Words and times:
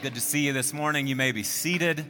Good 0.00 0.14
to 0.14 0.20
see 0.20 0.46
you 0.46 0.52
this 0.52 0.72
morning. 0.72 1.08
You 1.08 1.16
may 1.16 1.32
be 1.32 1.42
seated. 1.42 1.98
If 1.98 2.06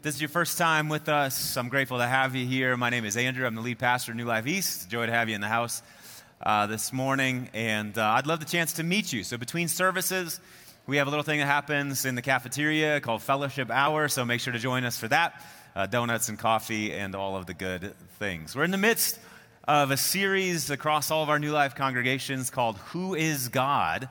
this 0.00 0.14
is 0.14 0.20
your 0.22 0.30
first 0.30 0.56
time 0.56 0.88
with 0.88 1.10
us. 1.10 1.58
I'm 1.58 1.68
grateful 1.68 1.98
to 1.98 2.06
have 2.06 2.34
you 2.34 2.46
here. 2.46 2.74
My 2.74 2.88
name 2.88 3.04
is 3.04 3.18
Andrew. 3.18 3.46
I'm 3.46 3.54
the 3.54 3.60
lead 3.60 3.78
pastor 3.78 4.12
of 4.12 4.16
New 4.16 4.24
Life 4.24 4.46
East. 4.46 4.88
Joy 4.88 5.04
to 5.04 5.12
have 5.12 5.28
you 5.28 5.34
in 5.34 5.42
the 5.42 5.48
house 5.48 5.82
uh, 6.40 6.66
this 6.68 6.90
morning. 6.90 7.50
And 7.52 7.98
uh, 7.98 8.12
I'd 8.12 8.26
love 8.26 8.40
the 8.40 8.46
chance 8.46 8.72
to 8.74 8.82
meet 8.82 9.12
you. 9.12 9.24
So, 9.24 9.36
between 9.36 9.68
services, 9.68 10.40
we 10.86 10.96
have 10.96 11.06
a 11.06 11.10
little 11.10 11.22
thing 11.22 11.38
that 11.40 11.44
happens 11.44 12.06
in 12.06 12.14
the 12.14 12.22
cafeteria 12.22 12.98
called 13.02 13.20
Fellowship 13.20 13.70
Hour. 13.70 14.08
So, 14.08 14.24
make 14.24 14.40
sure 14.40 14.54
to 14.54 14.58
join 14.58 14.84
us 14.84 14.96
for 14.96 15.08
that 15.08 15.44
uh, 15.76 15.84
donuts 15.84 16.30
and 16.30 16.38
coffee 16.38 16.94
and 16.94 17.14
all 17.14 17.36
of 17.36 17.44
the 17.44 17.52
good 17.52 17.94
things. 18.18 18.56
We're 18.56 18.64
in 18.64 18.70
the 18.70 18.78
midst 18.78 19.18
of 19.64 19.90
a 19.90 19.98
series 19.98 20.70
across 20.70 21.10
all 21.10 21.24
of 21.24 21.28
our 21.28 21.38
New 21.38 21.52
Life 21.52 21.74
congregations 21.74 22.48
called 22.48 22.78
Who 22.78 23.14
is 23.14 23.48
God? 23.48 24.08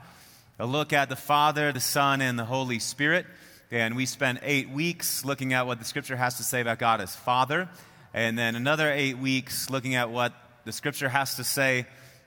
A 0.60 0.66
look 0.66 0.92
at 0.92 1.10
the 1.10 1.16
Father, 1.16 1.72
the 1.72 1.80
Son, 1.80 2.20
and 2.20 2.38
the 2.38 2.46
Holy 2.46 2.80
Spirit. 2.80 3.28
And 3.70 3.96
we 3.96 4.06
spent 4.08 4.40
eight 4.42 4.70
weeks 4.70 5.24
looking 5.24 5.54
at 5.54 5.68
what 5.68 5.78
the 5.78 5.86
Scripture 5.86 6.16
has 6.16 6.38
to 6.38 6.44
say 6.44 6.62
about 6.62 6.80
God 6.80 7.00
as 7.00 7.16
Father. 7.16 7.70
And 8.14 8.38
then 8.38 8.56
another 8.56 8.92
eight 8.92 9.20
weeks 9.20 9.70
looking 9.70 9.94
at 9.94 10.10
what 10.10 10.34
the 10.66 10.72
Scripture 10.72 11.10
has 11.10 11.36
to 11.36 11.44
say 11.44 11.86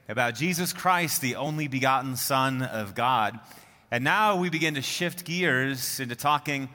about 0.09 0.37
Jesus 0.37 0.73
Christ, 0.73 1.20
the 1.20 1.37
only 1.37 1.66
begotten 1.66 2.14
Son 2.14 2.62
of 2.62 2.95
God. 2.95 3.40
And 3.90 4.04
now 4.04 4.37
we 4.37 4.48
begin 4.48 4.74
to 4.74 4.82
shift 4.82 5.24
gears 5.24 5.98
into 5.98 6.15
talking 6.15 6.68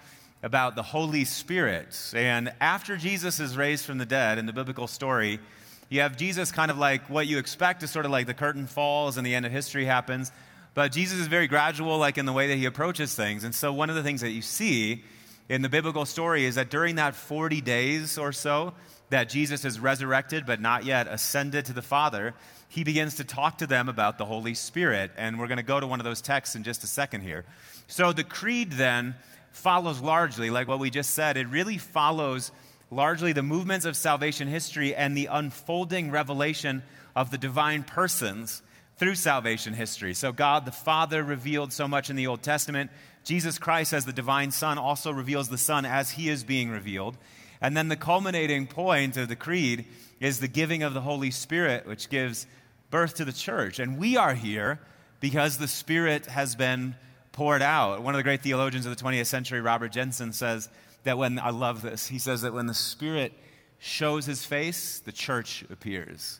about 0.43 0.75
the 0.75 0.83
Holy 0.83 1.23
Spirit. 1.23 2.11
And 2.13 2.51
after 2.59 2.97
Jesus 2.97 3.39
is 3.39 3.55
raised 3.55 3.85
from 3.85 3.97
the 3.97 4.05
dead 4.05 4.39
in 4.39 4.45
the 4.45 4.53
biblical 4.53 4.87
story, 4.87 5.39
you 5.87 6.01
have 6.01 6.17
Jesus 6.17 6.51
kind 6.51 6.69
of 6.69 6.77
like 6.77 7.09
what 7.09 7.27
you 7.27 7.37
expect 7.37 7.81
is 7.83 7.91
sort 7.91 8.05
of 8.05 8.11
like 8.11 8.27
the 8.27 8.33
curtain 8.33 8.67
falls 8.67 9.15
and 9.15 9.25
the 9.25 9.35
end 9.35 9.45
of 9.45 9.53
history 9.53 9.85
happens. 9.85 10.33
But 10.75 10.91
Jesus 10.91 11.19
is 11.19 11.27
very 11.27 11.47
gradual, 11.47 11.97
like 11.97 12.17
in 12.17 12.25
the 12.25 12.33
way 12.33 12.47
that 12.47 12.57
he 12.57 12.65
approaches 12.65 13.15
things. 13.15 13.45
And 13.45 13.55
so, 13.55 13.71
one 13.71 13.89
of 13.89 13.95
the 13.95 14.03
things 14.03 14.19
that 14.21 14.31
you 14.31 14.41
see 14.41 15.05
in 15.47 15.61
the 15.61 15.69
biblical 15.69 16.05
story 16.05 16.43
is 16.43 16.55
that 16.55 16.69
during 16.69 16.95
that 16.95 17.15
40 17.15 17.61
days 17.61 18.17
or 18.17 18.33
so 18.33 18.73
that 19.09 19.29
Jesus 19.29 19.63
is 19.63 19.79
resurrected 19.79 20.45
but 20.45 20.59
not 20.59 20.83
yet 20.83 21.07
ascended 21.07 21.65
to 21.65 21.73
the 21.73 21.81
Father, 21.81 22.33
he 22.67 22.83
begins 22.83 23.15
to 23.15 23.23
talk 23.23 23.59
to 23.59 23.67
them 23.67 23.87
about 23.87 24.17
the 24.17 24.25
Holy 24.25 24.53
Spirit. 24.53 25.11
And 25.15 25.39
we're 25.39 25.47
going 25.47 25.57
to 25.57 25.63
go 25.63 25.79
to 25.79 25.87
one 25.87 26.01
of 26.01 26.03
those 26.03 26.21
texts 26.21 26.57
in 26.57 26.63
just 26.63 26.83
a 26.83 26.87
second 26.87 27.21
here. 27.21 27.45
So, 27.87 28.11
the 28.11 28.25
creed 28.25 28.73
then 28.73 29.15
follows 29.51 30.01
largely, 30.01 30.49
like 30.49 30.67
what 30.67 30.79
we 30.79 30.89
just 30.89 31.11
said, 31.11 31.37
it 31.37 31.47
really 31.47 31.77
follows 31.77 32.51
largely 32.91 33.31
the 33.31 33.43
movements 33.43 33.85
of 33.85 33.95
salvation 33.95 34.49
history 34.49 34.93
and 34.93 35.15
the 35.15 35.27
unfolding 35.27 36.11
revelation 36.11 36.83
of 37.15 37.31
the 37.31 37.37
divine 37.37 37.83
persons 37.83 38.61
through 38.97 39.15
salvation 39.15 39.73
history. 39.73 40.13
So, 40.13 40.31
God 40.31 40.65
the 40.65 40.71
Father 40.71 41.23
revealed 41.23 41.73
so 41.73 41.87
much 41.87 42.09
in 42.09 42.15
the 42.15 42.27
Old 42.27 42.41
Testament. 42.41 42.91
Jesus 43.23 43.57
Christ, 43.57 43.93
as 43.93 44.05
the 44.05 44.13
divine 44.13 44.51
Son, 44.51 44.77
also 44.77 45.11
reveals 45.11 45.49
the 45.49 45.57
Son 45.57 45.85
as 45.85 46.11
he 46.11 46.29
is 46.29 46.43
being 46.43 46.69
revealed. 46.69 47.17
And 47.61 47.75
then 47.75 47.87
the 47.87 47.95
culminating 47.95 48.67
point 48.67 49.17
of 49.17 49.27
the 49.27 49.35
creed 49.35 49.85
is 50.19 50.39
the 50.39 50.47
giving 50.47 50.83
of 50.83 50.93
the 50.93 51.01
Holy 51.01 51.31
Spirit, 51.31 51.87
which 51.87 52.09
gives 52.09 52.47
birth 52.89 53.15
to 53.15 53.25
the 53.25 53.33
church. 53.33 53.79
And 53.79 53.97
we 53.97 54.15
are 54.17 54.33
here 54.33 54.79
because 55.19 55.57
the 55.57 55.67
Spirit 55.67 56.27
has 56.27 56.55
been 56.55 56.95
poured 57.31 57.61
out. 57.61 58.01
One 58.01 58.13
of 58.13 58.19
the 58.19 58.23
great 58.23 58.41
theologians 58.41 58.85
of 58.85 58.95
the 58.95 59.03
20th 59.03 59.25
century, 59.25 59.59
Robert 59.59 59.91
Jenson, 59.91 60.31
says 60.31 60.69
that 61.03 61.17
when, 61.17 61.39
I 61.39 61.49
love 61.49 61.81
this, 61.81 62.07
he 62.07 62.19
says 62.19 62.41
that 62.43 62.53
when 62.53 62.67
the 62.67 62.73
Spirit 62.73 63.33
shows 63.79 64.25
his 64.25 64.45
face, 64.45 64.99
the 64.99 65.11
church 65.11 65.65
appears. 65.69 66.39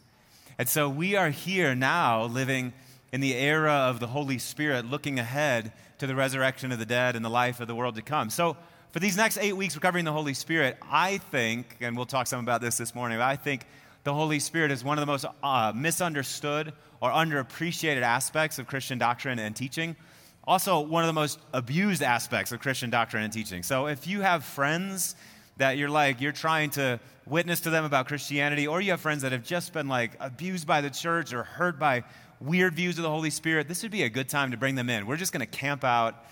And 0.57 0.69
so 0.69 0.87
we 0.87 1.15
are 1.15 1.29
here 1.29 1.75
now 1.75 2.23
living 2.25 2.71
in 3.11 3.19
the 3.19 3.33
era 3.35 3.73
of 3.73 3.99
the 3.99 4.07
Holy 4.07 4.37
Spirit, 4.37 4.85
looking 4.85 5.19
ahead 5.19 5.73
to 5.97 6.07
the 6.07 6.15
resurrection 6.15 6.71
of 6.71 6.79
the 6.79 6.85
dead 6.85 7.15
and 7.15 7.25
the 7.25 7.29
life 7.29 7.59
of 7.59 7.67
the 7.67 7.75
world 7.75 7.95
to 7.95 8.01
come. 8.01 8.29
So, 8.29 8.57
for 8.91 8.99
these 9.01 9.17
next 9.17 9.37
eight 9.39 9.57
weeks, 9.57 9.75
we're 9.75 9.81
covering 9.81 10.05
the 10.05 10.13
Holy 10.13 10.33
Spirit. 10.33 10.77
I 10.89 11.17
think, 11.17 11.75
and 11.81 11.97
we'll 11.97 12.05
talk 12.05 12.27
some 12.27 12.39
about 12.39 12.61
this 12.61 12.77
this 12.77 12.95
morning, 12.95 13.19
I 13.19 13.35
think 13.35 13.65
the 14.05 14.13
Holy 14.13 14.39
Spirit 14.39 14.71
is 14.71 14.85
one 14.85 14.97
of 14.97 15.01
the 15.01 15.05
most 15.05 15.25
uh, 15.43 15.73
misunderstood 15.75 16.71
or 17.01 17.09
underappreciated 17.09 18.03
aspects 18.03 18.57
of 18.57 18.67
Christian 18.67 18.97
doctrine 18.97 19.37
and 19.37 19.53
teaching. 19.53 19.97
Also, 20.45 20.79
one 20.79 21.03
of 21.03 21.07
the 21.07 21.13
most 21.13 21.39
abused 21.53 22.01
aspects 22.01 22.53
of 22.53 22.59
Christian 22.61 22.89
doctrine 22.89 23.23
and 23.23 23.33
teaching. 23.33 23.63
So, 23.63 23.87
if 23.87 24.07
you 24.07 24.21
have 24.21 24.45
friends 24.45 25.15
that 25.57 25.77
you're 25.77 25.89
like, 25.89 26.21
you're 26.21 26.31
trying 26.31 26.69
to 26.71 26.99
witness 27.25 27.61
to 27.61 27.69
them 27.69 27.85
about 27.85 28.07
Christianity, 28.07 28.67
or 28.67 28.81
you 28.81 28.91
have 28.91 29.01
friends 29.01 29.23
that 29.23 29.31
have 29.31 29.43
just 29.43 29.73
been 29.73 29.87
like 29.87 30.11
abused 30.19 30.67
by 30.67 30.81
the 30.81 30.89
church 30.89 31.33
or 31.33 31.43
hurt 31.43 31.79
by 31.79 32.03
weird 32.39 32.75
views 32.75 32.97
of 32.97 33.03
the 33.03 33.09
Holy 33.09 33.29
Spirit, 33.29 33.67
this 33.67 33.83
would 33.83 33.91
be 33.91 34.03
a 34.03 34.09
good 34.09 34.29
time 34.29 34.51
to 34.51 34.57
bring 34.57 34.75
them 34.75 34.89
in. 34.89 35.07
We're 35.07 35.17
just 35.17 35.31
going 35.31 35.45
to 35.45 35.57
camp 35.57 35.83
out 35.83 36.25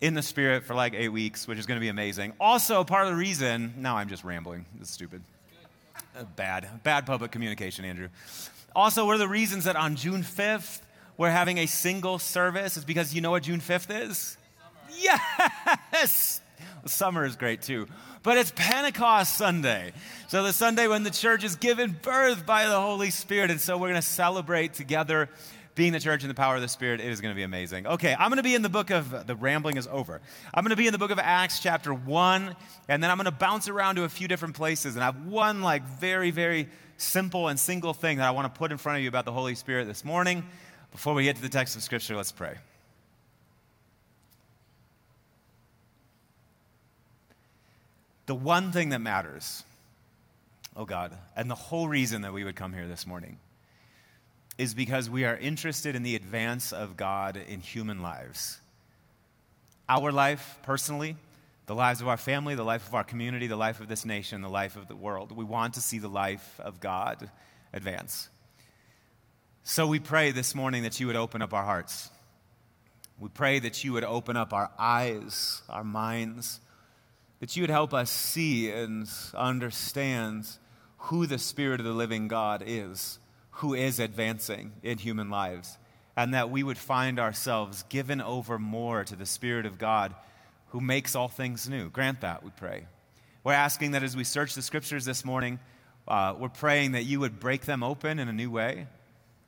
in 0.00 0.14
the 0.14 0.22
Spirit 0.22 0.64
for 0.64 0.74
like 0.74 0.94
eight 0.94 1.08
weeks, 1.08 1.48
which 1.48 1.58
is 1.58 1.66
going 1.66 1.76
to 1.76 1.80
be 1.80 1.88
amazing. 1.88 2.32
Also, 2.38 2.84
part 2.84 3.06
of 3.06 3.12
the 3.12 3.18
reason, 3.18 3.74
now 3.78 3.96
I'm 3.96 4.08
just 4.08 4.24
rambling. 4.24 4.66
It's 4.80 4.90
stupid. 4.90 5.22
Uh, 6.16 6.24
bad, 6.36 6.82
bad 6.82 7.06
public 7.06 7.30
communication, 7.30 7.84
Andrew. 7.84 8.08
Also, 8.74 9.04
one 9.04 9.14
of 9.14 9.20
the 9.20 9.28
reasons 9.28 9.64
that 9.64 9.76
on 9.76 9.96
June 9.96 10.22
5th, 10.22 10.80
we're 11.16 11.30
having 11.30 11.58
a 11.58 11.66
single 11.66 12.18
service 12.18 12.76
is 12.76 12.84
because 12.84 13.14
you 13.14 13.22
know 13.22 13.30
what 13.30 13.42
June 13.42 13.60
5th 13.60 14.04
is? 14.04 14.36
Yes! 14.98 16.40
Summer 16.86 17.24
is 17.24 17.36
great 17.36 17.62
too 17.62 17.86
but 18.26 18.36
it's 18.36 18.52
Pentecost 18.56 19.38
Sunday. 19.38 19.92
So, 20.26 20.42
the 20.42 20.52
Sunday 20.52 20.88
when 20.88 21.04
the 21.04 21.12
church 21.12 21.44
is 21.44 21.54
given 21.54 21.96
birth 22.02 22.44
by 22.44 22.66
the 22.66 22.80
Holy 22.80 23.10
Spirit. 23.10 23.52
And 23.52 23.60
so, 23.60 23.78
we're 23.78 23.88
going 23.88 24.02
to 24.02 24.02
celebrate 24.02 24.74
together 24.74 25.28
being 25.76 25.92
the 25.92 26.00
church 26.00 26.24
in 26.24 26.28
the 26.28 26.34
power 26.34 26.56
of 26.56 26.60
the 26.60 26.66
Spirit. 26.66 26.98
It 26.98 27.06
is 27.06 27.20
going 27.20 27.32
to 27.32 27.36
be 27.36 27.44
amazing. 27.44 27.86
Okay, 27.86 28.16
I'm 28.18 28.28
going 28.28 28.38
to 28.38 28.42
be 28.42 28.56
in 28.56 28.62
the 28.62 28.68
book 28.68 28.90
of, 28.90 29.28
the 29.28 29.36
rambling 29.36 29.76
is 29.76 29.86
over. 29.86 30.20
I'm 30.52 30.64
going 30.64 30.70
to 30.70 30.76
be 30.76 30.88
in 30.88 30.92
the 30.92 30.98
book 30.98 31.12
of 31.12 31.20
Acts, 31.20 31.60
chapter 31.60 31.94
1, 31.94 32.56
and 32.88 33.00
then 33.00 33.12
I'm 33.12 33.16
going 33.16 33.26
to 33.26 33.30
bounce 33.30 33.68
around 33.68 33.94
to 33.94 34.02
a 34.02 34.08
few 34.08 34.26
different 34.26 34.56
places. 34.56 34.96
And 34.96 35.04
I 35.04 35.06
have 35.06 35.26
one, 35.26 35.62
like, 35.62 35.86
very, 35.86 36.32
very 36.32 36.68
simple 36.96 37.46
and 37.46 37.60
single 37.60 37.94
thing 37.94 38.18
that 38.18 38.26
I 38.26 38.32
want 38.32 38.52
to 38.52 38.58
put 38.58 38.72
in 38.72 38.78
front 38.78 38.96
of 38.96 39.02
you 39.04 39.08
about 39.08 39.24
the 39.24 39.32
Holy 39.32 39.54
Spirit 39.54 39.84
this 39.84 40.04
morning. 40.04 40.44
Before 40.90 41.14
we 41.14 41.22
get 41.22 41.36
to 41.36 41.42
the 41.42 41.48
text 41.48 41.76
of 41.76 41.84
Scripture, 41.84 42.16
let's 42.16 42.32
pray. 42.32 42.56
The 48.26 48.34
one 48.34 48.72
thing 48.72 48.90
that 48.90 49.00
matters, 49.00 49.64
oh 50.76 50.84
God, 50.84 51.16
and 51.36 51.50
the 51.50 51.54
whole 51.54 51.88
reason 51.88 52.22
that 52.22 52.32
we 52.32 52.44
would 52.44 52.56
come 52.56 52.72
here 52.72 52.88
this 52.88 53.06
morning 53.06 53.38
is 54.58 54.74
because 54.74 55.08
we 55.08 55.24
are 55.24 55.36
interested 55.36 55.94
in 55.94 56.02
the 56.02 56.16
advance 56.16 56.72
of 56.72 56.96
God 56.96 57.36
in 57.36 57.60
human 57.60 58.02
lives. 58.02 58.58
Our 59.88 60.10
life, 60.10 60.58
personally, 60.62 61.16
the 61.66 61.74
lives 61.74 62.00
of 62.00 62.08
our 62.08 62.16
family, 62.16 62.54
the 62.54 62.64
life 62.64 62.86
of 62.88 62.94
our 62.94 63.04
community, 63.04 63.46
the 63.46 63.56
life 63.56 63.80
of 63.80 63.88
this 63.88 64.04
nation, 64.04 64.40
the 64.40 64.48
life 64.48 64.76
of 64.76 64.88
the 64.88 64.96
world. 64.96 65.32
We 65.32 65.44
want 65.44 65.74
to 65.74 65.80
see 65.80 65.98
the 65.98 66.08
life 66.08 66.60
of 66.60 66.80
God 66.80 67.30
advance. 67.72 68.28
So 69.62 69.86
we 69.86 69.98
pray 69.98 70.30
this 70.30 70.54
morning 70.54 70.84
that 70.84 70.98
you 71.00 71.08
would 71.08 71.16
open 71.16 71.42
up 71.42 71.52
our 71.52 71.64
hearts. 71.64 72.10
We 73.18 73.28
pray 73.28 73.58
that 73.58 73.82
you 73.82 73.92
would 73.94 74.04
open 74.04 74.36
up 74.36 74.52
our 74.52 74.70
eyes, 74.78 75.62
our 75.68 75.84
minds, 75.84 76.60
that 77.40 77.56
you 77.56 77.62
would 77.62 77.70
help 77.70 77.92
us 77.92 78.10
see 78.10 78.70
and 78.70 79.08
understand 79.34 80.48
who 80.98 81.26
the 81.26 81.38
Spirit 81.38 81.80
of 81.80 81.86
the 81.86 81.92
living 81.92 82.28
God 82.28 82.62
is, 82.66 83.18
who 83.50 83.74
is 83.74 84.00
advancing 84.00 84.72
in 84.82 84.98
human 84.98 85.30
lives, 85.30 85.76
and 86.16 86.32
that 86.34 86.50
we 86.50 86.62
would 86.62 86.78
find 86.78 87.20
ourselves 87.20 87.84
given 87.88 88.20
over 88.20 88.58
more 88.58 89.04
to 89.04 89.16
the 89.16 89.26
Spirit 89.26 89.66
of 89.66 89.78
God 89.78 90.14
who 90.68 90.80
makes 90.80 91.14
all 91.14 91.28
things 91.28 91.68
new. 91.68 91.90
Grant 91.90 92.22
that, 92.22 92.42
we 92.42 92.50
pray. 92.56 92.86
We're 93.44 93.52
asking 93.52 93.92
that 93.92 94.02
as 94.02 94.16
we 94.16 94.24
search 94.24 94.54
the 94.54 94.62
scriptures 94.62 95.04
this 95.04 95.24
morning, 95.24 95.60
uh, 96.08 96.34
we're 96.38 96.48
praying 96.48 96.92
that 96.92 97.04
you 97.04 97.20
would 97.20 97.38
break 97.38 97.64
them 97.64 97.82
open 97.82 98.18
in 98.18 98.28
a 98.28 98.32
new 98.32 98.50
way, 98.50 98.86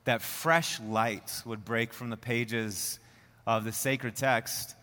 that 0.04 0.22
fresh 0.22 0.78
light 0.80 1.42
would 1.44 1.64
break 1.64 1.92
from 1.92 2.10
the 2.10 2.16
pages 2.16 2.98
of 3.46 3.64
the 3.64 3.72
sacred 3.72 4.14
text. 4.14 4.74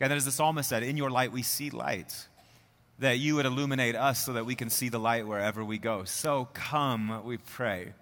And 0.00 0.10
that 0.10 0.16
as 0.16 0.24
the 0.24 0.32
psalmist 0.32 0.68
said, 0.68 0.82
in 0.82 0.96
your 0.96 1.10
light 1.10 1.32
we 1.32 1.42
see 1.42 1.70
light 1.70 2.26
that 2.98 3.18
you 3.18 3.36
would 3.36 3.46
illuminate 3.46 3.96
us 3.96 4.24
so 4.24 4.34
that 4.34 4.46
we 4.46 4.54
can 4.54 4.70
see 4.70 4.88
the 4.88 4.98
light 4.98 5.26
wherever 5.26 5.64
we 5.64 5.78
go. 5.78 6.04
So 6.04 6.48
come, 6.54 7.22
we 7.24 7.38
pray. 7.38 7.92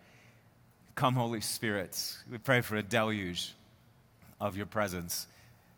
Come, 0.95 1.15
Holy 1.15 1.41
Spirit. 1.41 2.17
We 2.31 2.39
pray 2.39 2.61
for 2.61 2.77
a 2.77 2.83
deluge 2.83 3.55
of 4.41 4.57
your 4.57 4.67
presence 4.67 5.27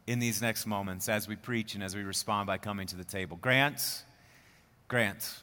in 0.07 0.19
these 0.19 0.43
next 0.43 0.67
moments 0.67 1.09
as 1.09 1.29
we 1.29 1.37
preach 1.37 1.75
and 1.75 1.83
as 1.83 1.95
we 1.95 2.03
respond 2.03 2.47
by 2.47 2.59
coming 2.59 2.87
to 2.89 2.97
the 2.97 3.05
table. 3.05 3.39
Grant, 3.41 4.05
grant 4.89 5.43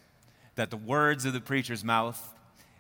that 0.56 0.70
the 0.70 0.78
words 0.78 1.26
of 1.26 1.34
the 1.34 1.42
preacher's 1.42 1.84
mouth 1.84 2.20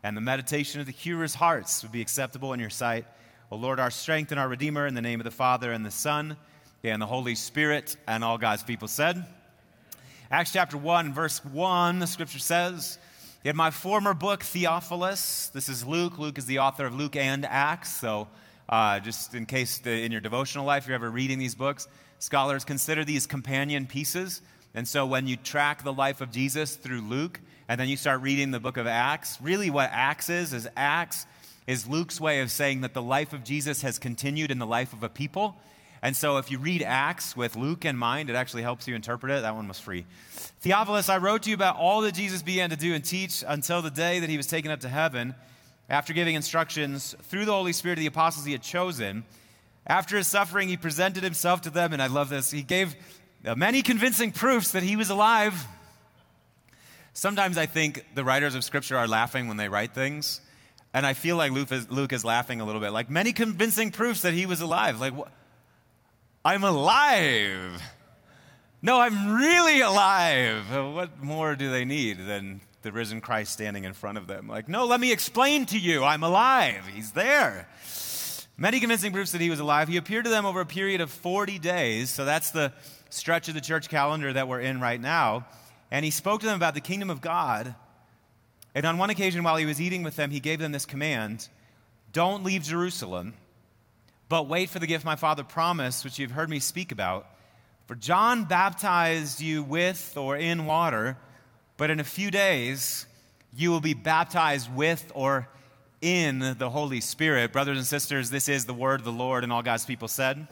and 0.04 0.18
the 0.18 0.22
meditation 0.22 0.82
of 0.82 0.88
the 0.88 0.92
hearer's 0.92 1.36
hearts 1.36 1.84
would 1.84 1.92
be 1.92 2.02
acceptable 2.02 2.54
in 2.54 2.60
your 2.60 2.70
sight. 2.70 3.06
O 3.50 3.56
Lord, 3.56 3.80
our 3.80 3.92
strength 3.92 4.32
and 4.32 4.40
our 4.40 4.50
Redeemer, 4.50 4.88
in 4.88 4.94
the 4.94 5.02
name 5.02 5.20
of 5.20 5.24
the 5.24 5.32
Father 5.32 5.72
and 5.72 5.86
the 5.86 5.92
Son 5.92 6.38
and 6.84 7.02
the 7.02 7.06
Holy 7.06 7.36
Spirit, 7.36 7.96
and 8.08 8.24
all 8.24 8.38
God's 8.38 8.64
people 8.64 8.88
said, 8.88 9.24
Acts 10.31 10.54
chapter 10.54 10.78
1, 10.78 11.13
verse 11.13 11.44
1, 11.44 12.00
the 12.00 12.07
scripture 12.07 12.39
says, 12.39 12.98
In 13.44 13.57
my 13.57 13.69
former 13.69 14.13
book, 14.13 14.44
Theophilus, 14.44 15.50
this 15.50 15.68
is 15.68 15.86
Luke. 15.86 16.18
Luke 16.18 16.38
is 16.38 16.45
the 16.45 16.60
author 16.60 16.86
of 16.86 16.95
Luke 16.95 17.18
and 17.18 17.45
Acts. 17.45 17.94
So 17.94 18.30
Uh, 18.69 19.01
just 19.01 19.36
in 19.36 19.45
case 19.45 19.80
the, 19.80 19.92
in 19.92 20.13
your 20.13 20.22
devotional 20.22 20.66
life 20.66 20.88
you're 20.88 20.95
ever 20.95 21.12
reading 21.12 21.38
these 21.38 21.56
books, 21.56 21.89
scholars 22.19 22.63
consider 22.63 23.04
these 23.04 23.28
companion 23.28 23.86
pieces. 23.86 24.42
And 24.74 24.88
so 24.88 25.06
when 25.06 25.28
you 25.28 25.36
track 25.36 25.83
the 25.83 25.92
life 25.92 26.22
of 26.22 26.31
Jesus 26.31 26.78
through 26.78 27.01
Luke, 27.01 27.42
and 27.68 27.78
then 27.78 27.89
you 27.89 27.98
start 27.98 28.22
reading 28.22 28.51
the 28.51 28.62
book 28.62 28.78
of 28.78 28.88
Acts, 28.88 29.38
really 29.42 29.69
what 29.69 29.89
Acts 29.92 30.30
is, 30.30 30.54
is 30.54 30.69
Acts 30.78 31.25
is 31.68 31.89
Luke's 31.89 32.22
way 32.22 32.39
of 32.39 32.50
saying 32.50 32.80
that 32.81 32.94
the 32.94 33.01
life 33.01 33.33
of 33.33 33.44
Jesus 33.44 33.81
has 33.81 34.00
continued 34.00 34.50
in 34.50 34.60
the 34.60 34.66
life 34.66 34.94
of 34.94 35.04
a 35.04 35.10
people. 35.10 35.57
And 36.03 36.15
so 36.15 36.38
if 36.38 36.50
you 36.50 36.57
read 36.57 36.81
Acts 36.81 37.38
with 37.38 37.56
Luke 37.56 37.86
in 37.86 37.95
mind, 37.95 38.31
it 38.31 38.36
actually 38.36 38.63
helps 38.63 38.88
you 38.88 38.95
interpret 38.95 39.31
it. 39.31 39.42
That 39.44 39.56
one 39.56 39.68
was 39.68 39.80
free. 39.80 40.06
Theophilus, 40.62 41.09
I 41.09 41.18
wrote 41.18 41.44
to 41.44 41.50
you 41.50 41.56
about 41.56 41.75
all 41.77 42.01
that 42.01 42.15
Jesus 42.15 42.42
began 42.42 42.71
to 42.71 42.75
do 42.75 42.95
and 42.95 43.06
teach 43.06 43.44
until 43.48 43.83
the 43.83 43.92
day 43.92 44.19
that 44.19 44.30
he 44.30 44.38
was 44.38 44.48
taken 44.48 44.71
up 44.71 44.80
to 44.80 44.89
heaven, 44.89 45.36
after 45.89 46.13
giving 46.13 46.33
instructions 46.36 47.15
through 47.24 47.45
the 47.45 47.51
Holy 47.51 47.74
Spirit 47.74 47.95
to 47.95 48.00
the 48.00 48.07
apostles 48.07 48.45
he 48.45 48.51
had 48.51 48.63
chosen. 48.63 49.25
After 49.86 50.18
his 50.18 50.25
suffering, 50.25 50.69
he 50.69 50.77
presented 50.77 51.24
himself 51.24 51.62
to 51.62 51.69
them, 51.69 51.94
and 51.94 52.01
I 52.01 52.07
love 52.07 52.30
this. 52.30 52.50
He 52.50 52.63
gave 52.63 52.95
many 53.56 53.81
convincing 53.83 54.31
proofs 54.31 54.71
that 54.71 54.83
he 54.83 54.95
was 54.95 55.09
alive. 55.12 55.68
Sometimes 57.13 57.57
I 57.57 57.65
think 57.68 58.06
the 58.15 58.24
writers 58.24 58.56
of 58.56 58.63
Scripture 58.63 58.97
are 58.97 59.07
laughing 59.07 59.47
when 59.47 59.57
they 59.57 59.68
write 59.68 59.94
things, 59.94 60.42
and 60.94 61.06
I 61.06 61.13
feel 61.13 61.36
like 61.36 61.51
Luke 61.51 61.71
is, 61.71 61.92
Luke 61.92 62.13
is 62.13 62.25
laughing 62.25 62.59
a 62.59 62.65
little 62.65 62.81
bit. 62.81 62.92
Like 62.92 63.09
many 63.09 63.33
convincing 63.33 63.92
proofs 63.92 64.21
that 64.21 64.33
he 64.33 64.47
was 64.47 64.62
alive. 64.62 65.00
Like? 65.00 65.13
I'm 66.44 66.64
alive. 66.64 67.82
No, 68.82 69.00
I'm 69.00 69.36
really 69.36 69.82
alive. 69.82 70.64
What 70.72 71.22
more 71.22 71.56
do 71.56 71.70
they 71.70 71.86
need 71.86 72.26
than 72.26 72.62
the 72.82 72.92
risen 72.92 73.22
Christ 73.22 73.54
standing 73.54 73.84
in 73.84 73.94
front 73.94 74.18
of 74.18 74.26
them? 74.26 74.48
Like, 74.48 74.68
no, 74.68 74.86
let 74.86 75.00
me 75.00 75.12
explain 75.12 75.68
to 75.68 75.78
you. 75.78 76.04
I'm 76.04 76.24
alive. 76.24 76.88
He's 76.88 77.12
there. 77.12 77.70
Many 78.58 78.80
convincing 78.80 79.12
proofs 79.12 79.34
that 79.34 79.42
he 79.42 79.52
was 79.52 79.60
alive. 79.60 79.88
He 79.88 79.98
appeared 79.98 80.24
to 80.24 80.32
them 80.32 80.48
over 80.48 80.62
a 80.62 80.66
period 80.66 81.00
of 81.00 81.12
40 81.12 81.60
days. 81.60 82.10
So 82.10 82.26
that's 82.26 82.50
the 82.50 82.74
stretch 83.12 83.48
of 83.48 83.54
the 83.54 83.62
church 83.62 83.88
calendar 83.88 84.34
that 84.34 84.48
we're 84.48 84.62
in 84.62 84.82
right 84.82 85.00
now. 85.00 85.46
And 85.92 86.04
he 86.04 86.10
spoke 86.10 86.40
to 86.42 86.48
them 86.48 86.56
about 86.56 86.74
the 86.74 86.82
kingdom 86.82 87.12
of 87.12 87.22
God. 87.22 87.76
And 88.74 88.86
on 88.86 88.98
one 88.98 89.12
occasion, 89.12 89.44
while 89.44 89.58
he 89.58 89.66
was 89.68 89.80
eating 89.80 90.02
with 90.02 90.16
them, 90.16 90.32
he 90.32 90.40
gave 90.40 90.58
them 90.58 90.72
this 90.72 90.88
command 90.88 91.50
Don't 92.14 92.44
leave 92.44 92.64
Jerusalem 92.64 93.36
but 94.31 94.48
wait 94.48 94.69
for 94.69 94.80
the 94.80 94.88
gift 94.88 95.04
my 95.04 95.18
Father 95.18 95.44
promised, 95.44 96.06
which 96.06 96.18
you've 96.18 96.31
heard 96.31 96.50
me 96.50 96.60
speak 96.60 96.94
about. 96.94 97.28
For 97.86 97.95
John 97.95 98.45
baptized 98.45 99.42
you 99.42 99.62
with 99.62 100.16
or 100.16 100.38
in 100.38 100.66
water, 100.66 101.18
but 101.75 101.89
in 101.89 102.00
a 102.00 102.06
few 102.06 102.31
days 102.31 103.07
you 103.54 103.72
will 103.72 103.81
be 103.81 103.94
baptized 103.94 104.74
with 104.74 105.12
or 105.13 105.50
in 106.00 106.56
the 106.57 106.69
Holy 106.69 107.01
Spirit. 107.01 107.51
Brothers 107.51 107.78
and 107.78 107.86
sisters, 107.86 108.30
this 108.30 108.48
is 108.48 108.63
the 108.63 108.74
word 108.74 109.01
of 109.01 109.06
the 109.06 109.12
Lord, 109.12 109.44
and 109.44 109.51
all 109.51 109.63
God's 109.63 109.86
people 109.86 110.07
said. 110.07 110.48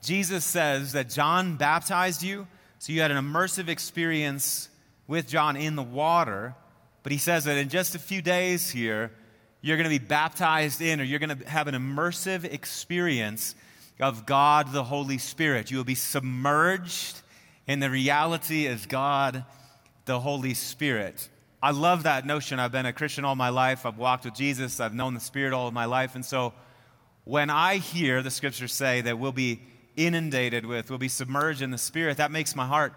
Jesus 0.00 0.44
says 0.44 0.92
that 0.92 1.10
John 1.10 1.56
baptized 1.56 2.22
you, 2.22 2.46
so 2.78 2.92
you 2.92 3.00
had 3.00 3.10
an 3.10 3.16
immersive 3.16 3.66
experience 3.66 4.68
with 5.08 5.26
John 5.26 5.56
in 5.56 5.74
the 5.74 5.82
water, 5.82 6.54
but 7.02 7.10
he 7.10 7.18
says 7.18 7.46
that 7.46 7.56
in 7.56 7.68
just 7.68 7.96
a 7.96 7.98
few 7.98 8.22
days 8.22 8.70
here, 8.70 9.10
you're 9.64 9.78
going 9.78 9.90
to 9.90 9.98
be 9.98 10.04
baptized 10.04 10.82
in, 10.82 11.00
or 11.00 11.04
you're 11.04 11.18
going 11.18 11.38
to 11.38 11.48
have 11.48 11.68
an 11.68 11.74
immersive 11.74 12.44
experience 12.44 13.54
of 13.98 14.26
God 14.26 14.74
the 14.74 14.84
Holy 14.84 15.16
Spirit. 15.16 15.70
You 15.70 15.78
will 15.78 15.84
be 15.84 15.94
submerged 15.94 17.22
in 17.66 17.80
the 17.80 17.88
reality 17.88 18.66
of 18.66 18.86
God 18.90 19.42
the 20.04 20.20
Holy 20.20 20.52
Spirit. 20.52 21.30
I 21.62 21.70
love 21.70 22.02
that 22.02 22.26
notion. 22.26 22.60
I've 22.60 22.72
been 22.72 22.84
a 22.84 22.92
Christian 22.92 23.24
all 23.24 23.36
my 23.36 23.48
life. 23.48 23.86
I've 23.86 23.96
walked 23.96 24.26
with 24.26 24.34
Jesus. 24.34 24.80
I've 24.80 24.92
known 24.92 25.14
the 25.14 25.20
Spirit 25.20 25.54
all 25.54 25.66
of 25.66 25.72
my 25.72 25.86
life. 25.86 26.14
And 26.14 26.26
so 26.26 26.52
when 27.24 27.48
I 27.48 27.76
hear 27.76 28.20
the 28.20 28.30
scriptures 28.30 28.74
say 28.74 29.00
that 29.00 29.18
we'll 29.18 29.32
be 29.32 29.62
inundated 29.96 30.66
with, 30.66 30.90
we'll 30.90 30.98
be 30.98 31.08
submerged 31.08 31.62
in 31.62 31.70
the 31.70 31.78
Spirit, 31.78 32.18
that 32.18 32.30
makes 32.30 32.54
my 32.54 32.66
heart 32.66 32.92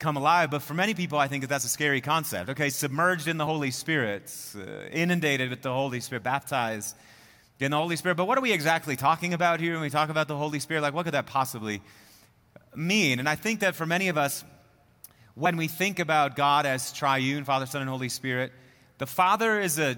come 0.00 0.16
alive. 0.16 0.50
But 0.50 0.62
for 0.62 0.74
many 0.74 0.94
people, 0.94 1.18
I 1.18 1.28
think 1.28 1.42
that 1.42 1.48
that's 1.48 1.64
a 1.64 1.68
scary 1.68 2.00
concept. 2.00 2.50
Okay, 2.50 2.70
submerged 2.70 3.28
in 3.28 3.36
the 3.36 3.46
Holy 3.46 3.70
Spirit, 3.70 4.34
uh, 4.56 4.88
inundated 4.90 5.50
with 5.50 5.62
the 5.62 5.72
Holy 5.72 6.00
Spirit, 6.00 6.24
baptized 6.24 6.96
in 7.60 7.70
the 7.70 7.76
Holy 7.76 7.94
Spirit. 7.94 8.16
But 8.16 8.24
what 8.24 8.36
are 8.36 8.40
we 8.40 8.52
exactly 8.52 8.96
talking 8.96 9.34
about 9.34 9.60
here 9.60 9.74
when 9.74 9.82
we 9.82 9.90
talk 9.90 10.08
about 10.08 10.26
the 10.26 10.36
Holy 10.36 10.58
Spirit? 10.58 10.80
Like, 10.80 10.94
what 10.94 11.04
could 11.04 11.14
that 11.14 11.26
possibly 11.26 11.82
mean? 12.74 13.18
And 13.18 13.28
I 13.28 13.36
think 13.36 13.60
that 13.60 13.76
for 13.76 13.86
many 13.86 14.08
of 14.08 14.16
us, 14.16 14.42
when 15.34 15.56
we 15.56 15.68
think 15.68 15.98
about 15.98 16.34
God 16.34 16.66
as 16.66 16.92
triune, 16.92 17.44
Father, 17.44 17.66
Son, 17.66 17.82
and 17.82 17.90
Holy 17.90 18.08
Spirit, 18.08 18.52
the 18.98 19.06
Father 19.06 19.60
is 19.60 19.78
a 19.78 19.96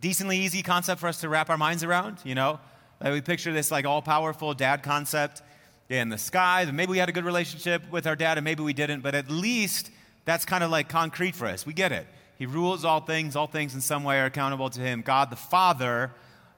decently 0.00 0.38
easy 0.38 0.62
concept 0.62 1.00
for 1.00 1.08
us 1.08 1.20
to 1.22 1.28
wrap 1.28 1.50
our 1.50 1.58
minds 1.58 1.82
around, 1.82 2.18
you 2.24 2.34
know? 2.34 2.60
Like 3.00 3.12
we 3.12 3.20
picture 3.22 3.52
this 3.52 3.70
like 3.70 3.86
all 3.86 4.02
powerful 4.02 4.52
dad 4.52 4.82
concept 4.82 5.42
in 5.90 6.08
the 6.08 6.16
sky. 6.16 6.64
Maybe 6.72 6.92
we 6.92 6.98
had 6.98 7.08
a 7.08 7.12
good 7.12 7.24
relationship 7.24 7.82
with 7.90 8.06
our 8.06 8.16
dad 8.16 8.38
and 8.38 8.44
maybe 8.44 8.62
we 8.62 8.72
didn't, 8.72 9.00
but 9.00 9.14
at 9.14 9.28
least 9.28 9.90
that's 10.24 10.44
kind 10.44 10.62
of 10.62 10.70
like 10.70 10.88
concrete 10.88 11.34
for 11.34 11.46
us. 11.46 11.66
We 11.66 11.72
get 11.72 11.90
it. 11.90 12.06
He 12.38 12.46
rules 12.46 12.84
all 12.84 13.00
things, 13.00 13.36
all 13.36 13.48
things 13.48 13.74
in 13.74 13.80
some 13.80 14.04
way 14.04 14.20
are 14.20 14.26
accountable 14.26 14.70
to 14.70 14.80
him. 14.80 15.02
God 15.02 15.30
the 15.30 15.36
Father, 15.36 16.12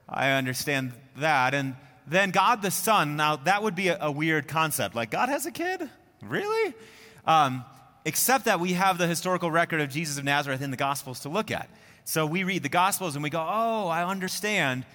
I 0.07 0.31
understand 0.31 0.93
that. 1.17 1.53
And 1.53 1.75
then 2.07 2.29
God 2.29 2.61
the 2.61 2.71
Son, 2.71 3.15
now 3.17 3.35
that 3.37 3.63
would 3.63 3.75
be 3.75 3.87
a, 3.87 3.97
a 3.99 4.11
weird 4.11 4.47
concept. 4.47 4.95
Like, 4.95 5.09
God 5.09 5.29
has 5.29 5.45
a 5.45 5.51
kid? 5.51 5.89
Really? 6.21 6.73
Um, 7.25 7.65
except 8.05 8.45
that 8.45 8.59
we 8.59 8.73
have 8.73 8.97
the 8.97 9.07
historical 9.07 9.49
record 9.49 9.81
of 9.81 9.89
Jesus 9.89 10.17
of 10.17 10.23
Nazareth 10.23 10.61
in 10.61 10.71
the 10.71 10.77
Gospels 10.77 11.21
to 11.21 11.29
look 11.29 11.49
at. 11.49 11.69
So 12.05 12.25
we 12.25 12.43
read 12.43 12.63
the 12.63 12.69
Gospels 12.69 13.15
and 13.15 13.23
we 13.23 13.29
go, 13.29 13.41
oh, 13.41 13.87
I 13.87 14.05
understand 14.05 14.85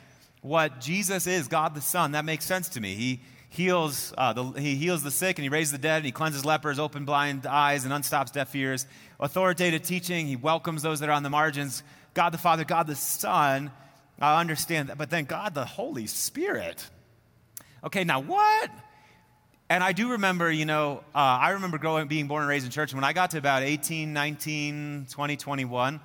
what 0.42 0.80
Jesus 0.80 1.26
is, 1.26 1.48
God 1.48 1.74
the 1.74 1.80
Son. 1.80 2.12
That 2.12 2.24
makes 2.24 2.44
sense 2.44 2.68
to 2.70 2.80
me. 2.80 2.94
He, 2.94 3.20
heals, 3.48 4.12
uh, 4.16 4.32
the, 4.32 4.44
he 4.60 4.76
heals 4.76 5.02
the 5.02 5.10
sick 5.10 5.38
and 5.38 5.42
he 5.42 5.48
raises 5.48 5.72
the 5.72 5.78
dead 5.78 5.96
and 5.98 6.06
he 6.06 6.12
cleanses 6.12 6.44
lepers, 6.44 6.78
open 6.78 7.04
blind 7.04 7.46
eyes, 7.46 7.84
and 7.84 7.92
unstops 7.92 8.32
deaf 8.32 8.54
ears. 8.54 8.86
Authoritative 9.20 9.82
teaching, 9.82 10.26
he 10.26 10.36
welcomes 10.36 10.82
those 10.82 11.00
that 11.00 11.08
are 11.08 11.12
on 11.12 11.22
the 11.22 11.30
margins. 11.30 11.82
God 12.14 12.30
the 12.30 12.38
Father, 12.38 12.64
God 12.64 12.86
the 12.86 12.96
Son, 12.96 13.70
I 14.20 14.40
understand 14.40 14.88
that. 14.88 14.98
But 14.98 15.10
then 15.10 15.24
God 15.24 15.54
the 15.54 15.64
Holy 15.64 16.06
Spirit. 16.06 16.88
Okay, 17.84 18.04
now 18.04 18.20
what? 18.20 18.70
And 19.70 19.84
I 19.84 19.92
do 19.92 20.12
remember, 20.12 20.50
you 20.50 20.64
know, 20.64 21.04
uh, 21.14 21.18
I 21.18 21.50
remember 21.50 21.78
growing, 21.78 22.08
being 22.08 22.26
born 22.26 22.42
and 22.42 22.48
raised 22.48 22.64
in 22.64 22.70
church. 22.70 22.92
And 22.92 22.96
when 22.96 23.04
I 23.04 23.12
got 23.12 23.32
to 23.32 23.38
about 23.38 23.62
18, 23.62 24.12
19, 24.12 25.06
20, 25.10 25.36
21, 25.36 26.00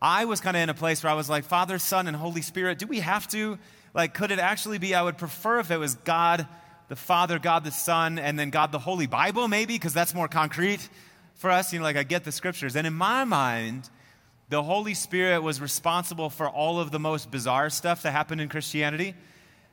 I 0.00 0.24
was 0.24 0.40
kind 0.40 0.56
of 0.56 0.62
in 0.62 0.68
a 0.68 0.74
place 0.74 1.02
where 1.02 1.12
I 1.12 1.14
was 1.14 1.28
like, 1.28 1.44
Father, 1.44 1.78
Son, 1.78 2.06
and 2.06 2.16
Holy 2.16 2.42
Spirit, 2.42 2.78
do 2.78 2.86
we 2.86 3.00
have 3.00 3.26
to? 3.28 3.58
Like, 3.92 4.14
could 4.14 4.30
it 4.30 4.38
actually 4.38 4.78
be? 4.78 4.94
I 4.94 5.02
would 5.02 5.18
prefer 5.18 5.58
if 5.58 5.70
it 5.70 5.76
was 5.76 5.96
God 5.96 6.46
the 6.92 6.96
Father, 6.96 7.38
God 7.38 7.64
the 7.64 7.70
Son, 7.70 8.18
and 8.18 8.38
then 8.38 8.50
God 8.50 8.70
the 8.70 8.78
Holy 8.78 9.06
Bible, 9.06 9.48
maybe, 9.48 9.76
because 9.76 9.94
that's 9.94 10.14
more 10.14 10.28
concrete 10.28 10.90
for 11.36 11.48
us. 11.48 11.72
You 11.72 11.78
know, 11.78 11.84
like 11.84 11.96
I 11.96 12.02
get 12.02 12.22
the 12.22 12.32
scriptures. 12.32 12.76
And 12.76 12.86
in 12.86 12.92
my 12.92 13.24
mind, 13.24 13.88
the 14.50 14.62
Holy 14.62 14.92
Spirit 14.92 15.40
was 15.42 15.58
responsible 15.58 16.28
for 16.28 16.50
all 16.50 16.80
of 16.80 16.90
the 16.90 16.98
most 16.98 17.30
bizarre 17.30 17.70
stuff 17.70 18.02
that 18.02 18.10
happened 18.10 18.42
in 18.42 18.50
Christianity. 18.50 19.14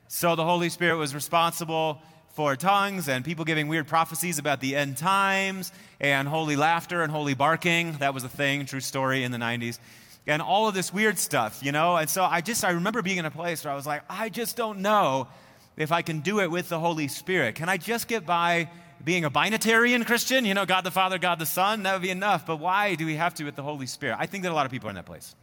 So 0.08 0.34
the 0.34 0.46
Holy 0.46 0.70
Spirit 0.70 0.96
was 0.96 1.14
responsible 1.14 2.00
for 2.30 2.56
tongues 2.56 3.06
and 3.06 3.22
people 3.22 3.44
giving 3.44 3.68
weird 3.68 3.86
prophecies 3.86 4.38
about 4.38 4.62
the 4.62 4.74
end 4.74 4.96
times 4.96 5.72
and 6.00 6.26
holy 6.26 6.56
laughter 6.56 7.02
and 7.02 7.12
holy 7.12 7.34
barking. 7.34 7.98
That 7.98 8.14
was 8.14 8.24
a 8.24 8.30
thing, 8.30 8.64
true 8.64 8.80
story 8.80 9.24
in 9.24 9.30
the 9.30 9.36
90s. 9.36 9.78
And 10.26 10.40
all 10.40 10.68
of 10.68 10.74
this 10.74 10.90
weird 10.90 11.18
stuff, 11.18 11.62
you 11.62 11.70
know? 11.70 11.98
And 11.98 12.08
so 12.08 12.24
I 12.24 12.40
just, 12.40 12.64
I 12.64 12.70
remember 12.70 13.02
being 13.02 13.18
in 13.18 13.26
a 13.26 13.30
place 13.30 13.62
where 13.62 13.74
I 13.74 13.76
was 13.76 13.86
like, 13.86 14.04
I 14.08 14.30
just 14.30 14.56
don't 14.56 14.78
know 14.78 15.28
if 15.76 15.92
I 15.92 16.02
can 16.02 16.20
do 16.20 16.40
it 16.40 16.50
with 16.50 16.68
the 16.68 16.78
Holy 16.78 17.08
Spirit? 17.08 17.54
Can 17.54 17.68
I 17.68 17.76
just 17.76 18.08
get 18.08 18.26
by 18.26 18.70
being 19.02 19.24
a 19.24 19.30
binitarian 19.30 20.06
Christian? 20.06 20.44
You 20.44 20.54
know, 20.54 20.66
God 20.66 20.82
the 20.82 20.90
Father, 20.90 21.18
God 21.18 21.38
the 21.38 21.46
Son, 21.46 21.84
that 21.84 21.94
would 21.94 22.02
be 22.02 22.10
enough. 22.10 22.46
But 22.46 22.56
why 22.56 22.94
do 22.94 23.06
we 23.06 23.16
have 23.16 23.34
to 23.34 23.44
with 23.44 23.56
the 23.56 23.62
Holy 23.62 23.86
Spirit? 23.86 24.16
I 24.18 24.26
think 24.26 24.42
that 24.42 24.52
a 24.52 24.54
lot 24.54 24.66
of 24.66 24.72
people 24.72 24.88
are 24.88 24.90
in 24.90 24.96
that 24.96 25.06
place 25.06 25.34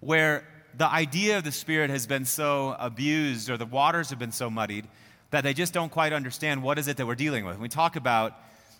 where 0.00 0.46
the 0.76 0.86
idea 0.86 1.38
of 1.38 1.44
the 1.44 1.52
Spirit 1.52 1.90
has 1.90 2.06
been 2.06 2.24
so 2.24 2.76
abused 2.78 3.50
or 3.50 3.56
the 3.56 3.66
waters 3.66 4.10
have 4.10 4.18
been 4.18 4.32
so 4.32 4.50
muddied 4.50 4.86
that 5.30 5.42
they 5.42 5.54
just 5.54 5.72
don't 5.72 5.90
quite 5.90 6.12
understand 6.12 6.62
what 6.62 6.78
is 6.78 6.86
it 6.86 6.98
that 6.98 7.06
we're 7.06 7.14
dealing 7.14 7.44
with. 7.44 7.54
When 7.54 7.62
we 7.62 7.68
talk 7.68 7.96
about 7.96 8.34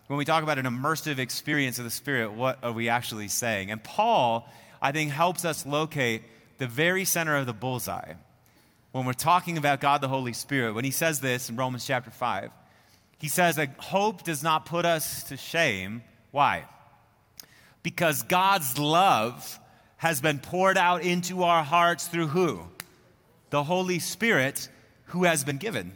when 0.07 0.19
we 0.19 0.25
talk 0.25 0.45
about 0.45 0.59
an 0.59 0.66
immersive 0.66 1.19
experience 1.19 1.78
of 1.78 1.85
the 1.85 1.90
Spirit, 1.90 2.33
what 2.33 2.62
are 2.62 2.71
we 2.71 2.88
actually 2.88 3.26
saying? 3.26 3.73
And 3.73 3.83
Paul, 3.83 4.49
I 4.81 4.93
think, 4.93 5.11
helps 5.11 5.45
us 5.45 5.66
locate 5.66 6.23
the 6.59 6.69
very 6.69 7.05
center 7.05 7.37
of 7.37 7.47
the 7.47 7.52
bullseye 7.52 8.12
when 8.96 9.04
we're 9.04 9.12
talking 9.12 9.58
about 9.58 9.82
God 9.82 10.00
the 10.00 10.08
Holy 10.08 10.32
Spirit, 10.32 10.74
when 10.74 10.86
he 10.86 10.90
says 10.90 11.20
this 11.20 11.50
in 11.50 11.56
Romans 11.56 11.86
chapter 11.86 12.10
5, 12.10 12.50
he 13.18 13.28
says 13.28 13.56
that 13.56 13.76
hope 13.76 14.22
does 14.22 14.42
not 14.42 14.64
put 14.64 14.86
us 14.86 15.24
to 15.24 15.36
shame. 15.36 16.02
Why? 16.30 16.64
Because 17.82 18.22
God's 18.22 18.78
love 18.78 19.60
has 19.98 20.22
been 20.22 20.38
poured 20.38 20.78
out 20.78 21.02
into 21.02 21.42
our 21.42 21.62
hearts 21.62 22.08
through 22.08 22.28
who? 22.28 22.62
The 23.50 23.64
Holy 23.64 23.98
Spirit 23.98 24.70
who 25.08 25.24
has 25.24 25.44
been 25.44 25.58
given 25.58 25.92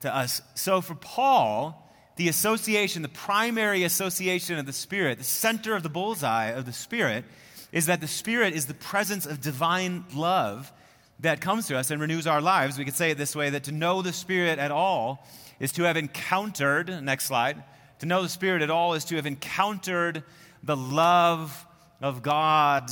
to 0.00 0.12
us. 0.12 0.42
So 0.56 0.80
for 0.80 0.96
Paul, 0.96 1.88
the 2.16 2.26
association, 2.26 3.02
the 3.02 3.08
primary 3.08 3.84
association 3.84 4.58
of 4.58 4.66
the 4.66 4.72
Spirit, 4.72 5.18
the 5.18 5.24
center 5.24 5.76
of 5.76 5.84
the 5.84 5.88
bullseye 5.88 6.46
of 6.46 6.66
the 6.66 6.72
Spirit, 6.72 7.24
is 7.70 7.86
that 7.86 8.00
the 8.00 8.08
Spirit 8.08 8.52
is 8.52 8.66
the 8.66 8.74
presence 8.74 9.26
of 9.26 9.40
divine 9.40 10.04
love 10.12 10.72
that 11.20 11.40
comes 11.40 11.66
to 11.68 11.76
us 11.76 11.90
and 11.90 12.00
renews 12.00 12.26
our 12.26 12.40
lives. 12.40 12.78
We 12.78 12.84
could 12.84 12.94
say 12.94 13.10
it 13.10 13.18
this 13.18 13.34
way 13.34 13.50
that 13.50 13.64
to 13.64 13.72
know 13.72 14.02
the 14.02 14.12
Spirit 14.12 14.58
at 14.58 14.70
all 14.70 15.26
is 15.58 15.72
to 15.72 15.84
have 15.84 15.96
encountered, 15.96 17.02
next 17.02 17.24
slide, 17.24 17.62
to 18.00 18.06
know 18.06 18.22
the 18.22 18.28
Spirit 18.28 18.62
at 18.62 18.70
all 18.70 18.94
is 18.94 19.04
to 19.06 19.16
have 19.16 19.26
encountered 19.26 20.22
the 20.62 20.76
love 20.76 21.66
of 22.00 22.22
God 22.22 22.90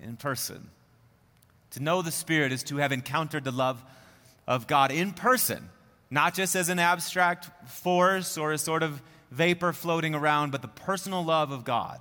in 0.00 0.16
person. 0.16 0.70
To 1.72 1.82
know 1.82 2.02
the 2.02 2.10
Spirit 2.10 2.52
is 2.52 2.62
to 2.64 2.76
have 2.78 2.92
encountered 2.92 3.44
the 3.44 3.52
love 3.52 3.82
of 4.46 4.66
God 4.66 4.90
in 4.90 5.12
person, 5.12 5.68
not 6.10 6.34
just 6.34 6.54
as 6.54 6.68
an 6.68 6.78
abstract 6.78 7.50
force 7.68 8.38
or 8.38 8.52
a 8.52 8.58
sort 8.58 8.82
of 8.82 9.02
vapor 9.30 9.72
floating 9.72 10.14
around, 10.14 10.52
but 10.52 10.62
the 10.62 10.68
personal 10.68 11.24
love 11.24 11.50
of 11.50 11.64
God 11.64 11.98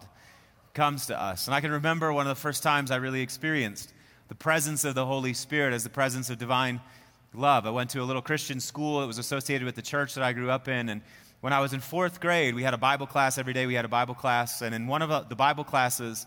comes 0.74 1.08
to 1.08 1.20
us. 1.20 1.48
And 1.48 1.56
I 1.56 1.62
can 1.62 1.72
remember 1.72 2.14
one 2.14 2.28
of 2.28 2.36
the 2.36 2.42
first 2.42 2.64
times 2.64 2.92
I 2.92 2.98
really 2.98 3.22
experienced 3.22 3.92
the 4.28 4.36
presence 4.36 4.84
of 4.84 4.96
the 4.96 5.06
Holy 5.06 5.34
Spirit 5.34 5.74
as 5.74 5.84
the 5.84 5.90
presence 5.90 6.30
of 6.30 6.38
divine 6.38 6.82
love. 7.34 7.66
I 7.66 7.72
went 7.72 7.90
to 7.92 8.02
a 8.02 8.04
little 8.04 8.22
Christian 8.22 8.60
school 8.60 9.02
that 9.02 9.08
was 9.08 9.18
associated 9.18 9.66
with 9.66 9.76
the 9.76 9.82
church 9.82 10.16
that 10.16 10.24
I 10.24 10.34
grew 10.34 10.50
up 10.50 10.68
in. 10.68 10.90
And 10.90 11.02
when 11.42 11.54
I 11.54 11.60
was 11.60 11.74
in 11.74 11.80
fourth 11.80 12.20
grade, 12.20 12.56
we 12.56 12.64
had 12.64 12.74
a 12.74 12.78
Bible 12.78 13.08
class 13.08 13.38
every 13.38 13.54
day. 13.54 13.66
We 13.66 13.74
had 13.74 13.86
a 13.86 13.90
Bible 13.90 14.16
class. 14.16 14.62
And 14.62 14.74
in 14.74 14.88
one 14.88 15.02
of 15.02 15.30
the 15.30 15.36
Bible 15.36 15.64
classes 15.64 16.26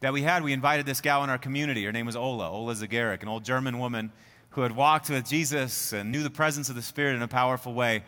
that 0.00 0.12
we 0.12 0.22
had, 0.22 0.42
we 0.42 0.52
invited 0.52 0.86
this 0.86 1.00
gal 1.00 1.24
in 1.24 1.30
our 1.30 1.38
community. 1.38 1.84
Her 1.84 1.92
name 1.92 2.06
was 2.06 2.16
Ola, 2.16 2.50
Ola 2.50 2.74
Zagarik, 2.74 3.22
an 3.22 3.28
old 3.28 3.44
German 3.44 3.78
woman 3.78 4.12
who 4.50 4.60
had 4.60 4.76
walked 4.76 5.10
with 5.10 5.28
Jesus 5.28 5.92
and 5.92 6.12
knew 6.12 6.22
the 6.22 6.30
presence 6.30 6.68
of 6.68 6.76
the 6.76 6.82
Spirit 6.82 7.16
in 7.16 7.22
a 7.22 7.28
powerful 7.28 7.74
way. 7.74 8.04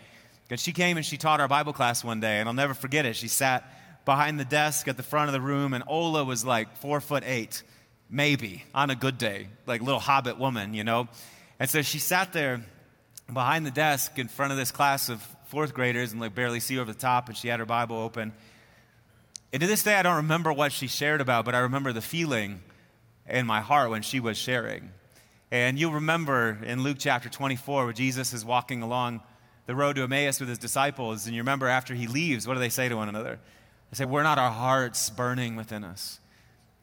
And 0.48 0.60
she 0.60 0.72
came 0.72 0.96
and 0.96 1.04
she 1.04 1.16
taught 1.16 1.40
our 1.40 1.48
Bible 1.48 1.72
class 1.72 2.04
one 2.04 2.20
day, 2.20 2.38
and 2.38 2.48
I'll 2.48 2.54
never 2.54 2.74
forget 2.74 3.04
it. 3.04 3.16
She 3.16 3.26
sat 3.26 3.68
behind 4.04 4.38
the 4.38 4.44
desk 4.44 4.86
at 4.86 4.96
the 4.96 5.02
front 5.02 5.28
of 5.28 5.32
the 5.32 5.40
room, 5.40 5.74
and 5.74 5.82
Ola 5.88 6.22
was 6.24 6.44
like 6.44 6.76
four 6.76 7.00
foot 7.00 7.24
eight, 7.26 7.64
maybe, 8.10 8.64
on 8.74 8.90
a 8.90 8.94
good 8.94 9.18
day, 9.18 9.48
like 9.66 9.80
little 9.82 10.00
hobbit 10.00 10.38
woman, 10.38 10.74
you 10.74 10.84
know? 10.84 11.08
And 11.58 11.68
so 11.68 11.82
she 11.82 11.98
sat 11.98 12.32
there 12.32 12.62
behind 13.32 13.66
the 13.66 13.70
desk 13.70 14.18
in 14.18 14.28
front 14.28 14.52
of 14.52 14.58
this 14.58 14.70
class 14.70 15.08
of 15.08 15.20
fourth 15.46 15.74
graders 15.74 16.12
and 16.12 16.20
like 16.20 16.34
barely 16.34 16.60
see 16.60 16.78
over 16.78 16.92
the 16.92 16.98
top, 16.98 17.28
and 17.28 17.36
she 17.36 17.48
had 17.48 17.60
her 17.60 17.66
Bible 17.66 17.96
open. 17.96 18.32
And 19.52 19.60
to 19.60 19.66
this 19.66 19.82
day, 19.82 19.94
I 19.94 20.02
don't 20.02 20.16
remember 20.16 20.52
what 20.52 20.72
she 20.72 20.86
shared 20.86 21.20
about, 21.20 21.44
but 21.44 21.54
I 21.54 21.60
remember 21.60 21.92
the 21.92 22.02
feeling 22.02 22.60
in 23.28 23.46
my 23.46 23.60
heart 23.60 23.90
when 23.90 24.02
she 24.02 24.20
was 24.20 24.36
sharing. 24.36 24.90
And 25.50 25.78
you'll 25.78 25.92
remember 25.92 26.58
in 26.64 26.82
Luke 26.82 26.96
chapter 26.98 27.28
24 27.28 27.84
where 27.84 27.92
Jesus 27.92 28.32
is 28.32 28.44
walking 28.44 28.82
along 28.82 29.20
the 29.66 29.74
road 29.74 29.96
to 29.96 30.02
Emmaus 30.02 30.40
with 30.40 30.48
his 30.48 30.58
disciples. 30.58 31.26
And 31.26 31.34
you 31.34 31.40
remember 31.40 31.68
after 31.68 31.94
he 31.94 32.06
leaves, 32.06 32.46
what 32.46 32.54
do 32.54 32.60
they 32.60 32.68
say 32.68 32.88
to 32.88 32.96
one 32.96 33.08
another? 33.08 33.38
They 33.90 33.96
say, 33.96 34.04
We're 34.04 34.24
not 34.24 34.38
our 34.38 34.50
hearts 34.50 35.10
burning 35.10 35.56
within 35.56 35.84
us. 35.84 36.18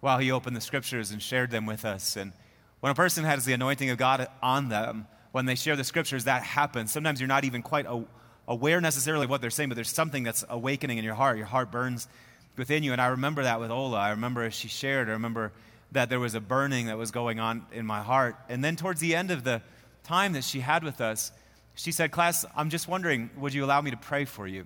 While 0.03 0.17
he 0.17 0.33
opened 0.33 0.53
the 0.53 0.59
scriptures 0.59 1.11
and 1.11 1.21
shared 1.21 1.49
them 1.49 1.65
with 1.65 1.85
us. 1.85 2.17
And 2.17 2.33
when 2.81 2.91
a 2.91 2.93
person 2.93 3.23
has 3.23 3.45
the 3.45 3.53
anointing 3.53 3.89
of 3.89 3.97
God 3.97 4.27
on 4.41 4.67
them, 4.67 5.07
when 5.31 5.45
they 5.45 5.55
share 5.55 5.77
the 5.77 5.85
scriptures, 5.85 6.25
that 6.25 6.43
happens. 6.43 6.91
Sometimes 6.91 7.21
you're 7.21 7.29
not 7.29 7.45
even 7.45 7.61
quite 7.61 7.85
aware 8.45 8.81
necessarily 8.81 9.23
of 9.23 9.29
what 9.29 9.39
they're 9.39 9.49
saying, 9.49 9.69
but 9.69 9.75
there's 9.75 9.87
something 9.87 10.23
that's 10.23 10.43
awakening 10.49 10.97
in 10.97 11.05
your 11.05 11.13
heart. 11.13 11.37
Your 11.37 11.45
heart 11.45 11.71
burns 11.71 12.09
within 12.57 12.83
you. 12.83 12.91
And 12.91 12.99
I 12.99 13.07
remember 13.07 13.43
that 13.43 13.61
with 13.61 13.71
Ola. 13.71 13.97
I 13.97 14.09
remember 14.09 14.43
as 14.43 14.53
she 14.53 14.67
shared, 14.67 15.07
I 15.07 15.13
remember 15.13 15.53
that 15.93 16.09
there 16.09 16.19
was 16.19 16.35
a 16.35 16.41
burning 16.41 16.87
that 16.87 16.97
was 16.97 17.11
going 17.11 17.39
on 17.39 17.65
in 17.71 17.85
my 17.85 18.01
heart. 18.01 18.35
And 18.49 18.61
then 18.61 18.75
towards 18.75 18.99
the 18.99 19.15
end 19.15 19.31
of 19.31 19.45
the 19.45 19.61
time 20.03 20.33
that 20.33 20.43
she 20.43 20.59
had 20.59 20.83
with 20.83 20.99
us, 20.99 21.31
she 21.75 21.93
said, 21.93 22.11
Class, 22.11 22.43
I'm 22.57 22.69
just 22.69 22.89
wondering, 22.89 23.29
would 23.37 23.53
you 23.53 23.63
allow 23.63 23.79
me 23.79 23.91
to 23.91 23.97
pray 23.97 24.25
for 24.25 24.47
you? 24.47 24.65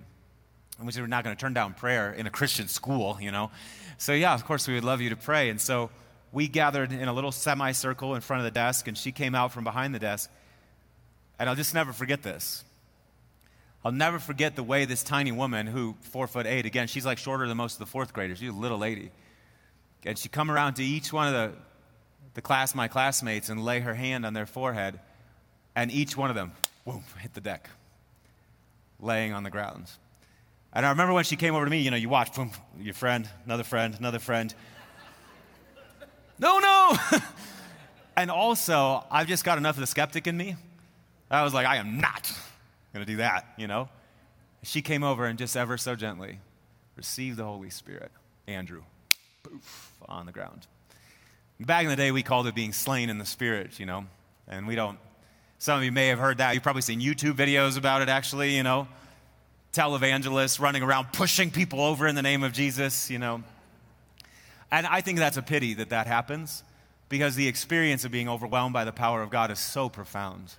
We're 0.80 1.06
not 1.06 1.24
going 1.24 1.34
to 1.34 1.40
turn 1.40 1.54
down 1.54 1.74
prayer 1.74 2.12
in 2.12 2.26
a 2.26 2.30
Christian 2.30 2.68
school, 2.68 3.18
you 3.20 3.32
know? 3.32 3.50
So, 3.96 4.12
yeah, 4.12 4.32
of 4.34 4.44
course, 4.44 4.68
we 4.68 4.74
would 4.74 4.84
love 4.84 5.00
you 5.00 5.10
to 5.10 5.16
pray. 5.16 5.50
And 5.50 5.60
so 5.60 5.90
we 6.32 6.46
gathered 6.46 6.92
in 6.92 7.08
a 7.08 7.12
little 7.12 7.32
semicircle 7.32 8.14
in 8.14 8.20
front 8.20 8.40
of 8.40 8.44
the 8.44 8.52
desk, 8.52 8.86
and 8.86 8.96
she 8.96 9.10
came 9.10 9.34
out 9.34 9.52
from 9.52 9.64
behind 9.64 9.94
the 9.94 9.98
desk. 9.98 10.30
And 11.38 11.48
I'll 11.48 11.56
just 11.56 11.74
never 11.74 11.92
forget 11.92 12.22
this. 12.22 12.64
I'll 13.84 13.92
never 13.92 14.18
forget 14.18 14.56
the 14.56 14.62
way 14.62 14.84
this 14.84 15.02
tiny 15.02 15.32
woman, 15.32 15.66
who 15.66 15.96
four 16.00 16.26
foot 16.26 16.46
eight, 16.46 16.66
again, 16.66 16.86
she's 16.86 17.06
like 17.06 17.18
shorter 17.18 17.48
than 17.48 17.56
most 17.56 17.74
of 17.74 17.78
the 17.80 17.86
fourth 17.86 18.12
graders. 18.12 18.38
She's 18.38 18.50
a 18.50 18.52
little 18.52 18.78
lady. 18.78 19.10
And 20.04 20.18
she'd 20.18 20.32
come 20.32 20.50
around 20.50 20.74
to 20.74 20.84
each 20.84 21.12
one 21.12 21.26
of 21.28 21.32
the, 21.32 21.52
the 22.34 22.42
class, 22.42 22.74
my 22.74 22.86
classmates, 22.86 23.48
and 23.48 23.64
lay 23.64 23.80
her 23.80 23.94
hand 23.94 24.24
on 24.24 24.32
their 24.32 24.46
forehead, 24.46 25.00
and 25.74 25.90
each 25.90 26.16
one 26.16 26.30
of 26.30 26.36
them 26.36 26.52
whoom, 26.84 27.04
hit 27.20 27.34
the 27.34 27.40
deck, 27.40 27.68
laying 29.00 29.32
on 29.32 29.42
the 29.42 29.50
ground. 29.50 29.90
And 30.72 30.84
I 30.84 30.90
remember 30.90 31.12
when 31.12 31.24
she 31.24 31.36
came 31.36 31.54
over 31.54 31.64
to 31.64 31.70
me, 31.70 31.80
you 31.80 31.90
know, 31.90 31.96
you 31.96 32.08
watch, 32.08 32.34
boom, 32.34 32.50
your 32.78 32.94
friend, 32.94 33.28
another 33.44 33.64
friend, 33.64 33.94
another 33.98 34.18
friend. 34.18 34.54
no, 36.38 36.58
no! 36.58 36.96
and 38.16 38.30
also, 38.30 39.04
I've 39.10 39.26
just 39.26 39.44
got 39.44 39.58
enough 39.58 39.76
of 39.76 39.80
the 39.80 39.86
skeptic 39.86 40.26
in 40.26 40.36
me. 40.36 40.56
I 41.30 41.42
was 41.42 41.54
like, 41.54 41.66
I 41.66 41.76
am 41.76 42.00
not 42.00 42.32
going 42.92 43.04
to 43.04 43.10
do 43.10 43.18
that, 43.18 43.46
you 43.56 43.66
know? 43.66 43.88
She 44.62 44.82
came 44.82 45.04
over 45.04 45.26
and 45.26 45.38
just 45.38 45.56
ever 45.56 45.76
so 45.78 45.94
gently 45.94 46.40
received 46.96 47.36
the 47.36 47.44
Holy 47.44 47.70
Spirit. 47.70 48.10
Andrew, 48.46 48.82
poof, 49.42 49.92
on 50.08 50.26
the 50.26 50.32
ground. 50.32 50.66
Back 51.60 51.84
in 51.84 51.90
the 51.90 51.96
day, 51.96 52.12
we 52.12 52.22
called 52.22 52.46
it 52.46 52.54
being 52.54 52.72
slain 52.72 53.10
in 53.10 53.18
the 53.18 53.26
Spirit, 53.26 53.78
you 53.78 53.86
know? 53.86 54.06
And 54.46 54.66
we 54.66 54.74
don't 54.74 54.98
some 55.60 55.78
of 55.78 55.84
you 55.84 55.90
may 55.90 56.06
have 56.06 56.20
heard 56.20 56.38
that. 56.38 56.54
You've 56.54 56.62
probably 56.62 56.82
seen 56.82 57.00
YouTube 57.00 57.32
videos 57.32 57.76
about 57.76 58.00
it, 58.00 58.08
actually, 58.08 58.56
you 58.56 58.62
know. 58.62 58.86
Televangelists 59.72 60.60
running 60.60 60.82
around 60.82 61.12
pushing 61.12 61.50
people 61.50 61.80
over 61.80 62.06
in 62.06 62.14
the 62.14 62.22
name 62.22 62.42
of 62.42 62.52
Jesus, 62.52 63.10
you 63.10 63.18
know. 63.18 63.42
And 64.70 64.86
I 64.86 65.00
think 65.00 65.18
that's 65.18 65.36
a 65.36 65.42
pity 65.42 65.74
that 65.74 65.90
that 65.90 66.06
happens 66.06 66.62
because 67.08 67.34
the 67.34 67.48
experience 67.48 68.04
of 68.04 68.10
being 68.10 68.28
overwhelmed 68.28 68.72
by 68.72 68.84
the 68.84 68.92
power 68.92 69.22
of 69.22 69.30
God 69.30 69.50
is 69.50 69.58
so 69.58 69.88
profound. 69.88 70.54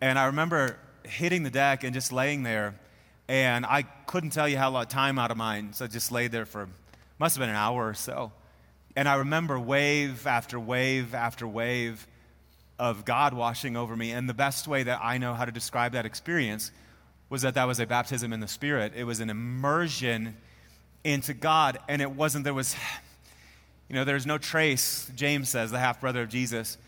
And 0.00 0.18
I 0.18 0.26
remember 0.26 0.76
hitting 1.04 1.42
the 1.42 1.50
deck 1.50 1.84
and 1.84 1.94
just 1.94 2.12
laying 2.12 2.42
there, 2.42 2.74
and 3.28 3.64
I 3.66 3.82
couldn't 4.06 4.30
tell 4.30 4.48
you 4.48 4.56
how 4.56 4.70
long 4.70 4.86
time 4.86 5.18
out 5.18 5.30
of 5.30 5.36
mind. 5.36 5.76
So 5.76 5.84
I 5.84 5.88
just 5.88 6.10
laid 6.10 6.32
there 6.32 6.46
for, 6.46 6.68
must 7.18 7.36
have 7.36 7.42
been 7.42 7.50
an 7.50 7.56
hour 7.56 7.88
or 7.88 7.94
so. 7.94 8.32
And 8.96 9.08
I 9.08 9.16
remember 9.16 9.58
wave 9.60 10.26
after 10.26 10.58
wave 10.58 11.14
after 11.14 11.46
wave 11.46 12.06
of 12.78 13.04
God 13.04 13.34
washing 13.34 13.76
over 13.76 13.96
me. 13.96 14.12
And 14.12 14.28
the 14.28 14.34
best 14.34 14.66
way 14.66 14.82
that 14.82 15.00
I 15.02 15.18
know 15.18 15.34
how 15.34 15.44
to 15.44 15.52
describe 15.52 15.92
that 15.92 16.06
experience 16.06 16.70
was 17.30 17.42
that 17.42 17.54
that 17.54 17.64
was 17.64 17.80
a 17.80 17.86
baptism 17.86 18.32
in 18.32 18.40
the 18.40 18.48
Spirit. 18.48 18.92
It 18.96 19.04
was 19.04 19.20
an 19.20 19.30
immersion 19.30 20.36
into 21.04 21.34
God. 21.34 21.78
And 21.88 22.00
it 22.00 22.10
wasn't, 22.10 22.44
there 22.44 22.54
was, 22.54 22.74
you 23.88 23.96
know, 23.96 24.04
there's 24.04 24.26
no 24.26 24.38
trace, 24.38 25.10
James 25.14 25.48
says, 25.48 25.70
the 25.70 25.78
half 25.78 26.00
brother 26.00 26.22
of 26.22 26.28
Jesus. 26.28 26.78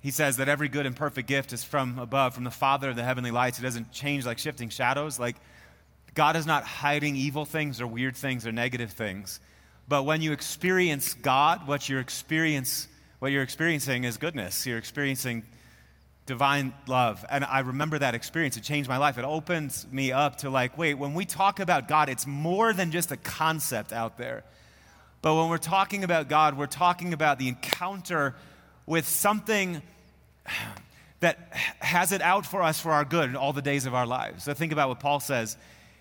He 0.00 0.10
says 0.10 0.38
that 0.38 0.48
every 0.48 0.68
good 0.68 0.86
and 0.86 0.96
perfect 0.96 1.28
gift 1.28 1.52
is 1.52 1.62
from 1.62 1.98
above, 1.98 2.34
from 2.34 2.44
the 2.44 2.50
Father 2.50 2.90
of 2.90 2.96
the 2.96 3.04
heavenly 3.04 3.30
lights. 3.30 3.58
It 3.58 3.62
doesn't 3.62 3.92
change 3.92 4.26
like 4.26 4.38
shifting 4.38 4.68
shadows. 4.68 5.18
Like, 5.18 5.36
God 6.14 6.36
is 6.36 6.46
not 6.46 6.64
hiding 6.64 7.16
evil 7.16 7.44
things 7.44 7.80
or 7.80 7.86
weird 7.86 8.16
things 8.16 8.46
or 8.46 8.52
negative 8.52 8.90
things. 8.90 9.40
But 9.88 10.04
when 10.04 10.20
you 10.22 10.32
experience 10.32 11.14
God, 11.14 11.66
what 11.66 11.88
you're 11.88 12.00
experience 12.00 12.88
what 13.18 13.30
you're 13.30 13.44
experiencing 13.44 14.02
is 14.02 14.16
goodness. 14.16 14.66
You're 14.66 14.78
experiencing 14.78 15.44
divine 16.26 16.72
love. 16.86 17.24
And 17.30 17.44
I 17.44 17.60
remember 17.60 17.98
that 17.98 18.14
experience. 18.14 18.56
It 18.56 18.62
changed 18.62 18.88
my 18.88 18.98
life. 18.98 19.18
It 19.18 19.24
opens 19.24 19.86
me 19.90 20.12
up 20.12 20.38
to 20.38 20.50
like, 20.50 20.78
wait, 20.78 20.94
when 20.94 21.14
we 21.14 21.24
talk 21.24 21.60
about 21.60 21.88
God, 21.88 22.08
it's 22.08 22.26
more 22.26 22.72
than 22.72 22.92
just 22.92 23.10
a 23.10 23.16
concept 23.16 23.92
out 23.92 24.18
there. 24.18 24.44
But 25.20 25.34
when 25.34 25.48
we're 25.48 25.58
talking 25.58 26.04
about 26.04 26.28
God, 26.28 26.56
we're 26.56 26.66
talking 26.66 27.12
about 27.12 27.38
the 27.38 27.48
encounter 27.48 28.34
with 28.86 29.06
something 29.06 29.82
that 31.20 31.38
has 31.78 32.12
it 32.12 32.20
out 32.20 32.44
for 32.44 32.62
us 32.62 32.80
for 32.80 32.90
our 32.90 33.04
good 33.04 33.30
in 33.30 33.36
all 33.36 33.52
the 33.52 33.62
days 33.62 33.86
of 33.86 33.94
our 33.94 34.06
lives. 34.06 34.44
So 34.44 34.54
think 34.54 34.72
about 34.72 34.88
what 34.88 35.00
Paul 35.00 35.20
says 35.20 35.56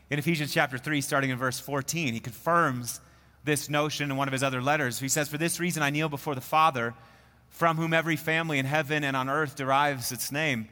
in 0.09 0.17
Ephesians 0.17 0.53
chapter 0.53 0.77
3, 0.77 1.01
starting 1.01 1.29
in 1.29 1.37
verse 1.37 1.59
14. 1.59 2.13
He 2.13 2.19
confirms 2.19 2.99
this 3.43 3.69
notion 3.69 4.09
in 4.11 4.17
one 4.17 4.27
of 4.27 4.31
his 4.31 4.43
other 4.43 4.61
letters. 4.61 4.99
He 4.99 5.07
says, 5.07 5.29
For 5.29 5.37
this 5.37 5.59
reason 5.59 5.83
I 5.83 5.91
kneel 5.91 6.09
before 6.09 6.35
the 6.35 6.41
Father 6.41 6.93
from 7.51 7.77
whom 7.77 7.93
every 7.93 8.15
family 8.15 8.57
in 8.57 8.65
heaven 8.65 9.03
and 9.03 9.15
on 9.15 9.29
earth 9.29 9.55
derives 9.55 10.11
its 10.11 10.31
name. 10.31 10.67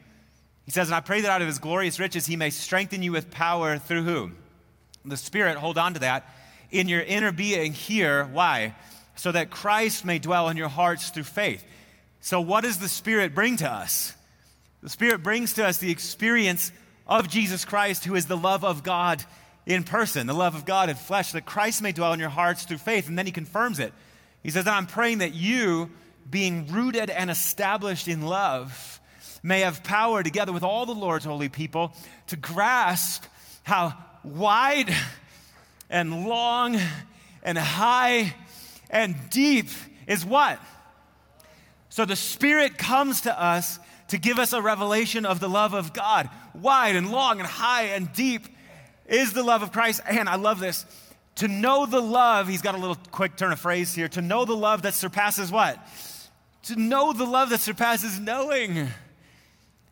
He 0.65 0.71
says, 0.71 0.88
And 0.88 0.95
I 0.95 1.01
pray 1.01 1.21
that 1.21 1.31
out 1.31 1.41
of 1.41 1.48
his 1.48 1.59
glorious 1.59 2.00
riches 2.00 2.25
he 2.25 2.36
may 2.36 2.50
strengthen 2.50 3.03
you 3.03 3.12
with 3.12 3.29
power 3.29 3.77
through 3.77 4.03
whom? 4.03 4.38
The 5.05 5.17
Spirit, 5.17 5.57
hold 5.57 5.77
on 5.77 5.93
to 5.93 6.00
that, 6.01 6.33
in 6.71 6.88
your 6.88 7.01
inner 7.01 7.31
being 7.31 7.74
here. 7.74 8.25
Why? 8.25 8.75
So 9.15 9.31
that 9.31 9.50
Christ 9.50 10.05
may 10.05 10.19
dwell 10.19 10.50
in 10.50 10.57
your 10.57 10.67
hearts 10.67 11.09
through 11.09 11.24
faith. 11.24 11.63
So, 12.21 12.41
what 12.41 12.63
does 12.63 12.79
the 12.79 12.89
Spirit 12.89 13.33
bring 13.36 13.57
to 13.57 13.69
us? 13.69 14.13
The 14.81 14.89
Spirit 14.89 15.24
brings 15.24 15.53
to 15.53 15.65
us 15.65 15.77
the 15.77 15.91
experience 15.91 16.71
of 17.07 17.27
Jesus 17.27 17.65
Christ, 17.65 18.05
who 18.05 18.15
is 18.15 18.27
the 18.27 18.38
love 18.38 18.63
of 18.63 18.83
God 18.83 19.24
in 19.65 19.83
person, 19.83 20.27
the 20.27 20.33
love 20.33 20.55
of 20.55 20.65
God 20.65 20.89
in 20.89 20.95
flesh, 20.95 21.31
that 21.33 21.45
Christ 21.45 21.81
may 21.81 21.91
dwell 21.91 22.13
in 22.13 22.19
your 22.19 22.29
hearts 22.29 22.63
through 22.63 22.77
faith. 22.77 23.07
And 23.07 23.17
then 23.17 23.25
he 23.25 23.31
confirms 23.31 23.79
it. 23.79 23.93
He 24.43 24.50
says, 24.51 24.67
I'm 24.67 24.88
praying 24.88 25.17
that 25.17 25.33
you 25.33 25.89
being 26.29 26.67
rooted 26.67 27.09
and 27.09 27.29
established 27.29 28.07
in 28.07 28.21
love, 28.21 29.00
may 29.41 29.62
have 29.62 29.83
power 29.83 30.24
together 30.24 30.51
with 30.51 30.63
all 30.63 30.86
the 30.86 30.93
Lord's 30.93 31.25
holy 31.25 31.50
people 31.50 31.93
to 32.27 32.36
grasp 32.36 33.24
how 33.63 33.93
wide 34.24 34.93
and 35.89 36.27
long 36.27 36.77
and 37.43 37.57
high 37.57 38.33
and 38.89 39.15
deep 39.29 39.67
is 40.07 40.25
what? 40.25 40.59
So 41.89 42.05
the 42.05 42.15
Spirit 42.15 42.77
comes 42.77 43.21
to 43.21 43.41
us 43.41 43.79
to 44.09 44.17
give 44.17 44.39
us 44.39 44.53
a 44.53 44.62
revelation 44.62 45.25
of 45.25 45.39
the 45.39 45.50
love 45.50 45.74
of 45.74 45.93
God. 45.93 46.29
Wide 46.53 46.95
and 46.95 47.12
long 47.12 47.39
and 47.39 47.48
high 47.48 47.83
and 47.83 48.12
deep 48.13 48.48
is 49.07 49.33
the 49.33 49.43
love 49.43 49.63
of 49.63 49.71
Christ. 49.71 50.01
And 50.07 50.27
I 50.27 50.36
love 50.36 50.59
this. 50.59 50.86
To 51.36 51.48
know 51.48 51.86
the 51.86 52.01
love, 52.01 52.48
he's 52.48 52.62
got 52.62 52.75
a 52.75 52.77
little 52.77 52.98
quick 53.12 53.38
turn 53.38 53.51
of 53.51 53.59
phrase 53.59 53.93
here. 53.93 54.07
To 54.09 54.21
know 54.21 54.45
the 54.45 54.55
love 54.55 54.81
that 54.81 54.93
surpasses 54.93 55.51
what? 55.51 55.79
To 56.63 56.75
know 56.75 57.13
the 57.13 57.25
love 57.25 57.50
that 57.50 57.62
surpasses 57.62 58.20
knowing. 58.20 58.89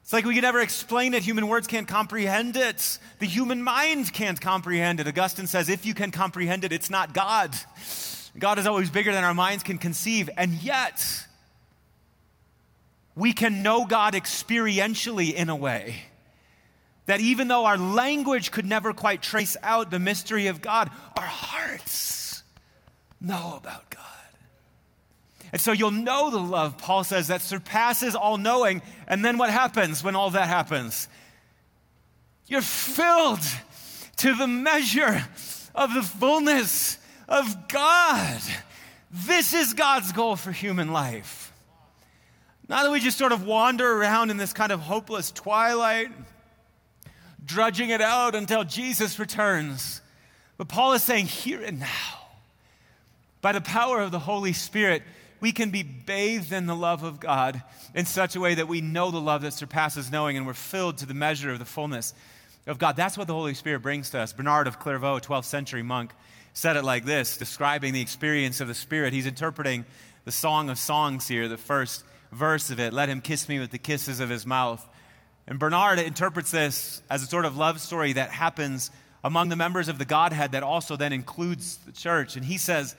It's 0.04 0.14
like 0.14 0.26
we 0.26 0.34
can 0.34 0.44
never 0.44 0.62
explain 0.62 1.14
it. 1.14 1.24
Human 1.24 1.48
words 1.48 1.68
can't 1.68 1.88
comprehend 1.88 2.56
it. 2.56 3.00
The 3.20 3.26
human 3.26 3.62
mind 3.62 4.14
can't 4.14 4.40
comprehend 4.40 5.00
it. 5.00 5.08
Augustine 5.08 5.48
says, 5.48 5.70
if 5.70 5.86
you 5.86 5.94
can 5.94 6.12
comprehend 6.12 6.64
it, 6.64 6.72
it's 6.72 6.90
not 6.90 7.14
God. 7.14 7.56
God 8.38 8.60
is 8.60 8.68
always 8.68 8.90
bigger 8.90 9.12
than 9.12 9.24
our 9.24 9.34
minds 9.34 9.64
can 9.64 9.78
conceive. 9.78 10.30
And 10.38 10.54
yet, 10.64 11.04
we 13.16 13.34
can 13.34 13.64
know 13.64 13.86
God 13.86 14.14
experientially 14.14 15.34
in 15.34 15.50
a 15.50 15.56
way 15.56 16.04
that 17.08 17.20
even 17.20 17.48
though 17.48 17.66
our 17.66 17.78
language 17.78 18.52
could 18.52 18.66
never 18.66 18.94
quite 18.94 19.22
trace 19.22 19.58
out 19.64 19.90
the 19.90 20.00
mystery 20.00 20.48
of 20.48 20.62
God, 20.62 20.92
our 21.18 21.26
hearts 21.26 22.44
know 23.20 23.56
about 23.58 23.90
God. 23.90 24.04
And 25.51 25.62
so 25.62 25.72
you'll 25.72 25.92
know 25.92 26.30
the 26.30 26.39
love, 26.39 26.77
Paul 26.77 27.04
says, 27.04 27.27
that 27.27 27.42
surpasses 27.42 28.16
all 28.16 28.38
knowing. 28.38 28.82
And 29.08 29.24
then 29.24 29.38
what 29.38 29.50
happens 29.50 30.04
when 30.04 30.16
all 30.16 30.30
that 30.32 30.48
happens? 30.48 31.08
You're 32.48 32.62
filled 32.62 33.39
to 34.18 34.34
the 34.36 34.48
measure 34.48 35.25
of 35.74 35.94
the 35.94 36.01
fullness 36.01 36.98
of 37.30 37.68
God. 37.70 38.42
This 39.12 39.54
is 39.54 39.74
God's 39.74 40.12
goal 40.12 40.36
for 40.36 40.51
human 40.51 40.92
life. 40.92 41.54
Not 42.68 42.84
that 42.84 42.92
we 42.92 43.00
just 43.00 43.18
sort 43.18 43.32
of 43.32 43.46
wander 43.46 43.89
around 43.89 44.30
in 44.30 44.38
this 44.38 44.51
kind 44.51 44.74
of 44.74 44.82
hopeless 44.82 45.32
twilight, 45.32 46.10
drudging 47.46 47.89
it 47.89 48.01
out 48.01 48.36
until 48.36 48.66
Jesus 48.66 49.20
returns. 49.20 50.01
But 50.58 50.68
Paul 50.68 50.94
is 50.94 51.04
saying, 51.04 51.27
here 51.27 51.62
and 51.62 51.80
now, 51.80 52.27
by 53.42 53.54
the 53.54 53.62
power 53.62 54.01
of 54.01 54.12
the 54.12 54.20
Holy 54.20 54.51
Spirit, 54.51 55.04
we 55.39 55.51
can 55.51 55.70
be 55.70 55.84
bathed 55.84 56.51
in 56.51 56.65
the 56.65 56.75
love 56.75 57.03
of 57.03 57.20
God 57.20 57.62
in 57.94 58.06
such 58.06 58.36
a 58.36 58.39
way 58.39 58.56
that 58.56 58.67
we 58.67 58.82
know 58.82 59.12
the 59.12 59.22
love 59.22 59.41
that 59.44 59.53
surpasses 59.53 60.12
knowing 60.12 60.38
and 60.38 60.48
we're 60.48 60.53
filled 60.53 60.98
to 61.00 61.06
the 61.06 61.13
measure 61.13 61.51
of 61.51 61.60
the 61.60 61.65
fullness 61.65 62.13
of 62.65 62.79
God. 62.79 62.96
That's 62.96 63.17
what 63.17 63.27
the 63.27 63.34
Holy 63.34 63.53
Spirit 63.53 63.82
brings 63.82 64.10
to 64.12 64.20
us. 64.20 64.34
Bernard 64.34 64.67
of 64.67 64.79
Clairvaux, 64.79 65.20
12th 65.20 65.46
century 65.46 65.84
monk, 65.84 66.12
said 66.53 66.75
it 66.75 66.84
like 66.84 67.06
this, 67.06 67.38
describing 67.38 67.94
the 67.94 68.01
experience 68.01 68.62
of 68.62 68.67
the 68.67 68.74
Spirit. 68.74 69.13
He's 69.13 69.27
interpreting 69.27 69.86
the 70.25 70.32
Song 70.32 70.70
of 70.70 70.79
Songs 70.79 71.27
here, 71.27 71.48
the 71.48 71.58
first 71.58 72.03
verse 72.32 72.70
of 72.70 72.79
it. 72.79 72.94
Let 72.94 73.10
him 73.10 73.22
kiss 73.22 73.48
me 73.48 73.60
with 73.60 73.72
the 73.72 73.77
kisses 73.77 74.20
of 74.20 74.29
his 74.29 74.46
mouth. 74.46 74.86
And 75.48 75.60
Bernard 75.60 76.00
interprets 76.00 76.51
this 76.51 77.01
as 77.10 77.24
a 77.24 77.27
sort 77.27 77.46
of 77.46 77.56
love 77.56 77.79
story 77.79 78.13
that 78.13 78.32
happens 78.32 78.91
among 79.24 79.50
the 79.50 79.56
members 79.56 79.88
of 79.88 79.98
the 79.98 80.06
Godhead 80.06 80.51
that 80.51 80.63
also 80.63 80.96
then 80.96 81.13
includes 81.13 81.77
the 81.77 81.91
church. 81.91 82.36
And 82.36 82.44
he 82.44 82.58
says, 82.58 82.96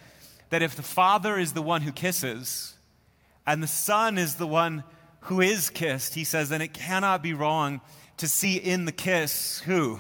that 0.50 0.62
if 0.62 0.74
the 0.76 0.82
Father 0.82 1.38
is 1.38 1.52
the 1.52 1.62
one 1.62 1.82
who 1.82 1.92
kisses 1.92 2.74
and 3.46 3.62
the 3.62 3.66
Son 3.66 4.18
is 4.18 4.36
the 4.36 4.46
one 4.46 4.84
who 5.22 5.40
is 5.40 5.70
kissed, 5.70 6.14
he 6.14 6.24
says, 6.24 6.48
then 6.48 6.62
it 6.62 6.72
cannot 6.72 7.22
be 7.22 7.34
wrong 7.34 7.80
to 8.18 8.28
see 8.28 8.56
in 8.56 8.84
the 8.84 8.92
kiss 8.92 9.60
who? 9.60 9.98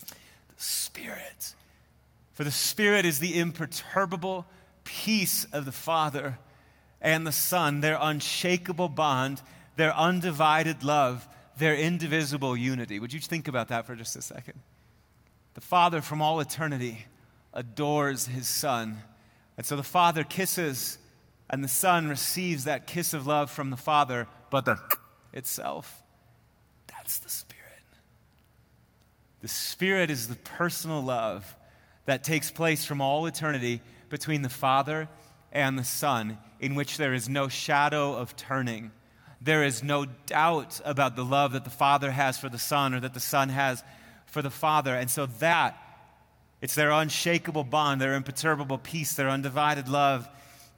The 0.00 0.14
Spirit. 0.56 1.54
For 2.34 2.44
the 2.44 2.50
Spirit 2.50 3.04
is 3.04 3.18
the 3.18 3.38
imperturbable 3.38 4.46
peace 4.84 5.44
of 5.52 5.64
the 5.64 5.72
Father 5.72 6.38
and 7.00 7.26
the 7.26 7.32
Son, 7.32 7.80
their 7.80 7.98
unshakable 8.00 8.88
bond, 8.88 9.42
their 9.76 9.94
undivided 9.94 10.82
love, 10.82 11.28
their 11.58 11.74
indivisible 11.74 12.56
unity. 12.56 12.98
Would 12.98 13.12
you 13.12 13.20
think 13.20 13.48
about 13.48 13.68
that 13.68 13.86
for 13.86 13.94
just 13.94 14.16
a 14.16 14.22
second? 14.22 14.60
The 15.54 15.60
Father 15.60 16.00
from 16.00 16.22
all 16.22 16.40
eternity 16.40 17.06
adores 17.52 18.26
his 18.26 18.46
Son 18.46 18.98
and 19.58 19.66
so 19.66 19.74
the 19.74 19.82
Father 19.82 20.22
kisses, 20.22 20.98
and 21.50 21.64
the 21.64 21.68
Son 21.68 22.08
receives 22.08 22.64
that 22.64 22.86
kiss 22.86 23.12
of 23.12 23.26
love 23.26 23.50
from 23.50 23.70
the 23.70 23.76
Father, 23.76 24.28
but 24.50 24.64
the 24.64 24.78
itself, 25.32 26.02
that's 26.86 27.18
the 27.18 27.28
Spirit. 27.28 27.64
The 29.40 29.48
Spirit 29.48 30.10
is 30.10 30.28
the 30.28 30.36
personal 30.36 31.02
love 31.02 31.56
that 32.06 32.22
takes 32.22 32.52
place 32.52 32.84
from 32.84 33.00
all 33.00 33.26
eternity 33.26 33.80
between 34.08 34.42
the 34.42 34.48
Father 34.48 35.08
and 35.50 35.76
the 35.76 35.84
Son, 35.84 36.38
in 36.60 36.76
which 36.76 36.96
there 36.96 37.12
is 37.12 37.28
no 37.28 37.48
shadow 37.48 38.14
of 38.14 38.36
turning. 38.36 38.92
There 39.40 39.64
is 39.64 39.82
no 39.82 40.06
doubt 40.26 40.80
about 40.84 41.16
the 41.16 41.24
love 41.24 41.52
that 41.52 41.64
the 41.64 41.70
Father 41.70 42.12
has 42.12 42.38
for 42.38 42.48
the 42.48 42.58
Son 42.58 42.94
or 42.94 43.00
that 43.00 43.14
the 43.14 43.20
Son 43.20 43.48
has 43.48 43.82
for 44.26 44.40
the 44.40 44.50
Father. 44.50 44.94
And 44.94 45.10
so 45.10 45.26
that 45.40 45.76
it's 46.60 46.74
their 46.74 46.90
unshakable 46.90 47.64
bond, 47.64 48.00
their 48.00 48.14
imperturbable 48.14 48.78
peace, 48.78 49.14
their 49.14 49.28
undivided 49.28 49.88
love, 49.88 50.28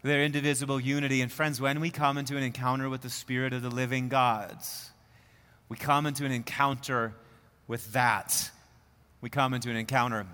their 0.03 0.23
indivisible 0.23 0.81
unity. 0.81 1.21
And 1.23 1.33
friends, 1.33 1.61
when 1.61 1.81
we 1.81 1.91
come 1.91 2.19
into 2.19 2.37
an 2.37 2.43
encounter 2.43 2.89
with 2.89 3.03
the 3.03 3.11
Spirit 3.11 3.53
of 3.53 3.63
the 3.63 3.71
living 3.71 4.09
gods, 4.09 4.91
we 5.69 5.77
come 5.77 6.07
into 6.07 6.25
an 6.25 6.33
encounter 6.33 7.15
with 7.67 7.93
that. 7.93 8.51
We 9.21 9.31
come 9.31 9.55
into 9.55 9.71
an 9.71 9.77
encounter 9.77 10.27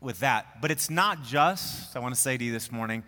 with 0.00 0.20
that. 0.20 0.60
But 0.60 0.70
it's 0.70 0.90
not 0.90 1.22
just, 1.22 1.96
I 1.96 2.00
want 2.00 2.14
to 2.14 2.20
say 2.20 2.36
to 2.36 2.44
you 2.44 2.52
this 2.52 2.72
morning, 2.72 3.04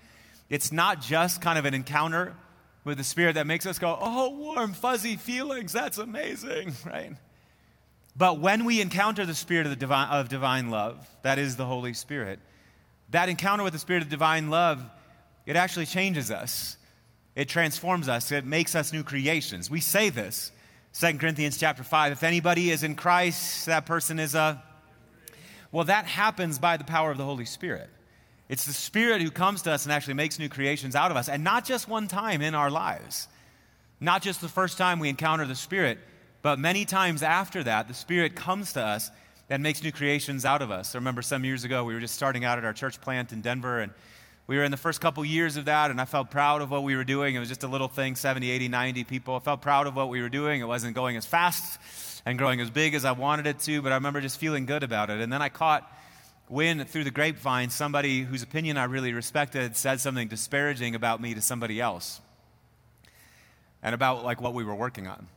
it's 0.48 0.72
not 0.72 1.00
just 1.00 1.40
kind 1.40 1.58
of 1.58 1.64
an 1.64 1.74
encounter 1.74 2.34
with 2.84 2.98
the 2.98 3.04
Spirit 3.04 3.34
that 3.34 3.46
makes 3.46 3.66
us 3.66 3.78
go, 3.78 3.98
oh, 4.00 4.30
warm, 4.30 4.72
fuzzy 4.72 5.16
feelings, 5.16 5.72
that's 5.72 5.98
amazing, 5.98 6.72
right? 6.86 7.12
But 8.18 8.40
when 8.40 8.64
we 8.64 8.80
encounter 8.80 9.24
the 9.24 9.34
Spirit 9.34 9.66
of, 9.66 9.70
the 9.70 9.76
divine, 9.76 10.08
of 10.08 10.28
divine 10.28 10.70
love, 10.70 11.08
that 11.22 11.38
is 11.38 11.54
the 11.54 11.64
Holy 11.64 11.94
Spirit, 11.94 12.40
that 13.10 13.28
encounter 13.28 13.62
with 13.62 13.72
the 13.72 13.78
Spirit 13.78 14.02
of 14.02 14.08
divine 14.08 14.50
love, 14.50 14.84
it 15.46 15.54
actually 15.54 15.86
changes 15.86 16.28
us. 16.32 16.76
It 17.36 17.48
transforms 17.48 18.08
us. 18.08 18.32
It 18.32 18.44
makes 18.44 18.74
us 18.74 18.92
new 18.92 19.04
creations. 19.04 19.70
We 19.70 19.80
say 19.80 20.10
this, 20.10 20.50
2 20.98 21.18
Corinthians 21.18 21.58
chapter 21.58 21.84
5. 21.84 22.10
If 22.10 22.24
anybody 22.24 22.72
is 22.72 22.82
in 22.82 22.96
Christ, 22.96 23.66
that 23.66 23.86
person 23.86 24.18
is 24.18 24.34
a. 24.34 24.60
Well, 25.70 25.84
that 25.84 26.06
happens 26.06 26.58
by 26.58 26.76
the 26.76 26.84
power 26.84 27.12
of 27.12 27.18
the 27.18 27.24
Holy 27.24 27.44
Spirit. 27.44 27.88
It's 28.48 28.64
the 28.64 28.72
Spirit 28.72 29.22
who 29.22 29.30
comes 29.30 29.62
to 29.62 29.70
us 29.70 29.84
and 29.84 29.92
actually 29.92 30.14
makes 30.14 30.40
new 30.40 30.48
creations 30.48 30.96
out 30.96 31.12
of 31.12 31.16
us. 31.16 31.28
And 31.28 31.44
not 31.44 31.64
just 31.64 31.86
one 31.86 32.08
time 32.08 32.42
in 32.42 32.56
our 32.56 32.70
lives, 32.70 33.28
not 34.00 34.22
just 34.22 34.40
the 34.40 34.48
first 34.48 34.76
time 34.76 34.98
we 34.98 35.08
encounter 35.08 35.46
the 35.46 35.54
Spirit 35.54 35.98
but 36.42 36.58
many 36.58 36.84
times 36.84 37.22
after 37.22 37.62
that, 37.64 37.88
the 37.88 37.94
Spirit 37.94 38.34
comes 38.34 38.72
to 38.74 38.82
us 38.82 39.10
and 39.50 39.62
makes 39.62 39.82
new 39.82 39.92
creations 39.92 40.44
out 40.44 40.62
of 40.62 40.70
us. 40.70 40.94
I 40.94 40.98
remember 40.98 41.22
some 41.22 41.44
years 41.44 41.64
ago, 41.64 41.84
we 41.84 41.94
were 41.94 42.00
just 42.00 42.14
starting 42.14 42.44
out 42.44 42.58
at 42.58 42.64
our 42.64 42.72
church 42.72 43.00
plant 43.00 43.32
in 43.32 43.40
Denver, 43.40 43.80
and 43.80 43.92
we 44.46 44.56
were 44.56 44.64
in 44.64 44.70
the 44.70 44.76
first 44.76 45.00
couple 45.00 45.24
years 45.24 45.56
of 45.56 45.66
that, 45.66 45.90
and 45.90 46.00
I 46.00 46.04
felt 46.04 46.30
proud 46.30 46.62
of 46.62 46.70
what 46.70 46.82
we 46.82 46.96
were 46.96 47.04
doing. 47.04 47.34
It 47.34 47.38
was 47.38 47.48
just 47.48 47.64
a 47.64 47.68
little 47.68 47.88
thing 47.88 48.16
70, 48.16 48.50
80, 48.50 48.68
90 48.68 49.04
people. 49.04 49.36
I 49.36 49.40
felt 49.40 49.62
proud 49.62 49.86
of 49.86 49.96
what 49.96 50.08
we 50.08 50.22
were 50.22 50.28
doing. 50.28 50.60
It 50.60 50.66
wasn't 50.66 50.94
going 50.94 51.16
as 51.16 51.26
fast 51.26 51.80
and 52.24 52.38
growing 52.38 52.60
as 52.60 52.70
big 52.70 52.94
as 52.94 53.04
I 53.04 53.12
wanted 53.12 53.46
it 53.46 53.58
to, 53.60 53.82
but 53.82 53.92
I 53.92 53.96
remember 53.96 54.20
just 54.20 54.38
feeling 54.38 54.66
good 54.66 54.82
about 54.82 55.10
it. 55.10 55.20
And 55.20 55.32
then 55.32 55.42
I 55.42 55.48
caught 55.48 55.90
wind 56.48 56.88
through 56.88 57.04
the 57.04 57.10
grapevine 57.10 57.70
somebody 57.70 58.22
whose 58.22 58.42
opinion 58.42 58.76
I 58.76 58.84
really 58.84 59.12
respected 59.12 59.76
said 59.76 60.00
something 60.00 60.28
disparaging 60.28 60.94
about 60.94 61.20
me 61.20 61.34
to 61.34 61.42
somebody 61.42 61.80
else 61.80 62.20
and 63.82 63.94
about 63.94 64.24
like 64.24 64.40
what 64.40 64.54
we 64.54 64.64
were 64.64 64.74
working 64.74 65.06
on. 65.06 65.28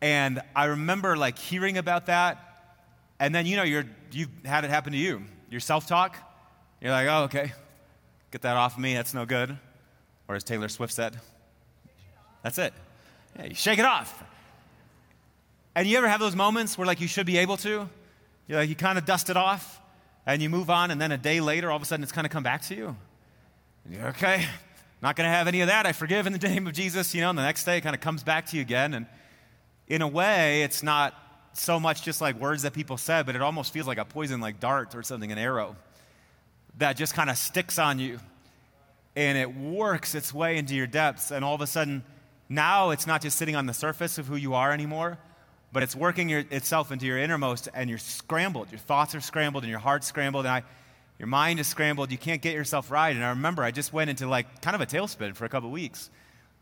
And 0.00 0.40
I 0.54 0.66
remember 0.66 1.16
like 1.16 1.38
hearing 1.38 1.78
about 1.78 2.06
that. 2.06 2.44
And 3.18 3.34
then, 3.34 3.46
you 3.46 3.56
know, 3.56 3.64
you're, 3.64 3.84
you've 4.12 4.30
had 4.44 4.64
it 4.64 4.70
happen 4.70 4.92
to 4.92 4.98
you. 4.98 5.22
Your 5.50 5.60
self 5.60 5.86
talk, 5.86 6.16
you're 6.80 6.92
like, 6.92 7.08
oh, 7.08 7.24
okay, 7.24 7.52
get 8.30 8.42
that 8.42 8.56
off 8.56 8.74
of 8.74 8.82
me. 8.82 8.94
That's 8.94 9.14
no 9.14 9.26
good. 9.26 9.56
Or 10.28 10.34
as 10.34 10.44
Taylor 10.44 10.68
Swift 10.68 10.92
said, 10.92 11.16
that's 12.42 12.58
it. 12.58 12.72
Yeah, 13.36 13.46
you 13.46 13.54
shake 13.54 13.78
it 13.78 13.84
off. 13.84 14.22
And 15.74 15.86
you 15.86 15.96
ever 15.98 16.08
have 16.08 16.20
those 16.20 16.36
moments 16.36 16.76
where 16.76 16.86
like 16.86 17.00
you 17.00 17.08
should 17.08 17.26
be 17.26 17.38
able 17.38 17.56
to? 17.58 17.88
You're 18.46 18.58
like, 18.58 18.68
you 18.68 18.74
kind 18.74 18.98
of 18.98 19.04
dust 19.04 19.30
it 19.30 19.36
off 19.36 19.80
and 20.26 20.42
you 20.42 20.50
move 20.50 20.68
on, 20.68 20.90
and 20.90 21.00
then 21.00 21.10
a 21.10 21.16
day 21.16 21.40
later, 21.40 21.70
all 21.70 21.76
of 21.76 21.82
a 21.82 21.86
sudden 21.86 22.02
it's 22.02 22.12
kind 22.12 22.26
of 22.26 22.30
come 22.30 22.42
back 22.42 22.60
to 22.62 22.74
you. 22.74 22.94
And 23.84 23.94
you're 23.94 24.08
okay, 24.08 24.44
not 25.00 25.16
going 25.16 25.26
to 25.26 25.30
have 25.30 25.48
any 25.48 25.62
of 25.62 25.68
that. 25.68 25.86
I 25.86 25.92
forgive 25.92 26.26
in 26.26 26.34
the 26.34 26.38
name 26.48 26.66
of 26.66 26.74
Jesus, 26.74 27.14
you 27.14 27.22
know, 27.22 27.30
and 27.30 27.38
the 27.38 27.42
next 27.42 27.64
day 27.64 27.78
it 27.78 27.80
kind 27.80 27.96
of 27.96 28.02
comes 28.02 28.22
back 28.22 28.44
to 28.46 28.56
you 28.56 28.62
again. 28.62 28.92
And 28.92 29.06
in 29.88 30.02
a 30.02 30.08
way, 30.08 30.62
it's 30.62 30.82
not 30.82 31.14
so 31.52 31.80
much 31.80 32.02
just 32.02 32.20
like 32.20 32.38
words 32.38 32.62
that 32.62 32.72
people 32.72 32.96
said, 32.96 33.26
but 33.26 33.34
it 33.34 33.42
almost 33.42 33.72
feels 33.72 33.86
like 33.86 33.98
a 33.98 34.04
poison, 34.04 34.40
like 34.40 34.60
dart 34.60 34.94
or 34.94 35.02
something, 35.02 35.32
an 35.32 35.38
arrow 35.38 35.76
that 36.76 36.96
just 36.96 37.14
kind 37.14 37.28
of 37.28 37.36
sticks 37.36 37.78
on 37.78 37.98
you 37.98 38.20
and 39.16 39.36
it 39.36 39.52
works 39.56 40.14
its 40.14 40.32
way 40.32 40.58
into 40.58 40.74
your 40.74 40.86
depths. 40.86 41.32
And 41.32 41.44
all 41.44 41.54
of 41.54 41.60
a 41.60 41.66
sudden, 41.66 42.04
now 42.48 42.90
it's 42.90 43.06
not 43.06 43.20
just 43.20 43.36
sitting 43.36 43.56
on 43.56 43.66
the 43.66 43.74
surface 43.74 44.18
of 44.18 44.26
who 44.26 44.36
you 44.36 44.54
are 44.54 44.72
anymore, 44.72 45.18
but 45.72 45.82
it's 45.82 45.96
working 45.96 46.28
your, 46.28 46.44
itself 46.50 46.92
into 46.92 47.04
your 47.04 47.18
innermost 47.18 47.68
and 47.74 47.90
you're 47.90 47.98
scrambled. 47.98 48.70
Your 48.70 48.78
thoughts 48.78 49.14
are 49.16 49.20
scrambled 49.20 49.64
and 49.64 49.70
your 49.70 49.80
heart's 49.80 50.06
scrambled 50.06 50.46
and 50.46 50.54
I, 50.54 50.62
your 51.18 51.26
mind 51.26 51.58
is 51.58 51.66
scrambled. 51.66 52.12
You 52.12 52.18
can't 52.18 52.40
get 52.40 52.54
yourself 52.54 52.92
right. 52.92 53.14
And 53.14 53.24
I 53.24 53.30
remember 53.30 53.64
I 53.64 53.72
just 53.72 53.92
went 53.92 54.08
into 54.08 54.28
like 54.28 54.62
kind 54.62 54.76
of 54.76 54.80
a 54.80 54.86
tailspin 54.86 55.34
for 55.34 55.44
a 55.44 55.48
couple 55.48 55.70
weeks 55.70 56.10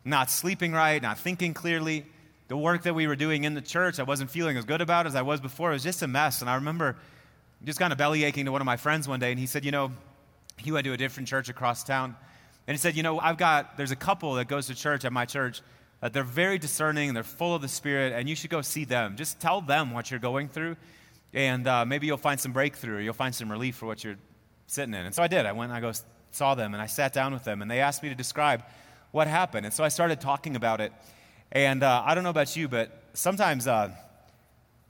not 0.07 0.31
sleeping 0.31 0.73
right, 0.73 1.03
not 1.03 1.19
thinking 1.19 1.53
clearly. 1.53 2.07
The 2.48 2.56
work 2.56 2.82
that 2.82 2.94
we 2.94 3.06
were 3.06 3.16
doing 3.16 3.44
in 3.44 3.54
the 3.54 3.61
church, 3.61 3.98
I 3.98 4.04
wasn't 4.04 4.30
feeling 4.30 4.56
as 4.56 4.64
good 4.64 4.80
about 4.80 5.06
as 5.06 5.16
I 5.16 5.22
was 5.22 5.40
before. 5.40 5.70
It 5.70 5.74
was 5.74 5.82
just 5.82 6.02
a 6.02 6.06
mess. 6.06 6.40
And 6.40 6.48
I 6.48 6.54
remember 6.54 6.96
just 7.64 7.78
kind 7.78 7.92
of 7.92 7.98
belly 7.98 8.24
aching 8.24 8.44
to 8.44 8.52
one 8.52 8.61
of 8.61 8.66
my 8.66 8.76
friends 8.76 9.09
one 9.09 9.18
day, 9.18 9.30
and 9.30 9.40
he 9.40 9.46
said, 9.46 9.64
You 9.64 9.72
know, 9.72 9.92
he 10.56 10.70
went 10.70 10.85
to 10.85 10.92
a 10.92 10.96
different 10.96 11.28
church 11.28 11.48
across 11.48 11.82
town. 11.82 12.14
And 12.66 12.74
he 12.74 12.78
said, 12.78 12.96
You 12.96 13.02
know, 13.02 13.18
I've 13.18 13.37
got, 13.37 13.76
there's 13.76 13.90
a 13.90 13.96
couple 13.96 14.35
that 14.35 14.48
goes 14.48 14.68
to 14.68 14.74
church 14.74 15.04
at 15.04 15.12
my 15.12 15.24
church. 15.24 15.61
Uh, 16.02 16.09
they're 16.09 16.22
very 16.22 16.59
discerning, 16.59 17.14
they're 17.14 17.22
full 17.22 17.54
of 17.54 17.62
the 17.62 17.68
Spirit, 17.68 18.12
and 18.12 18.28
you 18.28 18.37
should 18.37 18.50
go 18.50 18.61
see 18.61 18.85
them. 18.85 19.16
Just 19.16 19.40
tell 19.40 19.61
them 19.61 19.92
what 19.92 20.11
you're 20.11 20.20
going 20.20 20.48
through, 20.48 20.76
and 21.32 21.66
uh, 21.66 21.85
maybe 21.87 22.06
you'll 22.06 22.18
find 22.18 22.38
some 22.38 22.52
breakthrough, 22.52 22.98
or 22.98 23.00
you'll 23.00 23.14
find 23.14 23.35
some 23.35 23.50
relief 23.50 23.76
for 23.76 23.87
what 23.87 24.04
you're 24.04 24.18
sitting 24.66 24.94
in. 24.94 25.06
And 25.06 25.14
so 25.14 25.22
I 25.22 25.26
did. 25.26 25.46
I 25.46 25.52
went 25.52 25.72
and 25.72 25.78
I 25.78 25.80
go 25.80 25.92
saw 26.32 26.54
them, 26.54 26.74
and 26.74 26.82
I 26.82 26.87
sat 26.87 27.12
down 27.12 27.32
with 27.32 27.44
them, 27.44 27.62
and 27.62 27.70
they 27.70 27.80
asked 27.80 28.02
me 28.02 28.11
to 28.11 28.14
describe 28.14 28.62
what 29.11 29.26
happened. 29.26 29.64
And 29.64 29.74
so 29.74 29.82
I 29.82 29.88
started 29.88 30.20
talking 30.20 30.54
about 30.54 30.80
it. 30.80 30.92
And 31.52 31.82
uh, 31.82 32.02
I 32.04 32.14
don't 32.14 32.24
know 32.24 32.30
about 32.30 32.56
you, 32.56 32.68
but 32.68 32.90
sometimes, 33.14 33.66
uh, 33.66 33.90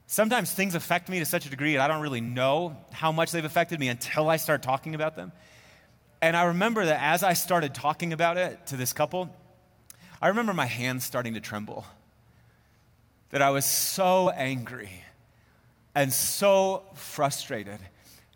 sometimes 0.07 0.51
things 0.51 0.75
affect 0.75 1.09
me 1.09 1.19
to 1.19 1.25
such 1.25 1.45
a 1.45 1.49
degree 1.49 1.73
that 1.73 1.81
I 1.81 1.87
don't 1.87 2.01
really 2.01 2.21
know 2.21 2.75
how 2.91 3.11
much 3.11 3.31
they've 3.31 3.45
affected 3.45 3.79
me 3.79 3.89
until 3.89 4.29
I 4.29 4.37
start 4.37 4.63
talking 4.63 4.95
about 4.95 5.15
them. 5.15 5.31
And 6.21 6.35
I 6.35 6.45
remember 6.45 6.85
that 6.85 7.01
as 7.01 7.23
I 7.23 7.33
started 7.33 7.73
talking 7.75 8.11
about 8.11 8.37
it 8.37 8.65
to 8.67 8.77
this 8.77 8.91
couple, 8.91 9.29
I 10.21 10.29
remember 10.29 10.53
my 10.53 10.65
hands 10.65 11.03
starting 11.03 11.35
to 11.35 11.39
tremble. 11.39 11.85
That 13.29 13.41
I 13.41 13.49
was 13.51 13.65
so 13.65 14.29
angry 14.29 14.89
and 15.93 16.11
so 16.11 16.83
frustrated. 16.95 17.79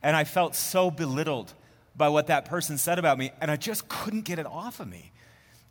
And 0.04 0.16
I 0.16 0.26
felt 0.26 0.56
so 0.56 0.92
belittled 0.92 1.54
by 1.96 2.10
what 2.10 2.28
that 2.28 2.46
person 2.46 2.78
said 2.78 3.00
about 3.00 3.18
me. 3.18 3.32
And 3.40 3.50
I 3.50 3.56
just 3.56 3.88
couldn't 3.88 4.22
get 4.26 4.40
it 4.40 4.46
off 4.46 4.80
of 4.80 4.88
me. 4.88 5.12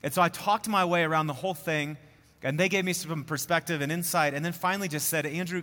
And 0.03 0.13
so 0.13 0.23
I 0.23 0.29
talked 0.29 0.69
my 0.69 0.85
way 0.85 1.03
around 1.03 1.27
the 1.27 1.35
whole 1.35 1.55
thing. 1.55 1.97
And 2.43 2.59
they 2.59 2.69
gave 2.69 2.85
me 2.85 2.93
some 2.93 3.25
perspective 3.25 3.81
and 3.81 3.93
insight. 3.93 4.35
And 4.35 4.45
then 4.45 4.53
finally 4.53 4.89
just 4.89 5.09
said, 5.09 5.27
Andrew, 5.27 5.63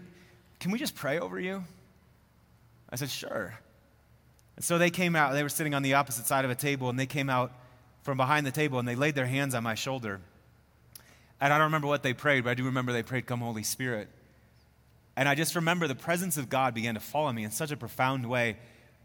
can 0.59 0.71
we 0.71 0.79
just 0.79 0.95
pray 0.95 1.19
over 1.19 1.39
you? 1.39 1.63
I 2.89 2.95
said, 2.95 3.09
sure. 3.09 3.57
And 4.55 4.63
so 4.63 4.77
they 4.77 4.89
came 4.89 5.15
out. 5.15 5.33
They 5.33 5.43
were 5.43 5.49
sitting 5.49 5.73
on 5.73 5.83
the 5.83 5.95
opposite 5.95 6.25
side 6.25 6.45
of 6.45 6.51
a 6.51 6.55
table. 6.55 6.89
And 6.89 6.99
they 6.99 7.05
came 7.05 7.29
out 7.29 7.51
from 8.03 8.17
behind 8.17 8.45
the 8.45 8.51
table 8.51 8.79
and 8.79 8.87
they 8.87 8.95
laid 8.95 9.15
their 9.15 9.25
hands 9.25 9.53
on 9.53 9.63
my 9.63 9.75
shoulder. 9.75 10.21
And 11.41 11.53
I 11.53 11.57
don't 11.57 11.65
remember 11.65 11.87
what 11.87 12.03
they 12.03 12.13
prayed, 12.13 12.43
but 12.43 12.51
I 12.51 12.53
do 12.53 12.63
remember 12.63 12.93
they 12.93 13.03
prayed, 13.03 13.25
Come, 13.25 13.41
Holy 13.41 13.63
Spirit. 13.63 14.07
And 15.15 15.27
I 15.27 15.35
just 15.35 15.55
remember 15.55 15.87
the 15.87 15.95
presence 15.95 16.37
of 16.37 16.49
God 16.49 16.73
began 16.73 16.93
to 16.93 16.99
fall 16.99 17.25
on 17.25 17.35
me 17.35 17.43
in 17.43 17.51
such 17.51 17.71
a 17.71 17.77
profound 17.77 18.29
way. 18.29 18.57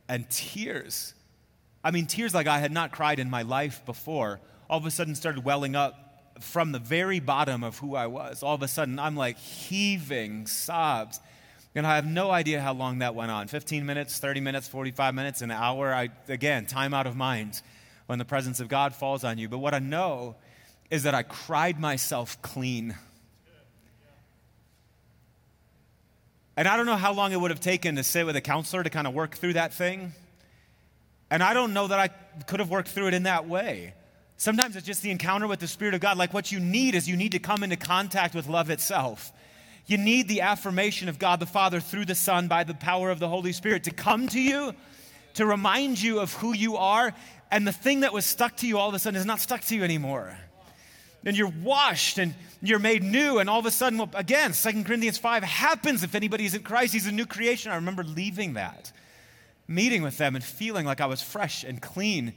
And 0.09 0.29
tears, 0.31 1.15
I 1.83 1.91
mean, 1.91 2.07
tears 2.07 2.35
like 2.35 2.47
I 2.47 2.59
had 2.59 2.71
not 2.71 2.93
cried 2.93 3.19
in 3.19 3.31
my 3.31 3.43
life 3.43 3.85
before, 3.87 4.41
all 4.69 4.79
of 4.79 4.87
a 4.87 4.91
sudden 4.91 5.15
started 5.15 5.45
welling 5.45 5.75
up 5.75 6.02
from 6.43 6.73
the 6.73 6.79
very 6.79 7.21
bottom 7.21 7.65
of 7.65 7.79
who 7.79 7.95
I 7.95 8.07
was. 8.07 8.43
All 8.43 8.55
of 8.55 8.63
a 8.63 8.69
sudden, 8.69 8.99
I'm 8.99 9.17
like 9.17 9.39
heaving 9.39 10.47
sobs. 10.47 11.21
And 11.75 11.87
I 11.87 11.97
have 11.97 12.07
no 12.07 12.31
idea 12.31 12.61
how 12.61 12.75
long 12.75 12.99
that 12.99 13.15
went 13.15 13.31
on 13.31 13.49
15 13.49 13.87
minutes, 13.87 14.19
30 14.19 14.41
minutes, 14.41 14.69
45 14.69 15.15
minutes, 15.15 15.41
an 15.41 15.51
hour. 15.51 15.95
I, 15.95 16.11
again, 16.29 16.67
time 16.67 16.93
out 16.93 17.07
of 17.07 17.17
mind 17.17 17.63
when 18.07 18.19
the 18.19 18.25
presence 18.25 18.61
of 18.61 18.69
God 18.69 18.95
falls 18.95 19.25
on 19.25 19.39
you. 19.39 19.49
But 19.49 19.59
what 19.59 19.73
I 19.73 19.79
know 19.79 20.37
is 20.91 21.05
that 21.05 21.15
I 21.15 21.23
cried 21.23 21.81
myself 21.81 22.41
clean. 22.43 22.95
And 26.57 26.69
I 26.69 26.77
don't 26.77 26.85
know 26.85 26.97
how 26.97 27.15
long 27.15 27.33
it 27.33 27.41
would 27.41 27.51
have 27.51 27.61
taken 27.61 27.97
to 27.97 28.03
sit 28.03 28.27
with 28.27 28.37
a 28.37 28.43
counselor 28.43 28.83
to 28.83 28.91
kind 28.91 29.07
of 29.07 29.15
work 29.15 29.35
through 29.35 29.55
that 29.55 29.73
thing. 29.73 30.13
And 31.31 31.43
I 31.43 31.55
don't 31.55 31.73
know 31.73 31.87
that 31.87 31.99
I 31.99 32.09
could 32.45 32.61
have 32.61 32.69
worked 32.69 32.89
through 32.89 33.07
it 33.07 33.15
in 33.15 33.23
that 33.23 33.49
way. 33.49 33.95
Sometimes 34.43 34.75
it's 34.75 34.85
just 34.85 35.03
the 35.03 35.13
encounter 35.13 35.47
with 35.47 35.61
the 35.61 35.69
Spirit 35.69 35.95
of 35.95 36.01
God. 36.01 36.19
Like 36.19 36.35
what 36.35 36.51
you 36.51 36.59
need 36.59 36.97
is 36.97 37.09
you 37.09 37.17
need 37.17 37.31
to 37.31 37.39
come 37.39 37.63
into 37.63 37.77
contact 37.77 38.35
with 38.35 38.49
love 38.49 38.71
itself. 38.71 39.33
You 39.87 39.99
need 39.99 40.27
the 40.27 40.41
affirmation 40.41 41.09
of 41.09 41.21
God 41.21 41.39
the 41.39 41.47
Father 41.47 41.79
through 41.79 42.07
the 42.07 42.17
Son 42.17 42.49
by 42.49 42.65
the 42.65 42.75
power 42.75 43.13
of 43.13 43.21
the 43.21 43.29
Holy 43.29 43.53
Spirit 43.53 43.85
to 43.85 43.93
come 43.93 44.27
to 44.27 44.41
you, 44.41 44.75
to 45.35 45.47
remind 45.47 46.03
you 46.03 46.19
of 46.19 46.33
who 46.33 46.55
you 46.55 46.77
are. 46.77 47.15
And 47.53 47.65
the 47.65 47.73
thing 47.73 48.01
that 48.01 48.13
was 48.13 48.27
stuck 48.27 48.57
to 48.57 48.67
you 48.67 48.79
all 48.79 48.89
of 48.89 48.97
a 48.97 48.99
sudden 48.99 49.17
is 49.17 49.25
not 49.25 49.39
stuck 49.39 49.61
to 49.61 49.77
you 49.77 49.85
anymore 49.85 50.37
and 51.25 51.39
you're 51.39 51.53
washed 51.63 52.19
and 52.19 52.35
you're 52.61 52.81
made 52.81 53.05
new 53.05 53.39
and 53.39 53.49
all 53.49 53.61
of 53.61 53.67
a 53.67 53.71
sudden 53.71 53.97
well, 53.97 54.11
again 54.15 54.51
2 54.51 54.83
corinthians 54.83 55.19
5 55.19 55.45
happens 55.45 56.03
if 56.03 56.17
anybody's 56.17 56.53
in 56.53 56.65
christ 56.65 56.93
he's 56.93 57.07
a 57.07 57.13
new 57.13 57.27
creation 57.27 57.71
i 57.71 57.77
remember 57.77 58.03
leaving 58.03 58.55
that 58.55 58.91
meeting 59.69 60.03
with 60.03 60.19
them 60.19 60.35
and 60.35 60.43
feeling 60.43 60.85
like 60.85 61.01
i 61.01 61.07
was 61.07 61.23
fresh 61.23 61.63
and 61.63 61.81
clean 61.81 62.35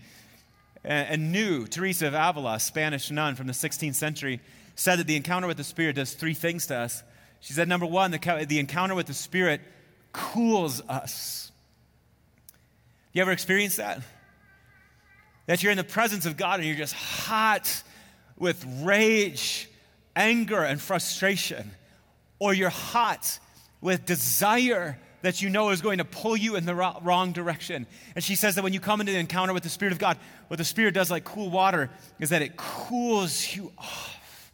and, 0.85 1.09
and 1.09 1.31
new 1.31 1.65
teresa 1.67 2.07
of 2.07 2.13
avila 2.13 2.59
spanish 2.59 3.11
nun 3.11 3.35
from 3.35 3.47
the 3.47 3.53
16th 3.53 3.95
century 3.95 4.39
said 4.75 4.99
that 4.99 5.07
the 5.07 5.15
encounter 5.15 5.47
with 5.47 5.57
the 5.57 5.63
spirit 5.63 5.95
does 5.95 6.13
three 6.13 6.33
things 6.33 6.67
to 6.67 6.75
us. 6.75 7.01
She 7.39 7.53
said 7.53 7.67
number 7.67 7.85
one 7.85 8.11
the, 8.11 8.45
the 8.47 8.59
encounter 8.59 8.93
with 8.93 9.07
the 9.07 9.13
spirit 9.13 9.61
cools 10.11 10.81
us. 10.87 11.51
You 13.13 13.21
ever 13.21 13.31
experienced 13.31 13.77
that? 13.77 14.01
That 15.47 15.63
you're 15.63 15.71
in 15.71 15.77
the 15.77 15.83
presence 15.83 16.25
of 16.25 16.37
god 16.37 16.59
and 16.59 16.67
you're 16.67 16.77
just 16.77 16.93
hot 16.93 17.83
with 18.37 18.65
rage, 18.81 19.69
anger, 20.15 20.61
and 20.61 20.81
frustration, 20.81 21.71
or 22.39 22.53
you're 22.53 22.69
hot 22.69 23.39
with 23.79 24.05
desire 24.05 24.99
that 25.21 25.41
you 25.41 25.49
know 25.49 25.69
is 25.69 25.81
going 25.81 25.97
to 25.97 26.05
pull 26.05 26.37
you 26.37 26.55
in 26.55 26.65
the 26.65 26.75
wrong 26.75 27.31
direction. 27.31 27.87
And 28.15 28.23
she 28.23 28.35
says 28.35 28.55
that 28.55 28.63
when 28.63 28.73
you 28.73 28.79
come 28.79 28.99
into 29.01 29.11
the 29.11 29.19
encounter 29.19 29.53
with 29.53 29.63
the 29.63 29.69
Spirit 29.69 29.91
of 29.91 29.99
God, 29.99 30.17
what 30.47 30.57
the 30.57 30.63
Spirit 30.63 30.93
does, 30.93 31.09
like 31.09 31.23
cool 31.23 31.49
water, 31.49 31.89
is 32.19 32.29
that 32.29 32.41
it 32.41 32.57
cools 32.57 33.55
you 33.55 33.71
off 33.77 34.51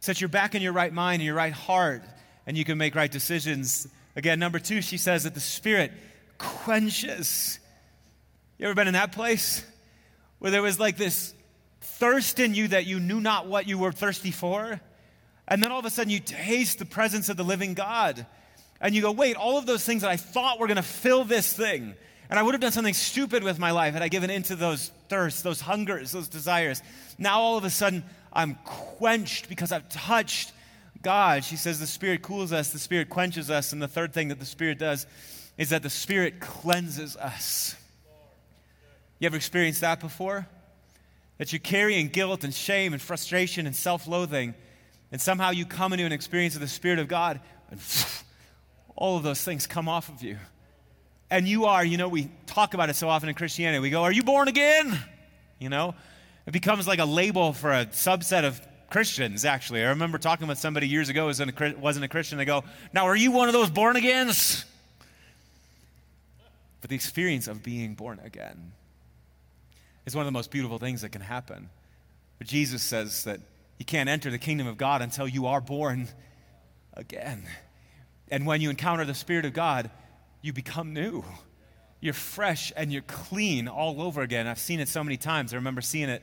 so 0.00 0.12
that 0.12 0.20
you're 0.20 0.28
back 0.28 0.54
in 0.54 0.62
your 0.62 0.72
right 0.72 0.92
mind 0.92 1.20
and 1.20 1.26
your 1.26 1.34
right 1.34 1.52
heart 1.52 2.02
and 2.46 2.56
you 2.56 2.64
can 2.64 2.78
make 2.78 2.94
right 2.94 3.10
decisions. 3.10 3.86
Again, 4.16 4.38
number 4.38 4.58
two, 4.58 4.82
she 4.82 4.98
says 4.98 5.24
that 5.24 5.34
the 5.34 5.40
Spirit 5.40 5.92
quenches. 6.38 7.58
You 8.58 8.66
ever 8.66 8.74
been 8.74 8.88
in 8.88 8.94
that 8.94 9.12
place 9.12 9.64
where 10.38 10.50
there 10.50 10.62
was 10.62 10.78
like 10.80 10.96
this 10.96 11.34
thirst 11.80 12.40
in 12.40 12.54
you 12.54 12.68
that 12.68 12.86
you 12.86 13.00
knew 13.00 13.20
not 13.20 13.46
what 13.46 13.68
you 13.68 13.78
were 13.78 13.92
thirsty 13.92 14.30
for. 14.32 14.80
And 15.46 15.62
then 15.62 15.72
all 15.72 15.78
of 15.78 15.84
a 15.84 15.90
sudden 15.90 16.10
you 16.10 16.20
taste 16.20 16.78
the 16.78 16.84
presence 16.84 17.28
of 17.28 17.36
the 17.36 17.44
living 17.44 17.74
God. 17.74 18.26
And 18.82 18.94
you 18.94 19.00
go, 19.00 19.12
wait, 19.12 19.36
all 19.36 19.56
of 19.56 19.64
those 19.64 19.84
things 19.84 20.02
that 20.02 20.10
I 20.10 20.16
thought 20.16 20.58
were 20.58 20.66
going 20.66 20.76
to 20.76 20.82
fill 20.82 21.24
this 21.24 21.50
thing. 21.50 21.94
And 22.28 22.38
I 22.38 22.42
would 22.42 22.52
have 22.52 22.60
done 22.60 22.72
something 22.72 22.92
stupid 22.92 23.42
with 23.42 23.58
my 23.58 23.70
life 23.70 23.94
had 23.94 24.02
I 24.02 24.08
given 24.08 24.28
into 24.28 24.56
those 24.56 24.90
thirsts, 25.08 25.42
those 25.42 25.60
hungers, 25.60 26.12
those 26.12 26.28
desires. 26.28 26.82
Now 27.18 27.40
all 27.40 27.56
of 27.56 27.64
a 27.64 27.70
sudden 27.70 28.04
I'm 28.32 28.56
quenched 28.64 29.48
because 29.48 29.72
I've 29.72 29.88
touched 29.88 30.52
God. 31.00 31.44
She 31.44 31.56
says 31.56 31.80
the 31.80 31.86
Spirit 31.86 32.20
cools 32.20 32.52
us, 32.52 32.70
the 32.70 32.78
Spirit 32.78 33.08
quenches 33.08 33.50
us. 33.50 33.72
And 33.72 33.80
the 33.80 33.88
third 33.88 34.12
thing 34.12 34.28
that 34.28 34.38
the 34.38 34.44
Spirit 34.44 34.78
does 34.78 35.06
is 35.56 35.70
that 35.70 35.82
the 35.82 35.90
Spirit 35.90 36.40
cleanses 36.40 37.16
us. 37.16 37.76
You 39.18 39.26
ever 39.26 39.36
experienced 39.36 39.80
that 39.80 40.00
before? 40.00 40.46
that 41.42 41.52
you're 41.52 41.58
carrying 41.58 42.06
guilt 42.06 42.44
and 42.44 42.54
shame 42.54 42.92
and 42.92 43.02
frustration 43.02 43.66
and 43.66 43.74
self 43.74 44.06
loathing, 44.06 44.54
and 45.10 45.20
somehow 45.20 45.50
you 45.50 45.66
come 45.66 45.92
into 45.92 46.04
an 46.04 46.12
experience 46.12 46.54
of 46.54 46.60
the 46.60 46.68
Spirit 46.68 47.00
of 47.00 47.08
God, 47.08 47.40
and 47.68 47.80
all 48.96 49.16
of 49.16 49.22
those 49.22 49.42
things 49.42 49.66
come 49.66 49.88
off 49.88 50.08
of 50.08 50.22
you. 50.22 50.38
And 51.30 51.48
you 51.48 51.64
are, 51.64 51.84
you 51.84 51.96
know, 51.96 52.08
we 52.08 52.30
talk 52.46 52.74
about 52.74 52.90
it 52.90 52.96
so 52.96 53.08
often 53.08 53.28
in 53.28 53.34
Christianity. 53.34 53.78
We 53.78 53.90
go, 53.90 54.02
Are 54.02 54.12
you 54.12 54.22
born 54.22 54.48
again? 54.48 54.98
You 55.58 55.68
know, 55.68 55.94
it 56.46 56.52
becomes 56.52 56.86
like 56.86 56.98
a 56.98 57.04
label 57.04 57.52
for 57.52 57.72
a 57.72 57.86
subset 57.86 58.44
of 58.44 58.60
Christians, 58.90 59.44
actually. 59.44 59.82
I 59.82 59.88
remember 59.88 60.18
talking 60.18 60.46
with 60.46 60.58
somebody 60.58 60.86
years 60.86 61.08
ago 61.08 61.22
who 61.22 61.74
wasn't 61.78 62.04
a 62.04 62.08
Christian. 62.08 62.36
They 62.36 62.44
go, 62.44 62.64
Now, 62.92 63.06
are 63.06 63.16
you 63.16 63.32
one 63.32 63.48
of 63.48 63.54
those 63.54 63.70
born 63.70 63.96
agains? 63.96 64.66
But 66.82 66.90
the 66.90 66.96
experience 66.96 67.48
of 67.48 67.62
being 67.62 67.94
born 67.94 68.20
again 68.22 68.72
is 70.04 70.14
one 70.14 70.22
of 70.22 70.26
the 70.26 70.36
most 70.36 70.50
beautiful 70.50 70.78
things 70.78 71.02
that 71.02 71.10
can 71.10 71.22
happen. 71.22 71.70
But 72.38 72.48
Jesus 72.48 72.82
says 72.82 73.24
that 73.24 73.40
you 73.78 73.84
can't 73.84 74.08
enter 74.08 74.30
the 74.30 74.38
kingdom 74.38 74.66
of 74.66 74.76
God 74.76 75.00
until 75.00 75.28
you 75.28 75.46
are 75.46 75.60
born 75.60 76.08
again. 76.94 77.44
And 78.32 78.46
when 78.46 78.62
you 78.62 78.70
encounter 78.70 79.04
the 79.04 79.12
Spirit 79.12 79.44
of 79.44 79.52
God, 79.52 79.90
you 80.40 80.54
become 80.54 80.94
new. 80.94 81.22
You're 82.00 82.14
fresh 82.14 82.72
and 82.74 82.90
you're 82.90 83.02
clean 83.02 83.68
all 83.68 84.00
over 84.00 84.22
again. 84.22 84.46
I've 84.46 84.58
seen 84.58 84.80
it 84.80 84.88
so 84.88 85.04
many 85.04 85.18
times. 85.18 85.52
I 85.52 85.56
remember 85.56 85.82
seeing 85.82 86.08
it 86.08 86.22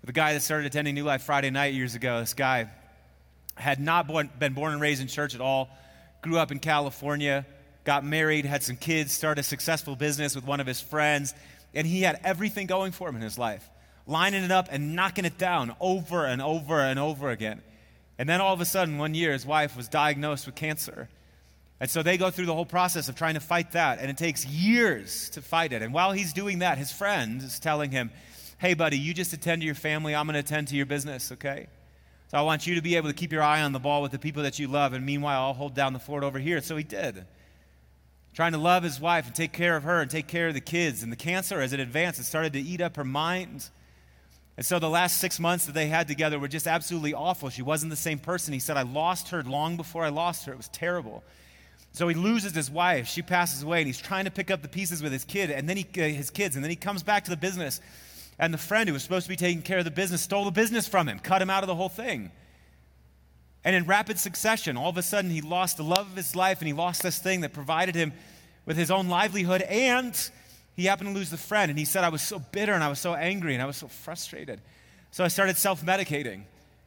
with 0.00 0.10
a 0.10 0.12
guy 0.12 0.34
that 0.34 0.42
started 0.42 0.66
attending 0.66 0.94
New 0.94 1.02
Life 1.02 1.24
Friday 1.24 1.50
night 1.50 1.74
years 1.74 1.96
ago. 1.96 2.20
This 2.20 2.32
guy 2.32 2.70
had 3.56 3.80
not 3.80 4.06
born, 4.06 4.30
been 4.38 4.52
born 4.52 4.72
and 4.72 4.80
raised 4.80 5.02
in 5.02 5.08
church 5.08 5.34
at 5.34 5.40
all, 5.40 5.68
grew 6.22 6.38
up 6.38 6.52
in 6.52 6.60
California, 6.60 7.44
got 7.82 8.04
married, 8.04 8.44
had 8.44 8.62
some 8.62 8.76
kids, 8.76 9.10
started 9.10 9.40
a 9.40 9.44
successful 9.44 9.96
business 9.96 10.36
with 10.36 10.46
one 10.46 10.60
of 10.60 10.68
his 10.68 10.80
friends, 10.80 11.34
and 11.74 11.88
he 11.88 12.02
had 12.02 12.20
everything 12.22 12.68
going 12.68 12.92
for 12.92 13.08
him 13.08 13.16
in 13.16 13.22
his 13.22 13.36
life, 13.36 13.68
lining 14.06 14.44
it 14.44 14.52
up 14.52 14.68
and 14.70 14.94
knocking 14.94 15.24
it 15.24 15.38
down 15.38 15.74
over 15.80 16.24
and 16.24 16.40
over 16.40 16.78
and 16.78 17.00
over 17.00 17.30
again. 17.30 17.62
And 18.16 18.28
then 18.28 18.40
all 18.40 18.54
of 18.54 18.60
a 18.60 18.64
sudden, 18.64 18.96
one 18.96 19.14
year, 19.14 19.32
his 19.32 19.44
wife 19.44 19.76
was 19.76 19.88
diagnosed 19.88 20.46
with 20.46 20.54
cancer. 20.54 21.08
And 21.82 21.90
so 21.90 22.04
they 22.04 22.16
go 22.16 22.30
through 22.30 22.46
the 22.46 22.54
whole 22.54 22.64
process 22.64 23.08
of 23.08 23.16
trying 23.16 23.34
to 23.34 23.40
fight 23.40 23.72
that, 23.72 23.98
and 23.98 24.08
it 24.08 24.16
takes 24.16 24.46
years 24.46 25.28
to 25.30 25.42
fight 25.42 25.72
it. 25.72 25.82
And 25.82 25.92
while 25.92 26.12
he's 26.12 26.32
doing 26.32 26.60
that, 26.60 26.78
his 26.78 26.92
friend 26.92 27.42
is 27.42 27.58
telling 27.58 27.90
him, 27.90 28.12
Hey, 28.58 28.74
buddy, 28.74 28.96
you 28.96 29.12
just 29.12 29.32
attend 29.32 29.62
to 29.62 29.66
your 29.66 29.74
family, 29.74 30.14
I'm 30.14 30.26
going 30.26 30.34
to 30.34 30.38
attend 30.38 30.68
to 30.68 30.76
your 30.76 30.86
business, 30.86 31.32
okay? 31.32 31.66
So 32.28 32.38
I 32.38 32.42
want 32.42 32.68
you 32.68 32.76
to 32.76 32.82
be 32.82 32.94
able 32.94 33.08
to 33.08 33.14
keep 33.14 33.32
your 33.32 33.42
eye 33.42 33.62
on 33.62 33.72
the 33.72 33.80
ball 33.80 34.00
with 34.00 34.12
the 34.12 34.20
people 34.20 34.44
that 34.44 34.60
you 34.60 34.68
love, 34.68 34.92
and 34.92 35.04
meanwhile, 35.04 35.42
I'll 35.42 35.54
hold 35.54 35.74
down 35.74 35.92
the 35.92 35.98
fort 35.98 36.22
over 36.22 36.38
here. 36.38 36.60
So 36.60 36.76
he 36.76 36.84
did. 36.84 37.26
Trying 38.32 38.52
to 38.52 38.58
love 38.58 38.84
his 38.84 39.00
wife 39.00 39.26
and 39.26 39.34
take 39.34 39.52
care 39.52 39.74
of 39.76 39.82
her 39.82 40.00
and 40.00 40.08
take 40.08 40.28
care 40.28 40.46
of 40.46 40.54
the 40.54 40.60
kids. 40.60 41.02
And 41.02 41.10
the 41.10 41.16
cancer, 41.16 41.60
as 41.60 41.72
it 41.72 41.80
advanced, 41.80 42.20
it 42.20 42.24
started 42.24 42.52
to 42.52 42.60
eat 42.60 42.80
up 42.80 42.94
her 42.94 43.04
mind. 43.04 43.68
And 44.56 44.64
so 44.64 44.78
the 44.78 44.88
last 44.88 45.18
six 45.18 45.40
months 45.40 45.66
that 45.66 45.72
they 45.72 45.88
had 45.88 46.06
together 46.06 46.38
were 46.38 46.46
just 46.46 46.68
absolutely 46.68 47.12
awful. 47.12 47.50
She 47.50 47.62
wasn't 47.62 47.90
the 47.90 47.96
same 47.96 48.20
person. 48.20 48.54
He 48.54 48.60
said, 48.60 48.76
I 48.76 48.82
lost 48.82 49.30
her 49.30 49.42
long 49.42 49.76
before 49.76 50.04
I 50.04 50.10
lost 50.10 50.46
her. 50.46 50.52
It 50.52 50.58
was 50.58 50.68
terrible. 50.68 51.24
So 51.92 52.08
he 52.08 52.14
loses 52.14 52.54
his 52.54 52.70
wife. 52.70 53.06
She 53.06 53.22
passes 53.22 53.62
away, 53.62 53.78
and 53.78 53.86
he's 53.86 54.00
trying 54.00 54.24
to 54.24 54.30
pick 54.30 54.50
up 54.50 54.62
the 54.62 54.68
pieces 54.68 55.02
with 55.02 55.12
his 55.12 55.24
kid, 55.24 55.50
and 55.50 55.68
then 55.68 55.76
he, 55.76 55.86
uh, 55.98 56.08
his 56.08 56.30
kids, 56.30 56.56
and 56.56 56.64
then 56.64 56.70
he 56.70 56.76
comes 56.76 57.02
back 57.02 57.24
to 57.24 57.30
the 57.30 57.36
business. 57.36 57.80
And 58.38 58.52
the 58.52 58.58
friend 58.58 58.88
who 58.88 58.94
was 58.94 59.02
supposed 59.02 59.26
to 59.26 59.28
be 59.28 59.36
taking 59.36 59.62
care 59.62 59.78
of 59.78 59.84
the 59.84 59.90
business 59.90 60.22
stole 60.22 60.46
the 60.46 60.50
business 60.50 60.88
from 60.88 61.06
him, 61.06 61.18
cut 61.18 61.42
him 61.42 61.50
out 61.50 61.62
of 61.62 61.66
the 61.66 61.74
whole 61.74 61.90
thing. 61.90 62.32
And 63.62 63.76
in 63.76 63.84
rapid 63.84 64.18
succession, 64.18 64.76
all 64.76 64.88
of 64.88 64.96
a 64.96 65.02
sudden, 65.02 65.30
he 65.30 65.42
lost 65.42 65.76
the 65.76 65.84
love 65.84 66.10
of 66.10 66.16
his 66.16 66.34
life, 66.34 66.60
and 66.60 66.66
he 66.66 66.72
lost 66.72 67.02
this 67.02 67.18
thing 67.18 67.42
that 67.42 67.52
provided 67.52 67.94
him 67.94 68.12
with 68.64 68.76
his 68.76 68.90
own 68.90 69.08
livelihood, 69.08 69.60
and 69.62 70.30
he 70.74 70.86
happened 70.86 71.10
to 71.10 71.14
lose 71.14 71.30
the 71.30 71.36
friend. 71.36 71.70
And 71.70 71.78
he 71.78 71.84
said, 71.84 72.04
I 72.04 72.08
was 72.08 72.22
so 72.22 72.38
bitter, 72.38 72.72
and 72.72 72.82
I 72.82 72.88
was 72.88 72.98
so 72.98 73.14
angry, 73.14 73.52
and 73.52 73.62
I 73.62 73.66
was 73.66 73.76
so 73.76 73.88
frustrated. 73.88 74.62
So 75.10 75.24
I 75.24 75.28
started 75.28 75.58
self 75.58 75.84
medicating 75.84 76.44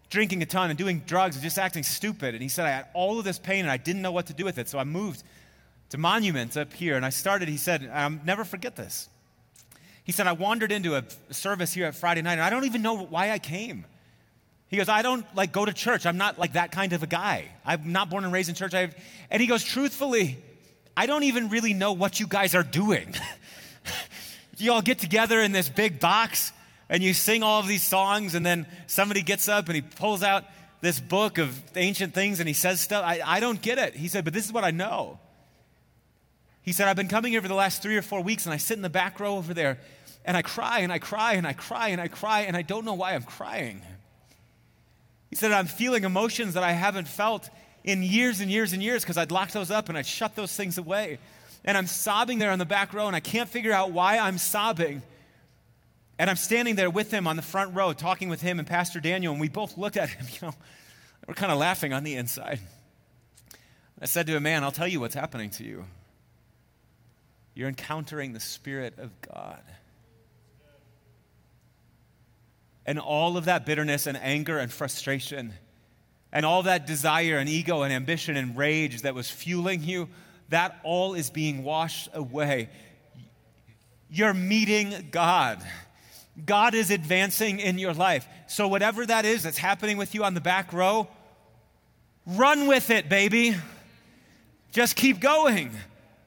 drinking 0.10 0.42
a 0.42 0.46
ton 0.46 0.70
and 0.70 0.78
doing 0.78 1.02
drugs 1.06 1.36
and 1.36 1.44
just 1.44 1.58
acting 1.58 1.84
stupid. 1.84 2.34
And 2.34 2.42
he 2.42 2.50
said, 2.50 2.66
I 2.66 2.70
had 2.70 2.88
all 2.94 3.20
of 3.20 3.26
this 3.26 3.40
pain 3.40 3.62
and 3.62 3.72
I 3.72 3.78
didn't 3.78 4.02
know 4.02 4.12
what 4.12 4.28
to 4.28 4.34
do 4.34 4.46
with 4.46 4.58
it. 4.58 4.70
So 4.70 4.80
I 4.80 4.84
moved 4.84 5.24
to 5.90 5.98
Monument 5.98 6.56
up 6.58 6.74
here 6.74 6.96
and 6.96 7.06
I 7.06 7.10
started, 7.10 7.48
he 7.48 7.58
said, 7.58 7.90
I'll 7.94 8.12
never 8.26 8.44
forget 8.44 8.76
this. 8.76 9.10
He 10.04 10.12
said, 10.12 10.28
I 10.28 10.34
wandered 10.34 10.72
into 10.72 10.96
a 10.96 11.04
service 11.32 11.74
here 11.74 11.86
at 11.86 11.96
Friday 11.96 12.22
night 12.22 12.34
and 12.34 12.44
I 12.44 12.50
don't 12.50 12.66
even 12.66 12.82
know 12.82 12.98
why 12.98 13.32
I 13.32 13.40
came. 13.40 13.86
He 14.68 14.78
goes, 14.78 14.90
I 14.90 15.02
don't 15.02 15.26
like 15.36 15.52
go 15.52 15.66
to 15.66 15.74
church. 15.74 16.06
I'm 16.06 16.18
not 16.18 16.38
like 16.38 16.54
that 16.54 16.72
kind 16.72 16.94
of 16.94 17.04
a 17.04 17.08
guy. 17.08 17.46
I'm 17.66 17.92
not 17.92 18.10
born 18.10 18.24
and 18.24 18.34
raised 18.34 18.50
in 18.50 18.56
church. 18.56 18.74
I've, 18.74 18.96
and 19.30 19.42
he 19.42 19.48
goes, 19.48 19.64
truthfully, 19.64 20.38
I 20.98 21.06
don't 21.06 21.24
even 21.24 21.50
really 21.50 21.74
know 21.74 21.94
what 21.94 22.20
you 22.20 22.28
guys 22.28 22.56
are 22.56 22.64
doing. 22.64 23.14
you 24.58 24.72
all 24.72 24.82
get 24.82 25.00
together 25.00 25.40
in 25.42 25.52
this 25.52 25.70
big 25.70 26.00
box 26.00 26.52
and 26.90 27.02
you 27.02 27.14
sing 27.14 27.44
all 27.44 27.60
of 27.60 27.68
these 27.68 27.84
songs, 27.84 28.36
and 28.36 28.46
then 28.46 28.68
somebody 28.88 29.22
gets 29.22 29.48
up 29.48 29.68
and 29.68 29.76
he 29.76 29.82
pulls 29.82 30.24
out 30.24 30.44
this 30.82 31.00
book 31.00 31.38
of 31.38 31.60
ancient 31.76 32.14
things 32.14 32.40
and 32.40 32.48
he 32.48 32.54
says 32.54 32.80
stuff. 32.80 33.04
I, 33.06 33.22
I 33.26 33.40
don't 33.40 33.62
get 33.62 33.78
it. 33.80 33.96
He 33.96 34.08
said, 34.08 34.24
but 34.24 34.34
this 34.34 34.46
is 34.46 34.54
what 34.54 34.64
I 34.64 34.72
know. 34.72 35.20
He 36.62 36.72
said, 36.72 36.88
I've 36.88 36.96
been 36.96 37.08
coming 37.08 37.32
here 37.32 37.42
for 37.42 37.48
the 37.48 37.56
last 37.56 37.82
three 37.82 37.96
or 37.96 38.02
four 38.02 38.22
weeks, 38.22 38.46
and 38.46 38.54
I 38.54 38.58
sit 38.58 38.76
in 38.76 38.82
the 38.82 38.90
back 38.90 39.20
row 39.20 39.38
over 39.38 39.54
there, 39.54 39.80
and 40.26 40.36
I 40.36 40.42
cry 40.42 40.80
and 40.80 40.92
I 40.92 41.00
cry 41.00 41.34
and 41.34 41.46
I 41.46 41.54
cry 41.54 41.90
and 41.90 42.02
I 42.02 42.08
cry, 42.08 42.42
and 42.42 42.58
I 42.58 42.62
don't 42.62 42.86
know 42.86 42.96
why 42.96 43.14
I'm 43.14 43.24
crying. 43.24 43.82
He 45.30 45.36
said, 45.36 45.52
I'm 45.52 45.68
feeling 45.68 46.04
emotions 46.04 46.54
that 46.54 46.64
I 46.64 46.72
haven't 46.72 47.08
felt 47.08 47.50
in 47.84 48.02
years 48.02 48.40
and 48.40 48.50
years 48.50 48.74
and 48.74 48.82
years 48.82 49.04
because 49.04 49.18
I'd 49.18 49.32
lock 49.32 49.52
those 49.52 49.70
up 49.70 49.90
and 49.90 49.98
I'd 49.98 50.06
shut 50.06 50.36
those 50.36 50.56
things 50.56 50.78
away. 50.78 51.20
And 51.64 51.78
I'm 51.78 51.88
sobbing 51.88 52.40
there 52.40 52.52
on 52.52 52.60
the 52.60 52.66
back 52.66 52.94
row, 52.94 53.08
and 53.08 53.16
I 53.16 53.20
can't 53.20 53.50
figure 53.50 53.72
out 53.72 53.92
why 53.92 54.18
I'm 54.18 54.38
sobbing. 54.38 55.02
And 56.18 56.30
I'm 56.30 56.38
standing 56.38 56.76
there 56.76 56.90
with 56.90 57.12
him 57.12 57.28
on 57.28 57.36
the 57.36 57.42
front 57.42 57.76
row, 57.76 57.92
talking 57.94 58.30
with 58.30 58.42
him 58.42 58.60
and 58.60 58.68
Pastor 58.68 59.00
Daniel, 59.00 59.34
and 59.34 59.42
we 59.42 59.50
both 59.50 59.78
looked 59.78 59.98
at 59.98 60.10
him, 60.10 60.26
you 60.32 60.48
know, 60.48 60.54
we're 61.28 61.34
kind 61.34 61.52
of 61.52 61.58
laughing 61.58 61.94
on 61.94 62.04
the 62.04 62.16
inside. 62.16 62.60
I 64.00 64.06
said 64.06 64.28
to 64.28 64.36
him, 64.36 64.44
Man, 64.44 64.64
I'll 64.64 64.72
tell 64.72 64.88
you 64.88 65.00
what's 65.00 65.16
happening 65.16 65.50
to 65.52 65.64
you. 65.64 65.86
You're 67.54 67.70
encountering 67.70 68.34
the 68.34 68.40
Spirit 68.40 69.00
of 69.00 69.10
God. 69.22 69.62
And 72.86 73.00
all 73.00 73.38
of 73.38 73.46
that 73.46 73.66
bitterness 73.66 74.06
and 74.06 74.18
anger 74.18 74.60
and 74.60 74.72
frustration, 74.72 75.54
and 76.32 76.46
all 76.46 76.64
that 76.64 76.86
desire 76.86 77.38
and 77.38 77.50
ego 77.50 77.82
and 77.82 77.92
ambition 77.92 78.36
and 78.38 78.56
rage 78.56 79.02
that 79.04 79.16
was 79.16 79.30
fueling 79.30 79.82
you, 79.84 80.10
that 80.50 80.80
all 80.84 81.16
is 81.16 81.30
being 81.30 81.64
washed 81.64 82.10
away. 82.14 82.70
You're 84.10 84.34
meeting 84.34 85.08
God. 85.12 85.64
God 86.44 86.74
is 86.74 86.92
advancing 86.92 87.60
in 87.60 87.78
your 87.78 87.94
life. 87.94 88.28
So, 88.48 88.68
whatever 88.68 89.06
that 89.06 89.26
is 89.26 89.44
that's 89.44 89.58
happening 89.58 89.98
with 89.98 90.14
you 90.14 90.24
on 90.24 90.34
the 90.34 90.42
back 90.42 90.74
row, 90.74 91.08
run 92.26 92.68
with 92.68 92.90
it, 92.90 93.08
baby. 93.08 93.56
Just 94.72 94.98
keep 94.98 95.22
going 95.22 95.72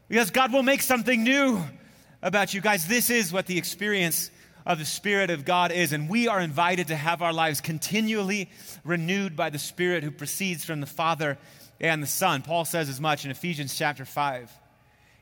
because 0.08 0.30
God 0.30 0.52
will 0.52 0.62
make 0.62 0.80
something 0.80 1.22
new 1.22 1.62
about 2.22 2.54
you. 2.54 2.62
Guys, 2.62 2.88
this 2.88 3.10
is 3.10 3.32
what 3.32 3.46
the 3.46 3.58
experience 3.58 4.30
of 4.64 4.78
the 4.78 4.86
Spirit 4.86 5.30
of 5.30 5.44
God 5.44 5.72
is, 5.72 5.92
and 5.92 6.08
we 6.08 6.28
are 6.28 6.40
invited 6.40 6.88
to 6.88 6.96
have 6.96 7.20
our 7.20 7.32
lives 7.32 7.60
continually 7.60 8.48
renewed 8.84 9.36
by 9.36 9.50
the 9.50 9.58
Spirit 9.58 10.02
who 10.02 10.10
proceeds 10.10 10.64
from 10.64 10.80
the 10.80 10.86
Father 10.86 11.36
and 11.80 12.02
the 12.02 12.06
Son. 12.06 12.42
Paul 12.42 12.64
says 12.64 12.88
as 12.88 13.00
much 13.00 13.24
in 13.24 13.30
Ephesians 13.30 13.76
chapter 13.76 14.04
5. 14.04 14.50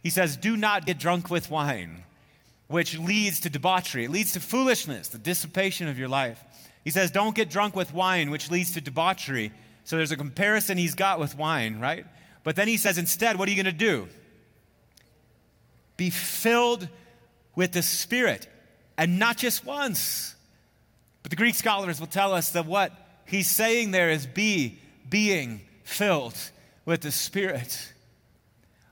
He 0.02 0.10
says, 0.10 0.36
Do 0.36 0.56
not 0.56 0.86
get 0.86 0.98
drunk 0.98 1.30
with 1.30 1.50
wine 1.50 2.04
which 2.68 2.98
leads 2.98 3.40
to 3.40 3.50
debauchery. 3.50 4.04
It 4.04 4.10
leads 4.10 4.32
to 4.32 4.40
foolishness, 4.40 5.08
the 5.08 5.18
dissipation 5.18 5.88
of 5.88 5.98
your 5.98 6.08
life. 6.08 6.42
He 6.84 6.90
says, 6.90 7.10
Don't 7.10 7.34
get 7.34 7.50
drunk 7.50 7.76
with 7.76 7.94
wine, 7.94 8.30
which 8.30 8.50
leads 8.50 8.72
to 8.72 8.80
debauchery. 8.80 9.52
So 9.84 9.96
there's 9.96 10.12
a 10.12 10.16
comparison 10.16 10.78
he's 10.78 10.94
got 10.94 11.20
with 11.20 11.36
wine, 11.36 11.78
right? 11.78 12.06
But 12.42 12.56
then 12.56 12.68
he 12.68 12.76
says, 12.76 12.98
Instead, 12.98 13.38
what 13.38 13.48
are 13.48 13.52
you 13.52 13.62
going 13.62 13.72
to 13.72 13.78
do? 13.78 14.08
Be 15.96 16.10
filled 16.10 16.88
with 17.54 17.72
the 17.72 17.82
Spirit, 17.82 18.48
and 18.98 19.18
not 19.18 19.36
just 19.36 19.64
once. 19.64 20.34
But 21.22 21.30
the 21.30 21.36
Greek 21.36 21.54
scholars 21.54 21.98
will 21.98 22.06
tell 22.06 22.32
us 22.32 22.50
that 22.50 22.66
what 22.66 22.92
he's 23.24 23.50
saying 23.50 23.90
there 23.90 24.10
is 24.10 24.26
be 24.26 24.78
being 25.08 25.60
filled 25.82 26.36
with 26.84 27.00
the 27.00 27.10
Spirit. 27.10 27.92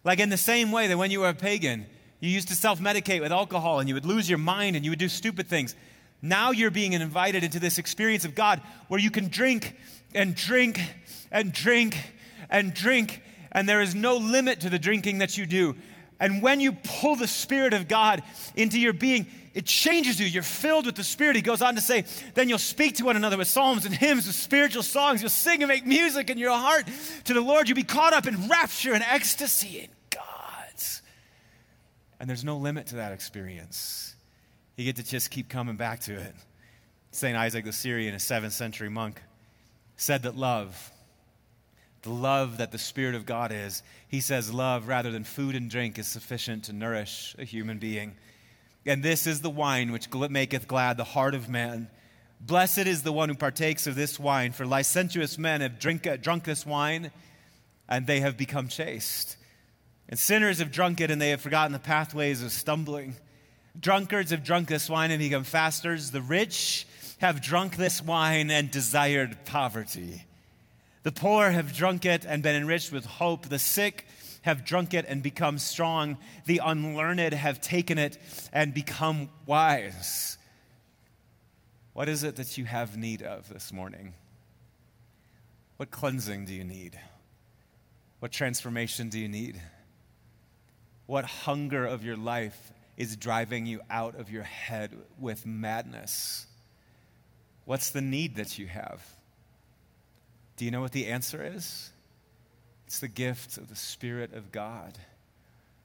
Like 0.03 0.19
in 0.19 0.31
the 0.31 0.37
same 0.37 0.73
way 0.73 0.89
that 0.89 0.99
when 0.99 1.11
you 1.11 1.21
were 1.21 1.29
a 1.29 1.35
pagan, 1.35 1.87
you 2.25 2.31
used 2.31 2.49
to 2.49 2.57
self 2.57 2.81
medicate 2.81 3.21
with 3.21 3.33
alcohol 3.33 3.81
and 3.81 3.89
you 3.89 3.95
would 3.95 4.07
lose 4.07 4.29
your 4.29 4.39
mind 4.39 4.77
and 4.77 4.85
you 4.85 4.91
would 4.91 4.99
do 4.99 5.09
stupid 5.09 5.47
things. 5.47 5.75
Now 6.23 6.53
you're 6.53 6.71
being 6.71 6.95
invited 6.95 7.45
into 7.45 7.61
this 7.61 7.77
experience 7.77 8.25
of 8.25 8.35
God 8.35 8.63
where 8.89 8.99
you 8.99 9.11
can 9.11 9.29
drink 9.29 9.77
and 10.15 10.35
drink 10.35 10.81
and 11.31 11.53
drink 11.53 11.99
and 12.49 12.73
drink, 12.73 13.23
and 13.53 13.69
there 13.69 13.81
is 13.81 13.95
no 13.95 14.17
limit 14.17 14.61
to 14.61 14.71
the 14.71 14.79
drinking 14.79 15.19
that 15.19 15.37
you 15.37 15.45
do. 15.45 15.77
And 16.21 16.41
when 16.43 16.61
you 16.61 16.73
pull 16.73 17.17
the 17.17 17.27
Spirit 17.27 17.75
of 17.75 17.89
God 17.89 18.23
into 18.55 18.79
your 18.79 18.93
being, 18.93 19.27
it 19.53 19.67
changes 19.67 20.19
you. 20.21 20.27
You're 20.27 20.43
filled 20.43 20.87
with 20.87 20.95
the 20.95 21.05
Spirit. 21.05 21.37
He 21.37 21.43
goes 21.43 21.61
on 21.61 21.75
to 21.75 21.81
say, 21.81 22.05
then 22.35 22.49
you'll 22.49 22.59
speak 22.59 22.97
to 22.97 23.05
one 23.05 23.17
another 23.17 23.37
with 23.37 23.49
psalms 23.49 23.85
and 23.85 23.95
hymns, 23.95 24.27
with 24.27 24.37
spiritual 24.37 24.83
songs. 24.83 25.21
You'll 25.21 25.31
sing 25.31 25.63
and 25.63 25.69
make 25.69 25.85
music 25.85 26.31
in 26.31 26.39
your 26.39 26.57
heart 26.57 26.87
to 27.25 27.35
the 27.35 27.41
Lord. 27.41 27.69
You'll 27.69 27.77
be 27.77 27.83
caught 27.83 28.13
up 28.13 28.27
in 28.27 28.49
rapture 28.49 28.95
and 28.95 29.03
ecstasy 29.03 29.91
and 32.25 32.29
there's 32.31 32.43
no 32.43 32.57
limit 32.57 32.87
to 32.87 32.95
that 32.95 33.13
experience. 33.13 34.15
You 34.77 34.87
get 34.87 34.97
to 34.97 35.03
just 35.03 35.31
keep 35.31 35.51
coming 35.51 35.77
back 35.77 36.01
to 36.01 36.15
it. 36.15 36.35
St. 37.11 37.37
Isaac 37.37 37.67
the 37.67 37.73
Syrian, 37.75 38.15
a 38.15 38.17
7th 38.17 38.53
century 38.53 38.89
monk, 38.89 39.21
said 39.99 40.23
that 40.23 40.35
love, 40.35 40.91
the 42.01 42.09
love 42.09 42.57
that 42.57 42.73
the 42.73 42.79
Spirit 42.79 43.15
of 43.15 43.27
God 43.27 43.53
is, 43.53 43.83
he 44.09 44.23
says 44.23 44.55
love 44.55 44.89
rather 44.89 45.11
than 45.11 45.23
food 45.23 45.55
and 45.55 45.69
drink 45.69 45.99
is 45.99 46.07
sufficient 46.07 46.65
to 46.65 46.73
nourish 46.73 47.37
a 47.39 47.45
human 47.45 47.77
being. 47.77 48.15
And 48.87 49.03
this 49.03 49.27
is 49.27 49.43
the 49.43 49.51
wine 49.51 49.93
which 49.93 50.09
maketh 50.11 50.67
glad 50.67 50.97
the 50.97 51.05
heart 51.05 51.35
of 51.35 51.51
man. 51.51 51.91
Blessed 52.41 52.87
is 52.87 53.03
the 53.03 53.13
one 53.13 53.29
who 53.29 53.35
partakes 53.35 53.87
of 53.87 53.97
this 53.97 54.19
wine, 54.19 54.53
for 54.53 54.65
licentious 54.65 55.37
men 55.37 55.61
have 55.61 55.79
drink, 55.79 56.09
drunk 56.23 56.45
this 56.45 56.65
wine, 56.65 57.11
and 57.87 58.07
they 58.07 58.21
have 58.21 58.39
become 58.39 58.69
chaste. 58.69 59.37
And 60.09 60.19
sinners 60.19 60.59
have 60.59 60.71
drunk 60.71 61.01
it 61.01 61.11
and 61.11 61.21
they 61.21 61.31
have 61.31 61.41
forgotten 61.41 61.73
the 61.73 61.79
pathways 61.79 62.43
of 62.43 62.53
stumbling. 62.53 63.17
Drunkards 63.79 64.31
have 64.31 64.45
drunk 64.45 64.69
this 64.69 64.89
wine 64.89 65.11
and 65.11 65.19
become 65.19 65.45
fasters. 65.45 66.11
The 66.11 66.23
rich 66.23 66.87
have 67.19 67.41
drunk 67.41 67.77
this 67.77 68.03
wine 68.03 68.51
and 68.51 68.71
desired 68.71 69.45
poverty. 69.45 70.25
The 71.03 71.13
poor 71.13 71.51
have 71.51 71.75
drunk 71.75 72.05
it 72.05 72.25
and 72.25 72.43
been 72.43 72.55
enriched 72.55 72.93
with 72.93 73.05
hope. 73.05 73.49
The 73.49 73.59
sick 73.59 74.07
have 74.43 74.65
drunk 74.65 74.95
it 74.95 75.07
and 75.09 75.23
become 75.23 75.59
strong. 75.59 76.19
The 76.47 76.61
unlearned 76.65 77.33
have 77.33 77.61
taken 77.61 77.99
it 77.99 78.19
and 78.53 78.75
become 78.75 79.31
wise. 79.47 80.39
What 81.95 82.09
is 82.09 82.25
it 82.25 82.37
that 82.37 82.59
you 82.59 82.65
have 82.65 82.97
need 82.97 83.23
of 83.23 83.49
this 83.49 83.73
morning? 83.73 84.15
What 85.77 85.91
cleansing 85.91 86.45
do 86.45 86.53
you 86.53 86.65
need? 86.65 86.99
What 88.21 88.33
transformation 88.33 89.09
do 89.09 89.19
you 89.19 89.29
need? 89.29 89.61
What 91.07 91.25
hunger 91.25 91.85
of 91.85 92.05
your 92.05 92.17
life 92.17 92.73
is 92.97 93.17
driving 93.17 93.67
you 93.67 93.81
out 93.91 94.19
of 94.19 94.31
your 94.31 94.43
head 94.43 94.97
with 95.19 95.45
madness? 95.45 96.47
What's 97.65 97.91
the 97.91 98.01
need 98.01 98.37
that 98.37 98.59
you 98.59 98.67
have? 98.67 99.03
Do 100.57 100.65
you 100.65 100.71
know 100.71 100.81
what 100.81 100.93
the 100.93 101.07
answer 101.07 101.45
is? 101.45 101.91
It's 102.87 103.01
the 103.01 103.09
gift 103.09 103.59
of 103.59 103.69
the 103.69 103.77
Spirit 103.77 104.33
of 104.35 104.53
God. 104.53 104.99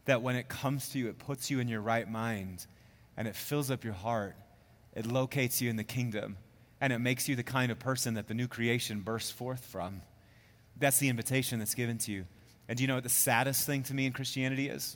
That 0.06 0.22
when 0.22 0.36
it 0.36 0.48
comes 0.48 0.90
to 0.90 1.00
you, 1.00 1.10
it 1.10 1.20
puts 1.20 1.50
you 1.50 1.60
in 1.60 1.68
your 1.68 1.82
right 1.82 2.10
mind 2.10 2.66
and 3.18 3.28
it 3.28 3.36
fills 3.36 3.72
up 3.72 3.84
your 3.84 3.94
heart. 3.94 4.36
It 4.96 5.06
locates 5.06 5.62
you 5.62 5.70
in 5.70 5.76
the 5.76 5.84
kingdom 5.84 6.38
and 6.82 6.94
it 6.94 7.00
makes 7.00 7.28
you 7.28 7.36
the 7.36 7.44
kind 7.44 7.72
of 7.72 7.80
person 7.80 8.14
that 8.14 8.28
the 8.28 8.34
new 8.34 8.48
creation 8.48 9.02
bursts 9.02 9.32
forth 9.32 9.66
from. 9.66 10.02
That's 10.78 11.00
the 11.00 11.10
invitation 11.10 11.60
that's 11.60 11.76
given 11.76 11.98
to 12.00 12.12
you. 12.12 12.26
And 12.68 12.78
do 12.78 12.84
you 12.84 12.88
know 12.88 12.96
what 12.96 13.04
the 13.04 13.10
saddest 13.10 13.66
thing 13.66 13.84
to 13.84 13.94
me 13.94 14.06
in 14.06 14.14
Christianity 14.14 14.70
is? 14.70 14.96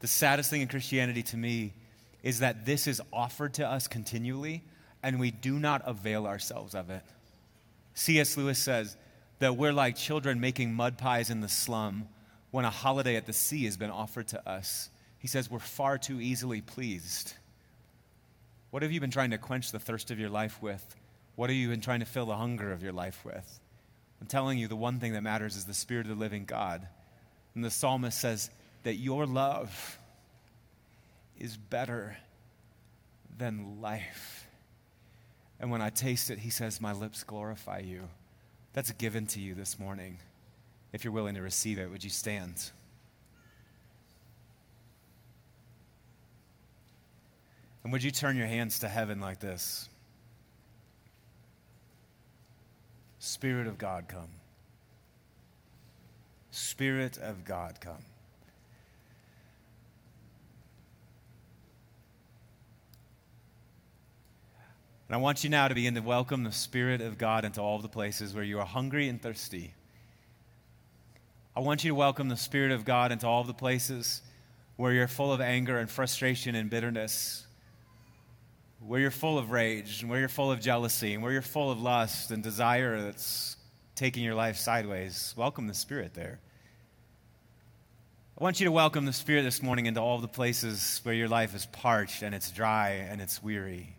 The 0.00 0.08
saddest 0.08 0.50
thing 0.50 0.62
in 0.62 0.68
Christianity 0.68 1.22
to 1.24 1.36
me 1.36 1.74
is 2.22 2.40
that 2.40 2.66
this 2.66 2.86
is 2.86 3.00
offered 3.12 3.54
to 3.54 3.66
us 3.66 3.86
continually 3.86 4.62
and 5.02 5.18
we 5.18 5.30
do 5.30 5.58
not 5.58 5.82
avail 5.86 6.26
ourselves 6.26 6.74
of 6.74 6.90
it. 6.90 7.02
C.S. 7.94 8.36
Lewis 8.36 8.58
says 8.58 8.96
that 9.38 9.56
we're 9.56 9.72
like 9.72 9.96
children 9.96 10.40
making 10.40 10.74
mud 10.74 10.98
pies 10.98 11.30
in 11.30 11.40
the 11.40 11.48
slum 11.48 12.08
when 12.50 12.64
a 12.64 12.70
holiday 12.70 13.16
at 13.16 13.26
the 13.26 13.32
sea 13.32 13.64
has 13.64 13.76
been 13.76 13.90
offered 13.90 14.28
to 14.28 14.48
us. 14.48 14.90
He 15.18 15.28
says 15.28 15.50
we're 15.50 15.58
far 15.58 15.98
too 15.98 16.20
easily 16.20 16.60
pleased. 16.60 17.34
What 18.70 18.82
have 18.82 18.92
you 18.92 19.00
been 19.00 19.10
trying 19.10 19.30
to 19.30 19.38
quench 19.38 19.72
the 19.72 19.78
thirst 19.78 20.10
of 20.10 20.18
your 20.18 20.30
life 20.30 20.60
with? 20.62 20.96
What 21.36 21.50
have 21.50 21.56
you 21.56 21.68
been 21.68 21.80
trying 21.80 22.00
to 22.00 22.06
fill 22.06 22.26
the 22.26 22.36
hunger 22.36 22.72
of 22.72 22.82
your 22.82 22.92
life 22.92 23.24
with? 23.24 23.60
I'm 24.20 24.26
telling 24.26 24.58
you, 24.58 24.68
the 24.68 24.76
one 24.76 25.00
thing 25.00 25.14
that 25.14 25.22
matters 25.22 25.56
is 25.56 25.64
the 25.64 25.74
Spirit 25.74 26.06
of 26.06 26.16
the 26.16 26.20
living 26.20 26.44
God. 26.44 26.86
And 27.54 27.64
the 27.64 27.70
psalmist 27.70 28.20
says 28.20 28.50
that 28.82 28.94
your 28.94 29.26
love 29.26 29.98
is 31.38 31.56
better 31.56 32.16
than 33.38 33.80
life. 33.80 34.46
And 35.58 35.70
when 35.70 35.82
I 35.82 35.90
taste 35.90 36.30
it, 36.30 36.38
he 36.38 36.50
says, 36.50 36.80
My 36.80 36.92
lips 36.92 37.22
glorify 37.24 37.80
you. 37.80 38.08
That's 38.72 38.92
given 38.92 39.26
to 39.28 39.40
you 39.40 39.54
this 39.54 39.78
morning. 39.78 40.18
If 40.92 41.04
you're 41.04 41.12
willing 41.12 41.34
to 41.34 41.42
receive 41.42 41.78
it, 41.78 41.90
would 41.90 42.02
you 42.02 42.10
stand? 42.10 42.70
And 47.82 47.92
would 47.92 48.02
you 48.02 48.10
turn 48.10 48.36
your 48.36 48.46
hands 48.46 48.80
to 48.80 48.88
heaven 48.88 49.20
like 49.20 49.40
this? 49.40 49.88
Spirit 53.18 53.66
of 53.66 53.78
God, 53.78 54.08
come. 54.08 54.28
Spirit 56.50 57.18
of 57.18 57.44
God, 57.44 57.80
come. 57.80 58.04
And 65.10 65.16
I 65.16 65.18
want 65.18 65.42
you 65.42 65.50
now 65.50 65.66
to 65.66 65.74
begin 65.74 65.96
to 65.96 66.02
welcome 66.02 66.44
the 66.44 66.52
Spirit 66.52 67.00
of 67.00 67.18
God 67.18 67.44
into 67.44 67.60
all 67.60 67.80
the 67.80 67.88
places 67.88 68.32
where 68.32 68.44
you 68.44 68.60
are 68.60 68.64
hungry 68.64 69.08
and 69.08 69.20
thirsty. 69.20 69.74
I 71.56 71.58
want 71.58 71.82
you 71.82 71.90
to 71.90 71.96
welcome 71.96 72.28
the 72.28 72.36
Spirit 72.36 72.70
of 72.70 72.84
God 72.84 73.10
into 73.10 73.26
all 73.26 73.42
the 73.42 73.52
places 73.52 74.22
where 74.76 74.92
you're 74.92 75.08
full 75.08 75.32
of 75.32 75.40
anger 75.40 75.80
and 75.80 75.90
frustration 75.90 76.54
and 76.54 76.70
bitterness 76.70 77.44
where 78.78 79.00
you're 79.00 79.10
full 79.10 79.36
of 79.36 79.50
rage 79.50 80.02
and 80.02 80.08
where 80.08 80.20
you're 80.20 80.28
full 80.28 80.52
of 80.52 80.60
jealousy 80.60 81.14
and 81.14 81.24
where 81.24 81.32
you're 81.32 81.42
full 81.42 81.72
of 81.72 81.82
lust 81.82 82.30
and 82.30 82.40
desire 82.40 83.00
that's 83.02 83.56
taking 83.96 84.22
your 84.22 84.36
life 84.36 84.58
sideways, 84.58 85.34
welcome 85.36 85.66
the 85.66 85.74
Spirit 85.74 86.14
there. 86.14 86.38
I 88.38 88.44
want 88.44 88.60
you 88.60 88.66
to 88.66 88.72
welcome 88.72 89.06
the 89.06 89.12
Spirit 89.12 89.42
this 89.42 89.60
morning 89.60 89.86
into 89.86 90.00
all 90.00 90.18
the 90.18 90.28
places 90.28 91.00
where 91.02 91.16
your 91.16 91.26
life 91.26 91.52
is 91.56 91.66
parched 91.66 92.22
and 92.22 92.32
it's 92.32 92.52
dry 92.52 92.90
and 92.90 93.20
it's 93.20 93.42
weary. 93.42 93.96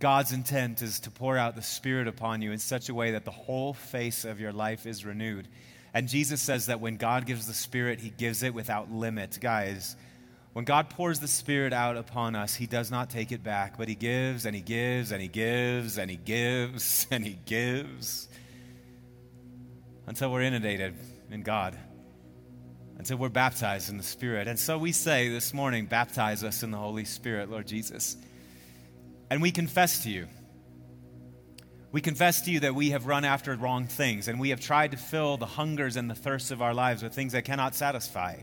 God's 0.00 0.32
intent 0.32 0.82
is 0.82 1.00
to 1.00 1.10
pour 1.10 1.36
out 1.36 1.54
the 1.54 1.62
Spirit 1.62 2.08
upon 2.08 2.42
you 2.42 2.52
in 2.52 2.58
such 2.58 2.88
a 2.88 2.94
way 2.94 3.12
that 3.12 3.24
the 3.24 3.30
whole 3.30 3.72
face 3.72 4.24
of 4.24 4.40
your 4.40 4.52
life 4.52 4.86
is 4.86 5.04
renewed. 5.04 5.48
And 5.94 6.08
Jesus 6.08 6.40
says 6.40 6.66
that 6.66 6.80
when 6.80 6.96
God 6.96 7.26
gives 7.26 7.46
the 7.46 7.54
Spirit, 7.54 8.00
He 8.00 8.10
gives 8.10 8.42
it 8.42 8.54
without 8.54 8.90
limit. 8.90 9.38
Guys, 9.40 9.96
when 10.54 10.64
God 10.64 10.90
pours 10.90 11.20
the 11.20 11.28
Spirit 11.28 11.72
out 11.72 11.96
upon 11.96 12.34
us, 12.34 12.54
He 12.54 12.66
does 12.66 12.90
not 12.90 13.10
take 13.10 13.32
it 13.32 13.42
back, 13.42 13.78
but 13.78 13.88
He 13.88 13.94
gives 13.94 14.44
and 14.44 14.54
He 14.54 14.62
gives 14.62 15.12
and 15.12 15.20
He 15.20 15.28
gives 15.28 15.98
and 15.98 16.10
He 16.10 16.16
gives 16.16 17.06
and 17.10 17.24
He 17.24 17.38
gives 17.44 18.28
until 20.06 20.32
we're 20.32 20.42
inundated 20.42 20.94
in 21.30 21.42
God, 21.42 21.78
until 22.98 23.18
we're 23.18 23.28
baptized 23.28 23.90
in 23.90 23.98
the 23.98 24.02
Spirit. 24.02 24.48
And 24.48 24.58
so 24.58 24.78
we 24.78 24.92
say 24.92 25.28
this 25.28 25.54
morning, 25.54 25.86
baptize 25.86 26.42
us 26.42 26.62
in 26.62 26.70
the 26.70 26.78
Holy 26.78 27.04
Spirit, 27.04 27.50
Lord 27.50 27.66
Jesus. 27.66 28.16
And 29.32 29.40
we 29.40 29.50
confess 29.50 30.02
to 30.04 30.10
you. 30.10 30.28
We 31.90 32.00
confess 32.00 32.42
to 32.42 32.50
you 32.50 32.60
that 32.60 32.74
we 32.74 32.90
have 32.90 33.06
run 33.06 33.24
after 33.24 33.56
wrong 33.56 33.86
things 33.86 34.28
and 34.28 34.38
we 34.38 34.50
have 34.50 34.60
tried 34.60 34.90
to 34.90 34.96
fill 34.96 35.38
the 35.38 35.46
hungers 35.46 35.96
and 35.96 36.08
the 36.08 36.14
thirsts 36.14 36.50
of 36.50 36.62
our 36.62 36.74
lives 36.74 37.02
with 37.02 37.14
things 37.14 37.32
that 37.32 37.44
cannot 37.44 37.74
satisfy 37.74 38.42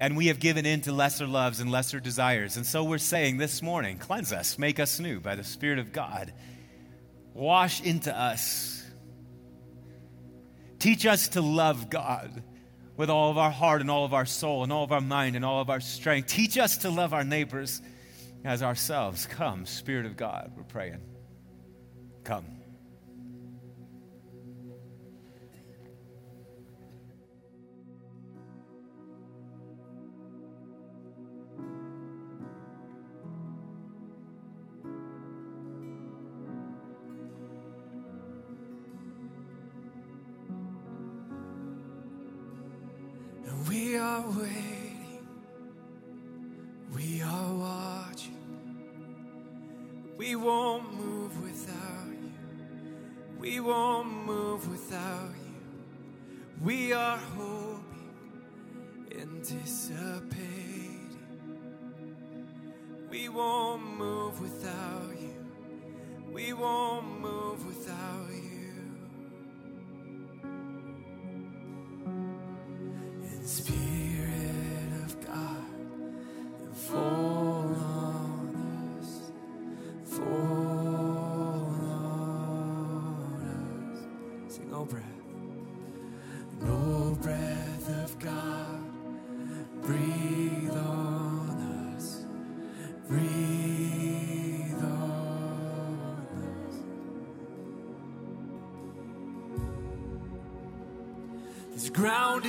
and 0.00 0.14
we 0.14 0.26
have 0.26 0.38
given 0.38 0.66
in 0.66 0.82
to 0.82 0.92
lesser 0.92 1.26
loves 1.26 1.60
and 1.60 1.70
lesser 1.70 1.98
desires. 1.98 2.58
And 2.58 2.66
so 2.66 2.84
we're 2.84 2.98
saying 2.98 3.38
this 3.38 3.62
morning, 3.62 3.96
cleanse 3.96 4.32
us, 4.32 4.58
make 4.58 4.78
us 4.78 5.00
new 5.00 5.18
by 5.18 5.34
the 5.34 5.44
Spirit 5.44 5.78
of 5.78 5.92
God. 5.92 6.32
Wash 7.32 7.80
into 7.80 8.14
us. 8.14 8.84
Teach 10.78 11.06
us 11.06 11.28
to 11.28 11.40
love 11.40 11.88
God 11.88 12.42
with 12.98 13.08
all 13.08 13.30
of 13.30 13.38
our 13.38 13.50
heart 13.50 13.80
and 13.80 13.90
all 13.90 14.04
of 14.04 14.12
our 14.12 14.26
soul 14.26 14.62
and 14.62 14.70
all 14.70 14.84
of 14.84 14.92
our 14.92 15.00
mind 15.00 15.36
and 15.36 15.44
all 15.44 15.62
of 15.62 15.70
our 15.70 15.80
strength. 15.80 16.28
Teach 16.28 16.58
us 16.58 16.78
to 16.78 16.90
love 16.90 17.14
our 17.14 17.24
neighbors 17.24 17.80
as 18.46 18.62
ourselves. 18.62 19.26
Come, 19.26 19.66
Spirit 19.66 20.06
of 20.06 20.16
God, 20.16 20.52
we're 20.56 20.62
praying. 20.62 21.00
Come. 22.24 22.65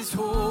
Is 0.07 0.13
holy. 0.13 0.46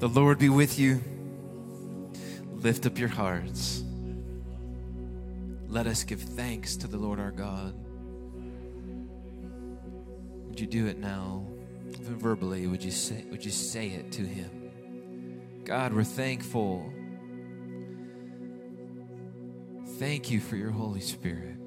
The 0.00 0.08
Lord 0.08 0.38
be 0.38 0.48
with 0.48 0.78
you. 0.78 0.98
Lift 2.54 2.86
up 2.86 2.98
your 2.98 3.10
hearts. 3.10 3.84
Let 5.68 5.86
us 5.86 6.04
give 6.04 6.22
thanks 6.22 6.74
to 6.76 6.86
the 6.86 6.96
Lord 6.96 7.20
our 7.20 7.30
God. 7.30 7.74
Would 10.48 10.58
you 10.58 10.66
do 10.66 10.86
it 10.86 10.96
now? 10.96 11.46
Even 11.86 12.18
verbally, 12.18 12.66
would 12.66 12.82
you 12.82 12.90
say, 12.90 13.26
would 13.30 13.44
you 13.44 13.50
say 13.50 13.88
it 13.88 14.10
to 14.12 14.22
him? 14.22 15.60
God, 15.64 15.92
we're 15.92 16.04
thankful. 16.04 16.90
Thank 19.98 20.30
you 20.30 20.40
for 20.40 20.56
your 20.56 20.70
Holy 20.70 21.00
Spirit 21.00 21.58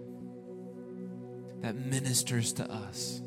that 1.62 1.76
ministers 1.76 2.52
to 2.54 2.68
us, 2.68 3.22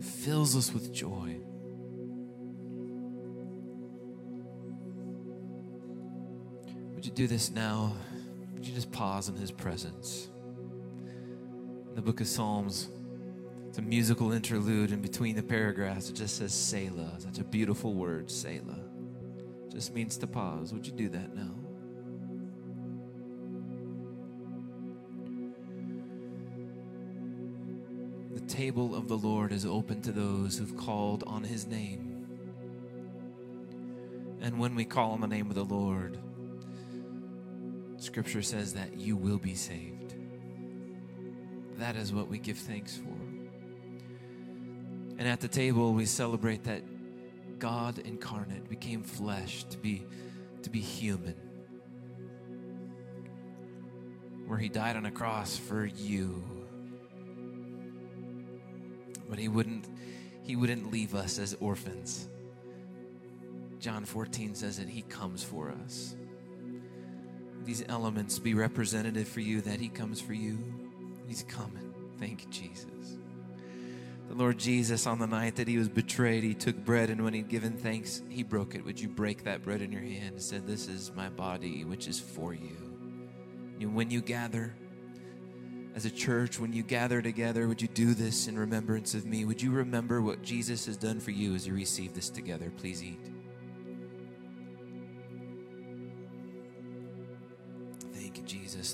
fills 0.00 0.54
us 0.54 0.72
with 0.72 0.92
joy. 0.92 1.40
Would 7.04 7.10
you 7.10 7.26
do 7.26 7.26
this 7.26 7.50
now? 7.50 7.92
Would 8.54 8.66
you 8.66 8.72
just 8.72 8.90
pause 8.90 9.28
in 9.28 9.36
His 9.36 9.50
presence? 9.50 10.30
In 11.90 11.94
the 11.94 12.00
book 12.00 12.22
of 12.22 12.26
Psalms, 12.26 12.88
it's 13.68 13.76
a 13.76 13.82
musical 13.82 14.32
interlude 14.32 14.90
in 14.90 15.02
between 15.02 15.36
the 15.36 15.42
paragraphs. 15.42 16.08
It 16.08 16.14
just 16.14 16.38
says 16.38 16.54
Selah. 16.54 17.16
Such 17.18 17.40
a 17.40 17.44
beautiful 17.44 17.92
word, 17.92 18.30
Selah. 18.30 18.80
Just 19.70 19.92
means 19.92 20.16
to 20.16 20.26
pause. 20.26 20.72
Would 20.72 20.86
you 20.86 20.94
do 20.94 21.10
that 21.10 21.36
now? 21.36 21.50
The 28.32 28.46
table 28.46 28.94
of 28.94 29.08
the 29.08 29.18
Lord 29.18 29.52
is 29.52 29.66
open 29.66 30.00
to 30.00 30.10
those 30.10 30.56
who've 30.56 30.74
called 30.78 31.22
on 31.26 31.44
His 31.44 31.66
name. 31.66 32.26
And 34.40 34.58
when 34.58 34.74
we 34.74 34.86
call 34.86 35.10
on 35.10 35.20
the 35.20 35.26
name 35.26 35.50
of 35.50 35.54
the 35.54 35.66
Lord, 35.66 36.18
Scripture 38.04 38.42
says 38.42 38.74
that 38.74 38.98
you 38.98 39.16
will 39.16 39.38
be 39.38 39.54
saved. 39.54 40.14
That 41.78 41.96
is 41.96 42.12
what 42.12 42.28
we 42.28 42.38
give 42.38 42.58
thanks 42.58 42.94
for. 42.94 43.16
And 45.18 45.26
at 45.26 45.40
the 45.40 45.48
table, 45.48 45.94
we 45.94 46.04
celebrate 46.04 46.64
that 46.64 46.82
God 47.58 47.98
incarnate 47.98 48.68
became 48.68 49.02
flesh 49.02 49.64
to 49.64 49.78
be, 49.78 50.04
to 50.62 50.68
be 50.68 50.80
human, 50.80 51.34
where 54.46 54.58
He 54.58 54.68
died 54.68 54.96
on 54.96 55.06
a 55.06 55.10
cross 55.10 55.56
for 55.56 55.86
you. 55.86 56.44
But 59.30 59.38
He 59.38 59.48
wouldn't, 59.48 59.88
He 60.42 60.56
wouldn't 60.56 60.92
leave 60.92 61.14
us 61.14 61.38
as 61.38 61.56
orphans. 61.58 62.28
John 63.78 64.04
14 64.04 64.54
says 64.54 64.76
that 64.76 64.90
He 64.90 65.02
comes 65.02 65.42
for 65.42 65.74
us 65.84 66.16
these 67.64 67.84
elements 67.88 68.38
be 68.38 68.54
representative 68.54 69.28
for 69.28 69.40
you, 69.40 69.60
that 69.62 69.80
He 69.80 69.88
comes 69.88 70.20
for 70.20 70.34
you. 70.34 70.58
He's 71.26 71.44
coming. 71.44 71.94
Thank 72.18 72.44
you, 72.44 72.50
Jesus. 72.50 73.18
The 74.28 74.34
Lord 74.34 74.58
Jesus, 74.58 75.06
on 75.06 75.18
the 75.18 75.26
night 75.26 75.56
that 75.56 75.68
He 75.68 75.78
was 75.78 75.88
betrayed, 75.88 76.44
He 76.44 76.54
took 76.54 76.76
bread, 76.76 77.10
and 77.10 77.22
when 77.22 77.34
He'd 77.34 77.48
given 77.48 77.76
thanks, 77.76 78.22
He 78.28 78.42
broke 78.42 78.74
it. 78.74 78.84
Would 78.84 79.00
you 79.00 79.08
break 79.08 79.44
that 79.44 79.62
bread 79.62 79.82
in 79.82 79.92
your 79.92 80.02
hand 80.02 80.34
and 80.34 80.42
said, 80.42 80.66
This 80.66 80.88
is 80.88 81.12
my 81.14 81.28
body, 81.28 81.84
which 81.84 82.08
is 82.08 82.18
for 82.18 82.54
you? 82.54 82.76
When 83.80 84.10
you 84.10 84.22
gather, 84.22 84.74
as 85.94 86.06
a 86.06 86.10
church, 86.10 86.58
when 86.58 86.72
you 86.72 86.82
gather 86.82 87.20
together, 87.20 87.68
would 87.68 87.82
you 87.82 87.88
do 87.88 88.14
this 88.14 88.48
in 88.48 88.58
remembrance 88.58 89.14
of 89.14 89.26
me? 89.26 89.44
Would 89.44 89.60
you 89.60 89.70
remember 89.70 90.22
what 90.22 90.42
Jesus 90.42 90.86
has 90.86 90.96
done 90.96 91.20
for 91.20 91.30
you 91.30 91.54
as 91.54 91.66
you 91.66 91.74
receive 91.74 92.14
this 92.14 92.30
together? 92.30 92.72
Please 92.78 93.02
eat. 93.02 93.33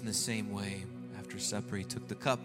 In 0.01 0.07
the 0.07 0.15
same 0.15 0.51
way, 0.51 0.85
after 1.19 1.39
supper, 1.39 1.77
he 1.77 1.85
took 1.85 2.09
the 2.09 2.15
cup. 2.15 2.41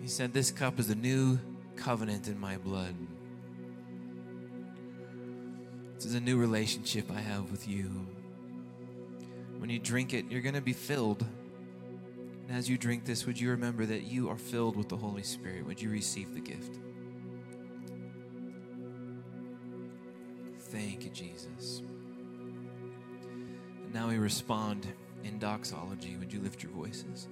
He 0.00 0.06
said, 0.06 0.32
This 0.32 0.52
cup 0.52 0.78
is 0.78 0.86
the 0.86 0.94
new 0.94 1.40
covenant 1.74 2.28
in 2.28 2.38
my 2.38 2.58
blood. 2.58 2.94
This 5.96 6.04
is 6.04 6.14
a 6.14 6.20
new 6.20 6.36
relationship 6.36 7.10
I 7.10 7.20
have 7.20 7.50
with 7.50 7.66
you. 7.66 7.90
When 9.58 9.68
you 9.68 9.80
drink 9.80 10.14
it, 10.14 10.26
you're 10.30 10.42
going 10.42 10.54
to 10.54 10.60
be 10.60 10.72
filled. 10.72 11.26
And 12.46 12.56
as 12.56 12.70
you 12.70 12.78
drink 12.78 13.04
this, 13.04 13.26
would 13.26 13.40
you 13.40 13.50
remember 13.50 13.84
that 13.84 14.04
you 14.04 14.28
are 14.28 14.38
filled 14.38 14.76
with 14.76 14.88
the 14.88 14.96
Holy 14.96 15.24
Spirit? 15.24 15.66
Would 15.66 15.82
you 15.82 15.90
receive 15.90 16.34
the 16.34 16.40
gift? 16.40 16.78
Thank 20.70 21.02
you, 21.02 21.10
Jesus. 21.10 21.82
And 23.82 23.92
now 23.92 24.08
we 24.08 24.18
respond 24.18 24.86
in 25.24 25.38
doxology. 25.38 26.16
Would 26.16 26.32
you 26.32 26.40
lift 26.40 26.62
your 26.62 26.72
voices? 26.72 27.28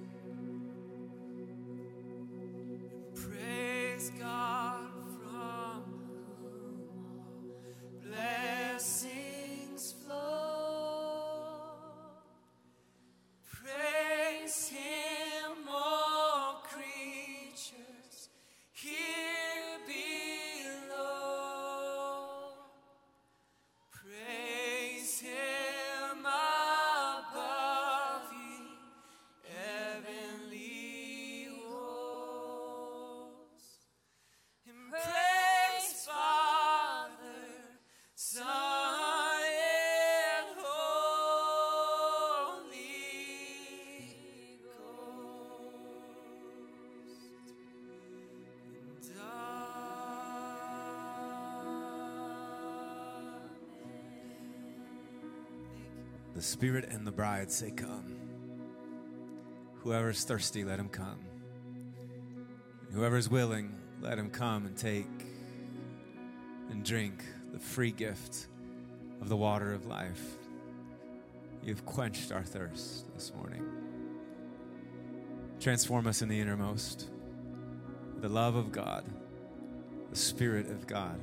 Spirit 56.55 56.87
and 56.89 57.05
the 57.05 57.11
bride 57.11 57.51
say, 57.51 57.69
Come. 57.69 58.15
Whoever 59.83 60.11
is 60.11 60.23
thirsty, 60.23 60.63
let 60.63 60.79
him 60.79 60.87
come. 60.87 61.19
Whoever 62.93 63.17
is 63.17 63.29
willing, 63.29 63.77
let 63.99 64.17
him 64.17 64.29
come 64.29 64.65
and 64.65 64.77
take 64.77 65.05
and 66.69 66.81
drink 66.85 67.25
the 67.51 67.59
free 67.59 67.91
gift 67.91 68.47
of 69.19 69.27
the 69.27 69.35
water 69.35 69.73
of 69.73 69.85
life. 69.85 70.21
You've 71.61 71.85
quenched 71.85 72.31
our 72.31 72.43
thirst 72.43 73.13
this 73.13 73.33
morning. 73.35 73.65
Transform 75.59 76.07
us 76.07 76.21
in 76.21 76.29
the 76.29 76.39
innermost. 76.39 77.09
The 78.21 78.29
love 78.29 78.55
of 78.55 78.71
God, 78.71 79.03
the 80.09 80.15
Spirit 80.15 80.69
of 80.69 80.87
God, 80.87 81.19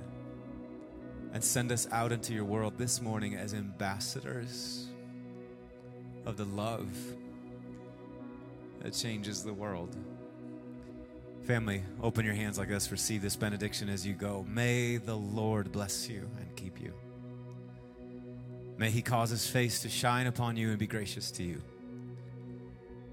and 1.32 1.42
send 1.42 1.72
us 1.72 1.88
out 1.90 2.12
into 2.12 2.34
your 2.34 2.44
world 2.44 2.74
this 2.76 3.00
morning 3.00 3.34
as 3.34 3.54
ambassadors 3.54 4.91
of 6.26 6.36
the 6.36 6.44
love 6.44 6.88
that 8.80 8.92
changes 8.94 9.42
the 9.42 9.52
world. 9.52 9.96
Family, 11.44 11.82
open 12.00 12.24
your 12.24 12.34
hands 12.34 12.58
like 12.58 12.68
this. 12.68 12.92
Receive 12.92 13.20
this 13.20 13.36
benediction 13.36 13.88
as 13.88 14.06
you 14.06 14.14
go. 14.14 14.46
May 14.48 14.96
the 14.96 15.16
Lord 15.16 15.72
bless 15.72 16.08
you 16.08 16.28
and 16.38 16.56
keep 16.56 16.80
you. 16.80 16.92
May 18.78 18.90
he 18.90 19.02
cause 19.02 19.30
his 19.30 19.46
face 19.46 19.80
to 19.82 19.88
shine 19.88 20.26
upon 20.26 20.56
you 20.56 20.70
and 20.70 20.78
be 20.78 20.86
gracious 20.86 21.30
to 21.32 21.42
you. 21.42 21.62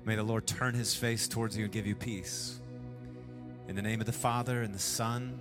May 0.06 0.16
the 0.16 0.24
Lord 0.24 0.48
turn 0.48 0.74
his 0.74 0.96
face 0.96 1.28
towards 1.28 1.58
you 1.58 1.66
and 1.66 1.74
give 1.74 1.86
you 1.86 1.96
peace. 1.96 2.60
In 3.68 3.76
the 3.76 3.82
name 3.82 4.00
of 4.00 4.08
the 4.08 4.12
Father, 4.12 4.64
and 4.64 4.74
the 4.74 4.80
Son, 4.80 5.40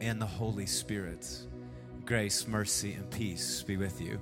and 0.00 0.20
the 0.20 0.26
Holy 0.26 0.66
Spirit, 0.66 1.28
grace, 2.04 2.48
mercy, 2.48 2.94
and 2.94 3.08
peace 3.10 3.62
be 3.62 3.76
with 3.76 4.00
you. 4.00 4.18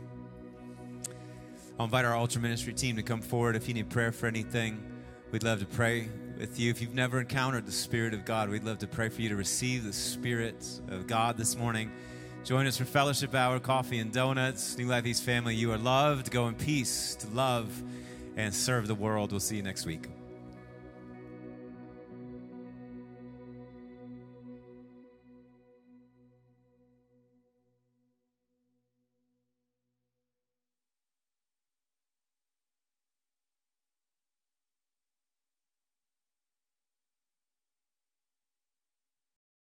I'll 1.81 1.87
invite 1.87 2.05
our 2.05 2.15
altar 2.15 2.41
Ministry 2.41 2.75
team 2.75 2.97
to 2.97 3.03
come 3.03 3.23
forward 3.23 3.57
if 3.57 3.67
you 3.67 3.73
need 3.73 3.89
prayer 3.89 4.13
for 4.13 4.27
anything. 4.27 4.85
We'd 5.31 5.43
love 5.43 5.61
to 5.61 5.65
pray 5.67 6.11
with 6.39 6.61
you. 6.61 6.69
If 6.69 6.83
you've 6.83 6.93
never 6.93 7.21
encountered 7.21 7.65
the 7.65 7.73
Spirit 7.73 8.13
of 8.13 8.27
God, 8.27 8.51
we'd 8.51 8.65
love 8.65 8.81
to 8.81 8.87
pray 8.87 9.09
for 9.09 9.23
you 9.23 9.31
to 9.31 9.37
receive 9.37 9.85
the 9.85 9.93
Spirit 9.95 10.63
of 10.89 11.07
God 11.07 11.39
this 11.39 11.57
morning. 11.57 11.91
Join 12.45 12.67
us 12.67 12.77
for 12.77 12.85
fellowship 12.85 13.35
hour, 13.35 13.59
coffee 13.61 13.99
and 13.99 14.13
donuts. 14.13 14.77
New 14.77 14.89
Life 14.89 15.07
East 15.07 15.23
family, 15.23 15.55
you 15.55 15.73
are 15.73 15.79
loved. 15.79 16.31
Go 16.31 16.49
in 16.49 16.55
peace 16.55 17.15
to 17.15 17.29
love 17.29 17.83
and 18.37 18.55
serve 18.55 18.87
the 18.87 18.95
world. 18.95 19.31
We'll 19.31 19.41
see 19.41 19.57
you 19.57 19.63
next 19.63 19.87
week. 19.87 20.20